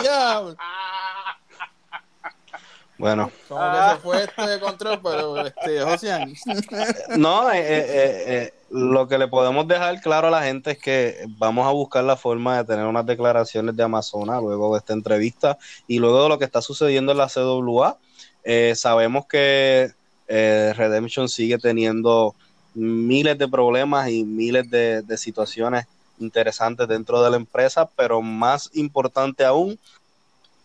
Bueno, 2.97 3.31
Como 3.47 3.71
que 3.71 3.77
se 3.77 3.95
fue 4.01 4.23
este 4.23 4.41
de 4.47 4.59
control, 4.59 4.99
pero 5.01 5.45
este, 5.45 5.81
Josian. 5.81 6.33
no, 7.17 7.49
eh, 7.49 7.59
eh, 7.59 7.85
eh, 7.87 8.23
eh, 8.27 8.53
lo 8.71 9.07
que 9.07 9.17
le 9.17 9.29
podemos 9.29 9.65
dejar 9.69 10.01
claro 10.01 10.27
a 10.27 10.31
la 10.31 10.43
gente 10.43 10.71
es 10.71 10.79
que 10.79 11.25
vamos 11.37 11.65
a 11.65 11.71
buscar 11.71 12.03
la 12.03 12.17
forma 12.17 12.57
de 12.57 12.65
tener 12.65 12.85
unas 12.85 13.05
declaraciones 13.05 13.75
de 13.77 13.83
Amazona 13.83 14.41
luego 14.41 14.73
de 14.73 14.79
esta 14.79 14.91
entrevista 14.91 15.57
y 15.87 15.99
luego 15.99 16.23
de 16.23 16.29
lo 16.29 16.37
que 16.39 16.45
está 16.45 16.61
sucediendo 16.61 17.13
en 17.13 17.19
la 17.19 17.27
CWA. 17.27 17.97
Eh, 18.43 18.73
sabemos 18.75 19.25
que 19.27 19.91
eh, 20.29 20.73
Redemption 20.77 21.27
sigue 21.27 21.57
teniendo 21.57 22.35
miles 22.75 23.37
de 23.37 23.47
problemas 23.47 24.09
y 24.09 24.23
miles 24.23 24.69
de, 24.69 25.03
situaciones 25.17 25.85
interesantes 26.19 26.87
dentro 26.87 27.21
de 27.21 27.31
la 27.31 27.37
empresa, 27.37 27.89
pero 27.95 28.21
más 28.21 28.69
importante 28.73 29.43
aún 29.43 29.79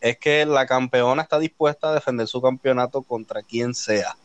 es 0.00 0.18
que 0.18 0.44
la 0.44 0.66
campeona 0.66 1.22
está 1.22 1.38
dispuesta 1.38 1.88
a 1.88 1.94
defender 1.94 2.26
su 2.26 2.42
campeonato 2.42 3.02
contra 3.02 3.42
quien 3.42 3.74
sea. 3.74 4.16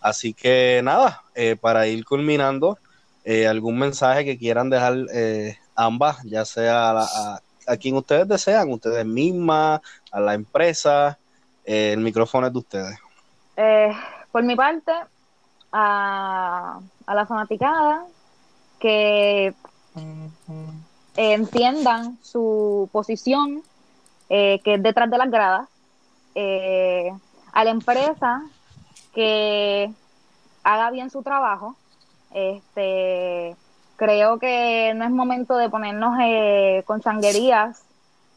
Así 0.00 0.34
que 0.34 0.80
nada, 0.82 1.22
eh, 1.34 1.56
para 1.60 1.86
ir 1.86 2.04
culminando, 2.04 2.78
eh, 3.24 3.46
algún 3.46 3.78
mensaje 3.78 4.24
que 4.24 4.36
quieran 4.36 4.68
dejar 4.68 4.96
eh, 5.14 5.56
ambas, 5.76 6.22
ya 6.24 6.44
sea 6.44 6.90
a- 6.90 7.40
a 7.68 7.76
quien 7.76 7.96
ustedes 7.96 8.26
desean, 8.26 8.70
ustedes 8.72 9.06
mismas, 9.06 9.80
a 10.10 10.20
la 10.20 10.34
empresa, 10.34 11.18
eh, 11.64 11.92
el 11.92 12.00
micrófono 12.00 12.48
es 12.48 12.52
de 12.52 12.58
ustedes. 12.58 12.98
Por 14.32 14.42
mi 14.42 14.56
parte, 14.56 14.92
a, 15.70 16.80
a 17.06 17.14
la 17.14 17.26
fanaticada 17.26 18.06
que 18.78 19.54
entiendan 21.16 22.18
su 22.22 22.88
posición, 22.92 23.62
eh, 24.28 24.60
que 24.64 24.74
es 24.74 24.82
detrás 24.82 25.10
de 25.10 25.18
las 25.18 25.30
gradas, 25.30 25.68
eh, 26.34 27.12
a 27.52 27.64
la 27.64 27.70
empresa 27.70 28.42
que 29.14 29.92
haga 30.64 30.90
bien 30.90 31.10
su 31.10 31.22
trabajo. 31.22 31.76
Este, 32.32 33.54
creo 33.96 34.38
que 34.38 34.94
no 34.96 35.04
es 35.04 35.10
momento 35.10 35.56
de 35.56 35.68
ponernos 35.68 36.18
eh, 36.22 36.82
con 36.86 37.02
sanguerías, 37.02 37.82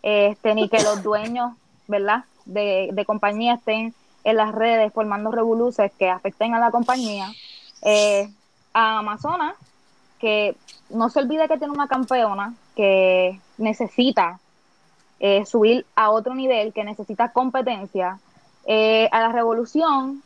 este, 0.04 0.54
ni 0.54 0.70
que 0.70 0.84
los 0.84 1.02
dueños, 1.02 1.54
¿verdad? 1.88 2.26
De, 2.46 2.90
de 2.92 3.06
compañía 3.06 3.56
estén 3.56 3.96
en 4.26 4.36
las 4.36 4.54
redes 4.54 4.92
formando 4.92 5.32
revoluces 5.32 5.92
que 5.98 6.10
afecten 6.10 6.54
a 6.54 6.60
la 6.60 6.72
compañía. 6.72 7.32
Eh, 7.82 8.30
a 8.74 9.00
Amazonas, 9.00 9.56
que 10.20 10.58
no 10.90 11.10
se 11.10 11.20
olvide 11.20 11.48
que 11.48 11.58
tiene 11.58 11.74
una 11.74 11.88
campeona 11.88 12.54
que 12.76 13.40
necesita 13.58 14.40
eh, 15.22 15.46
subir 15.46 15.86
a 15.96 16.10
otro 16.10 16.36
nivel, 16.36 16.74
que 16.74 16.84
necesita 16.84 17.32
competencia. 17.32 18.20
Eh, 18.66 19.08
a 19.12 19.22
la 19.22 19.32
revolución, 19.32 20.24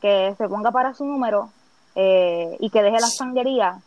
que 0.00 0.34
se 0.38 0.48
ponga 0.48 0.70
para 0.70 0.94
su 0.94 1.04
número 1.04 1.50
y 1.94 2.70
que 2.70 2.82
deje 2.82 2.98
la 2.98 3.08
sanguería, 3.08 3.80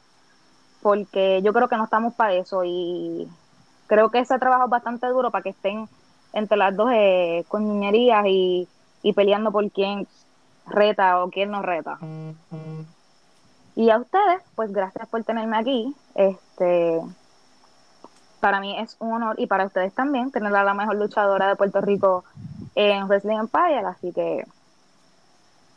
porque 0.83 1.41
yo 1.41 1.51
creo 1.51 1.67
que 1.67 1.77
no 1.77 1.85
estamos 1.85 2.13
para 2.13 2.33
eso 2.33 2.63
y 2.63 3.27
creo 3.87 4.09
que 4.09 4.19
ese 4.19 4.37
trabajo 4.37 4.65
es 4.65 4.69
bastante 4.69 5.07
duro 5.07 5.31
para 5.31 5.41
que 5.41 5.49
estén 5.49 5.87
entre 6.33 6.57
las 6.57 6.75
dos 6.75 6.89
eh, 6.91 7.45
con 7.47 7.81
y, 7.83 8.67
y 9.03 9.13
peleando 9.13 9.51
por 9.51 9.69
quién 9.69 10.07
reta 10.65 11.23
o 11.23 11.29
quién 11.29 11.51
no 11.51 11.61
reta. 11.61 11.99
Y 13.75 13.89
a 13.89 13.97
ustedes, 13.97 14.41
pues 14.55 14.71
gracias 14.71 15.07
por 15.09 15.23
tenerme 15.23 15.57
aquí. 15.57 15.95
Este, 16.15 17.01
para 18.39 18.59
mí 18.59 18.77
es 18.79 18.95
un 18.99 19.13
honor 19.13 19.35
y 19.39 19.47
para 19.47 19.65
ustedes 19.65 19.93
también 19.93 20.31
tener 20.31 20.55
a 20.55 20.63
la 20.63 20.73
mejor 20.73 20.95
luchadora 20.95 21.47
de 21.47 21.55
Puerto 21.55 21.81
Rico 21.81 22.23
en 22.75 23.07
Wrestling 23.07 23.37
Empire, 23.37 23.85
así 23.85 24.11
que 24.11 24.45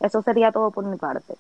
eso 0.01 0.23
sería 0.23 0.53
todo 0.53 0.71
por 0.71 0.85
mi 0.85 0.97
parte. 0.97 1.35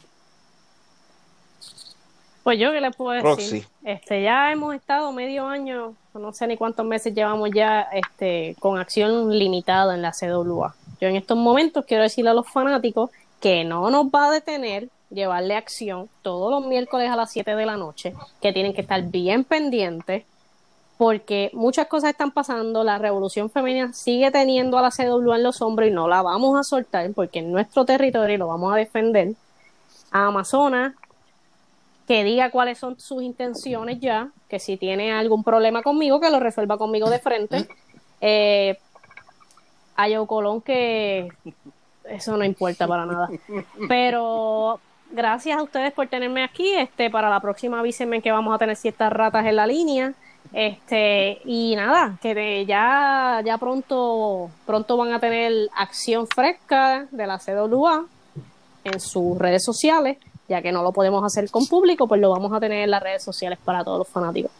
Pues 2.42 2.60
yo, 2.60 2.70
¿qué 2.70 2.80
les 2.80 2.94
puedo 2.94 3.10
decir? 3.10 3.26
Roxy. 3.28 3.66
Este, 3.82 4.22
ya 4.22 4.52
hemos 4.52 4.72
estado 4.72 5.10
medio 5.10 5.46
año, 5.46 5.94
no 6.14 6.32
sé 6.32 6.46
ni 6.46 6.56
cuántos 6.56 6.86
meses 6.86 7.12
llevamos 7.12 7.50
ya 7.52 7.82
este, 7.92 8.54
con 8.60 8.78
acción 8.78 9.36
limitada 9.36 9.96
en 9.96 10.02
la 10.02 10.12
CWA. 10.12 10.74
Yo 11.00 11.08
en 11.08 11.16
estos 11.16 11.36
momentos 11.36 11.84
quiero 11.86 12.02
decirle 12.02 12.30
a 12.30 12.34
los 12.34 12.48
fanáticos 12.48 13.10
que 13.40 13.64
no 13.64 13.90
nos 13.90 14.06
va 14.06 14.28
a 14.28 14.30
detener 14.30 14.88
llevarle 15.10 15.54
acción 15.54 16.08
todos 16.22 16.50
los 16.50 16.66
miércoles 16.66 17.10
a 17.10 17.16
las 17.16 17.30
7 17.30 17.54
de 17.54 17.66
la 17.66 17.76
noche, 17.76 18.14
que 18.40 18.52
tienen 18.52 18.74
que 18.74 18.80
estar 18.80 19.02
bien 19.02 19.44
pendientes, 19.44 20.24
porque 20.98 21.50
muchas 21.52 21.86
cosas 21.86 22.10
están 22.10 22.30
pasando, 22.30 22.82
la 22.82 22.98
revolución 22.98 23.50
femenina 23.50 23.92
sigue 23.92 24.30
teniendo 24.30 24.78
a 24.78 24.82
la 24.82 24.90
CWA 24.90 25.36
en 25.36 25.42
los 25.42 25.60
hombros 25.60 25.88
y 25.88 25.92
no 25.92 26.08
la 26.08 26.22
vamos 26.22 26.58
a 26.58 26.62
soltar 26.62 27.10
porque 27.12 27.40
en 27.40 27.52
nuestro 27.52 27.84
territorio 27.84 28.34
y 28.34 28.38
lo 28.38 28.48
vamos 28.48 28.72
a 28.72 28.76
defender. 28.76 29.34
A 30.10 30.26
Amazonas, 30.26 30.94
que 32.06 32.24
diga 32.24 32.50
cuáles 32.50 32.78
son 32.78 32.98
sus 32.98 33.22
intenciones 33.22 34.00
ya, 34.00 34.30
que 34.48 34.58
si 34.58 34.76
tiene 34.76 35.12
algún 35.12 35.44
problema 35.44 35.82
conmigo, 35.82 36.20
que 36.20 36.30
lo 36.30 36.40
resuelva 36.40 36.78
conmigo 36.78 37.10
de 37.10 37.18
frente. 37.18 37.68
Eh, 38.20 38.78
a 39.96 40.08
Joe 40.08 40.26
Colón, 40.26 40.60
que 40.60 41.28
eso 42.04 42.36
no 42.36 42.44
importa 42.44 42.86
para 42.86 43.06
nada. 43.06 43.28
Pero 43.88 44.80
gracias 45.10 45.58
a 45.58 45.62
ustedes 45.62 45.92
por 45.92 46.06
tenerme 46.08 46.44
aquí. 46.44 46.72
Este, 46.74 47.10
para 47.10 47.30
la 47.30 47.40
próxima 47.40 47.80
avísenme 47.80 48.22
que 48.22 48.32
vamos 48.32 48.54
a 48.54 48.58
tener 48.58 48.76
ciertas 48.76 49.12
ratas 49.12 49.46
en 49.46 49.56
la 49.56 49.66
línea. 49.66 50.12
Este, 50.52 51.40
y 51.44 51.74
nada, 51.76 52.18
que 52.22 52.64
ya, 52.66 53.42
ya 53.44 53.58
pronto, 53.58 54.50
pronto 54.64 54.96
van 54.96 55.12
a 55.12 55.20
tener 55.20 55.68
acción 55.76 56.26
fresca 56.26 57.06
de 57.10 57.26
la 57.26 57.38
CWA 57.38 58.06
en 58.84 59.00
sus 59.00 59.36
redes 59.36 59.64
sociales, 59.64 60.18
ya 60.48 60.62
que 60.62 60.70
no 60.70 60.82
lo 60.82 60.92
podemos 60.92 61.24
hacer 61.24 61.50
con 61.50 61.66
público, 61.66 62.06
pues 62.06 62.20
lo 62.20 62.30
vamos 62.30 62.52
a 62.52 62.60
tener 62.60 62.84
en 62.84 62.90
las 62.90 63.02
redes 63.02 63.24
sociales 63.24 63.58
para 63.64 63.82
todos 63.82 63.98
los 63.98 64.08
fanáticos. 64.08 64.52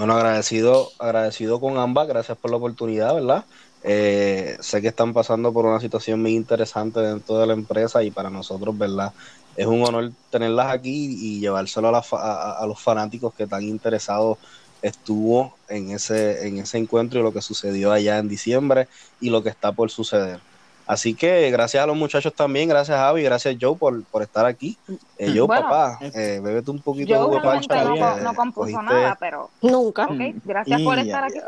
Bueno, 0.00 0.14
agradecido, 0.14 0.94
agradecido 0.98 1.60
con 1.60 1.76
ambas, 1.76 2.08
gracias 2.08 2.38
por 2.38 2.50
la 2.50 2.56
oportunidad, 2.56 3.14
¿verdad? 3.14 3.46
Eh, 3.82 4.56
sé 4.60 4.80
que 4.80 4.88
están 4.88 5.12
pasando 5.12 5.52
por 5.52 5.66
una 5.66 5.78
situación 5.80 6.22
muy 6.22 6.34
interesante 6.34 7.00
dentro 7.00 7.36
de 7.38 7.46
la 7.46 7.52
empresa 7.52 8.02
y 8.02 8.10
para 8.10 8.30
nosotros, 8.30 8.78
¿verdad? 8.78 9.14
Es 9.54 9.66
un 9.66 9.82
honor 9.84 10.12
tenerlas 10.30 10.72
aquí 10.72 10.90
y 11.36 11.40
llevárselo 11.40 11.88
a, 11.88 11.92
la 11.92 12.02
a- 12.12 12.62
a 12.62 12.66
los 12.66 12.82
fanáticos 12.82 13.34
que 13.34 13.46
tan 13.46 13.62
interesados 13.62 14.38
estuvo 14.80 15.60
en 15.68 15.90
ese, 15.90 16.48
en 16.48 16.58
ese 16.58 16.78
encuentro 16.78 17.20
y 17.20 17.22
lo 17.22 17.34
que 17.34 17.42
sucedió 17.42 17.92
allá 17.92 18.18
en 18.18 18.28
diciembre 18.28 18.88
y 19.18 19.28
lo 19.30 19.42
que 19.42 19.50
está 19.50 19.72
por 19.74 19.90
suceder. 19.90 20.42
Así 20.90 21.14
que 21.14 21.48
gracias 21.52 21.84
a 21.84 21.86
los 21.86 21.96
muchachos 21.96 22.34
también, 22.34 22.68
gracias 22.68 22.98
Javi, 22.98 23.22
gracias 23.22 23.56
Joe 23.60 23.76
por, 23.76 24.02
por 24.06 24.22
estar 24.22 24.44
aquí. 24.44 24.76
Eh, 25.18 25.28
Joe, 25.28 25.42
Bueno, 25.42 25.62
papá, 25.62 25.98
eh, 26.02 26.40
bébete 26.42 26.70
un 26.72 26.80
poquito 26.82 27.12
de 27.30 27.38
realmente 27.40 27.68
pancha. 27.68 27.84
no, 27.84 27.96
co- 27.96 28.20
no 28.20 28.34
compuso 28.34 28.72
cogiste- 28.76 28.82
nada, 28.94 29.16
pero 29.20 29.50
Nunca. 29.62 30.06
ok, 30.06 30.20
gracias 30.44 30.82
por 30.82 30.98
Y 30.98 31.02
estar 31.02 31.24
aquí. 31.24 31.38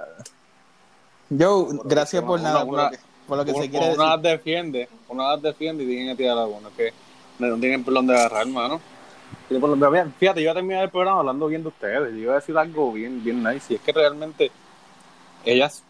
Joe, 1.36 1.66
gracias 1.84 2.22
por 2.22 2.38
Una- 2.38 2.48
nada, 2.50 2.64
por 2.64 2.74
una- 2.74 2.84
lo 2.84 2.90
que, 2.90 2.98
por 3.26 3.36
lo 3.38 3.44
que 3.44 3.52
se 3.54 3.70
quiere 3.70 3.78
uno 3.78 3.86
decir. 3.96 3.98
las 4.10 4.22
defiende, 4.22 4.88
uno 5.08 5.28
las 5.32 5.42
defiende 5.42 5.82
y 5.84 5.86
tienen 5.86 6.08
que 6.16 6.22
tirar 6.22 6.38
a 6.38 6.46
uno, 6.46 6.68
que 6.76 6.92
no 7.40 7.56
tienen 7.58 7.82
por 7.82 7.94
dónde 7.94 8.14
agarrar, 8.14 8.42
hermano. 8.46 8.80
Fíjate, 10.18 10.40
yo 10.40 10.42
iba 10.44 10.52
a 10.52 10.54
terminar 10.54 10.84
el 10.84 10.90
programa 10.90 11.18
hablando 11.20 11.46
bien 11.48 11.62
de 11.62 11.68
ustedes. 11.68 12.12
Yo 12.12 12.18
iba 12.18 12.32
a 12.32 12.36
decir 12.36 12.56
algo 12.56 12.92
bien, 12.92 13.22
bien 13.24 13.42
nice. 13.42 13.72
Y 13.72 13.76
es 13.76 13.82
que 13.82 13.92
realmente 13.92 14.50
ellas, 15.44 15.82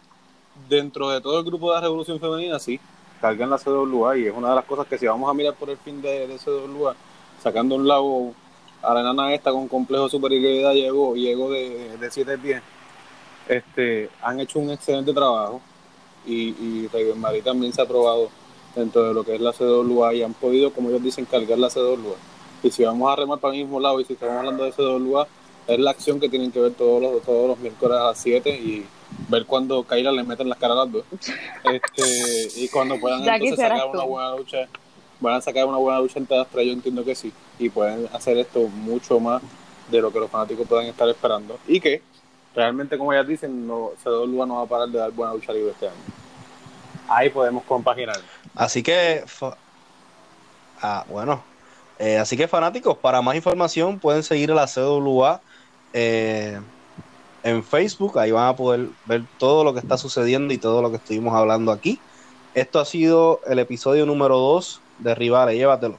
dentro 0.69 1.11
de 1.11 1.21
todo 1.21 1.39
el 1.39 1.45
grupo 1.45 1.69
de 1.71 1.75
la 1.77 1.81
Revolución 1.83 2.19
Femenina, 2.19 2.59
sí, 2.59 2.81
cargan 3.23 3.51
la 3.51 3.59
CWA 3.59 4.19
y 4.19 4.27
es 4.27 4.35
una 4.35 4.51
de 4.51 4.57
las 4.57 4.65
cosas 4.65 4.85
que 4.89 4.99
si 4.99 5.07
vamos 5.07 5.31
a 5.31 5.33
mirar 5.33 5.55
por 5.55 5.71
el 5.71 5.79
fin 5.79 6.03
de, 6.03 6.27
de 6.27 6.39
CWA, 6.39 6.97
sacando 7.41 7.77
un 7.77 7.87
lado 7.87 8.33
a 8.83 8.93
la 8.95 9.01
enana 9.01 9.33
esta 9.33 9.53
con 9.53 9.69
complejo 9.69 10.05
de 10.05 10.11
superioridad 10.11 10.75
llegó, 10.75 11.15
llegó 11.15 11.49
de, 11.53 11.97
de 11.99 12.11
7 12.11 12.37
pies, 12.39 12.61
este, 13.49 14.11
han 14.23 14.41
hecho 14.41 14.59
un 14.59 14.71
excelente 14.71 15.15
trabajo 15.15 15.61
y, 16.27 16.49
y 16.49 16.91
Marie 17.17 17.43
también 17.43 17.73
se 17.73 17.81
ha 17.81 17.87
probado 17.87 18.29
dentro 18.75 19.05
de 19.05 19.15
lo 19.15 19.23
que 19.23 19.37
es 19.37 19.41
la 19.41 19.53
CWA 19.53 20.15
y 20.15 20.25
han 20.25 20.35
podido, 20.35 20.73
como 20.73 20.89
ellos 20.89 21.03
dicen, 21.05 21.25
cargar 21.25 21.59
la 21.59 21.69
CWA. 21.69 22.17
Y 22.65 22.73
si 22.73 22.83
vamos 22.83 23.09
a 23.13 23.17
remar 23.17 23.39
para 23.39 23.55
el 23.55 23.63
mismo 23.63 23.79
lado 23.79 24.01
y 24.01 24.05
si 24.05 24.15
estamos 24.15 24.35
hablando 24.37 24.65
de 24.65 24.73
CWA, 24.73 25.29
es 25.69 25.79
la 25.79 25.93
acción 25.93 26.19
que 26.19 26.29
tienen 26.29 26.51
que 26.51 26.59
ver 26.59 26.73
todos 26.73 27.01
los, 27.01 27.23
todos 27.23 27.47
los 27.47 27.59
miércoles 27.61 27.97
a 27.97 28.07
las 28.07 28.19
7 28.19 28.51
y 28.51 28.85
ver 29.33 29.47
cuando 29.47 29.83
Kaira 29.85 30.13
le 30.13 30.23
meten 30.23 30.49
las 30.49 30.59
caras 30.59 30.77
a 30.77 30.85
las 30.85 30.93
dos. 30.93 31.05
Este, 31.65 32.49
y 32.61 32.69
cuando 32.69 32.99
puedan 33.01 33.23
Ya 33.25 33.35
entonces 33.37 33.59
sacar 33.59 33.83
tú. 33.83 33.91
una 33.91 34.05
buena 34.05 34.37
lucha, 34.37 34.69
van 35.21 35.35
a 35.35 35.41
sacar 35.41 35.65
una 35.67 35.79
buena 35.79 35.99
lucha 36.01 36.19
entre 36.19 36.37
las 36.37 36.47
tres, 36.49 36.67
yo 36.67 36.73
entiendo 36.73 37.05
que 37.05 37.15
sí. 37.15 37.33
Y 37.59 37.69
pueden 37.69 38.09
hacer 38.13 38.37
esto 38.39 38.61
mucho 38.69 39.19
más 39.21 39.43
de 39.91 40.01
lo 40.01 40.13
que 40.13 40.21
los 40.21 40.31
fanáticos 40.31 40.67
puedan 40.69 40.87
estar 40.87 41.09
esperando. 41.09 41.59
Y 41.67 41.81
que 41.81 42.03
realmente, 42.55 42.97
como 42.99 43.13
ellas 43.13 43.27
dicen, 43.27 43.67
no, 43.67 43.91
CWA 44.03 44.47
no 44.47 44.57
va 44.57 44.63
a 44.63 44.67
parar 44.67 44.89
de 44.89 44.99
dar 44.99 45.11
buena 45.11 45.35
lucha 45.35 45.53
libre 45.53 45.71
este 45.73 45.87
año. 45.89 45.97
Ahí 47.09 47.31
podemos 47.31 47.63
compaginar. 47.65 48.17
Así 48.55 48.83
que, 48.83 49.25
ah, 50.83 51.05
bueno, 51.09 51.43
Eh, 51.99 52.19
así 52.19 52.37
que 52.37 52.49
fanáticos, 52.49 52.97
para 52.97 53.23
más 53.23 53.37
información 53.37 53.99
pueden 54.01 54.25
seguir 54.25 54.51
a 54.51 54.55
la 54.55 54.67
CWA 54.67 55.41
eh, 55.93 56.59
en 57.43 57.65
Facebook, 57.65 58.19
ahí 58.19 58.31
van 58.31 58.49
a 58.49 58.57
poder 58.57 58.89
ver 59.07 59.25
todo 59.39 59.65
lo 59.65 59.73
que 59.73 59.81
está 59.81 59.99
sucediendo 59.99 60.55
y 60.55 60.59
todo 60.59 60.83
lo 60.83 60.91
que 60.91 60.97
estuvimos 60.97 61.35
hablando 61.35 61.73
aquí. 61.73 61.99
Esto 62.55 62.81
ha 62.81 62.85
sido 62.85 63.41
el 63.47 63.59
episodio 63.59 64.07
número 64.07 64.39
2 64.39 64.81
de 64.99 65.15
Rivales, 65.15 65.57
llévatelo. 65.57 65.99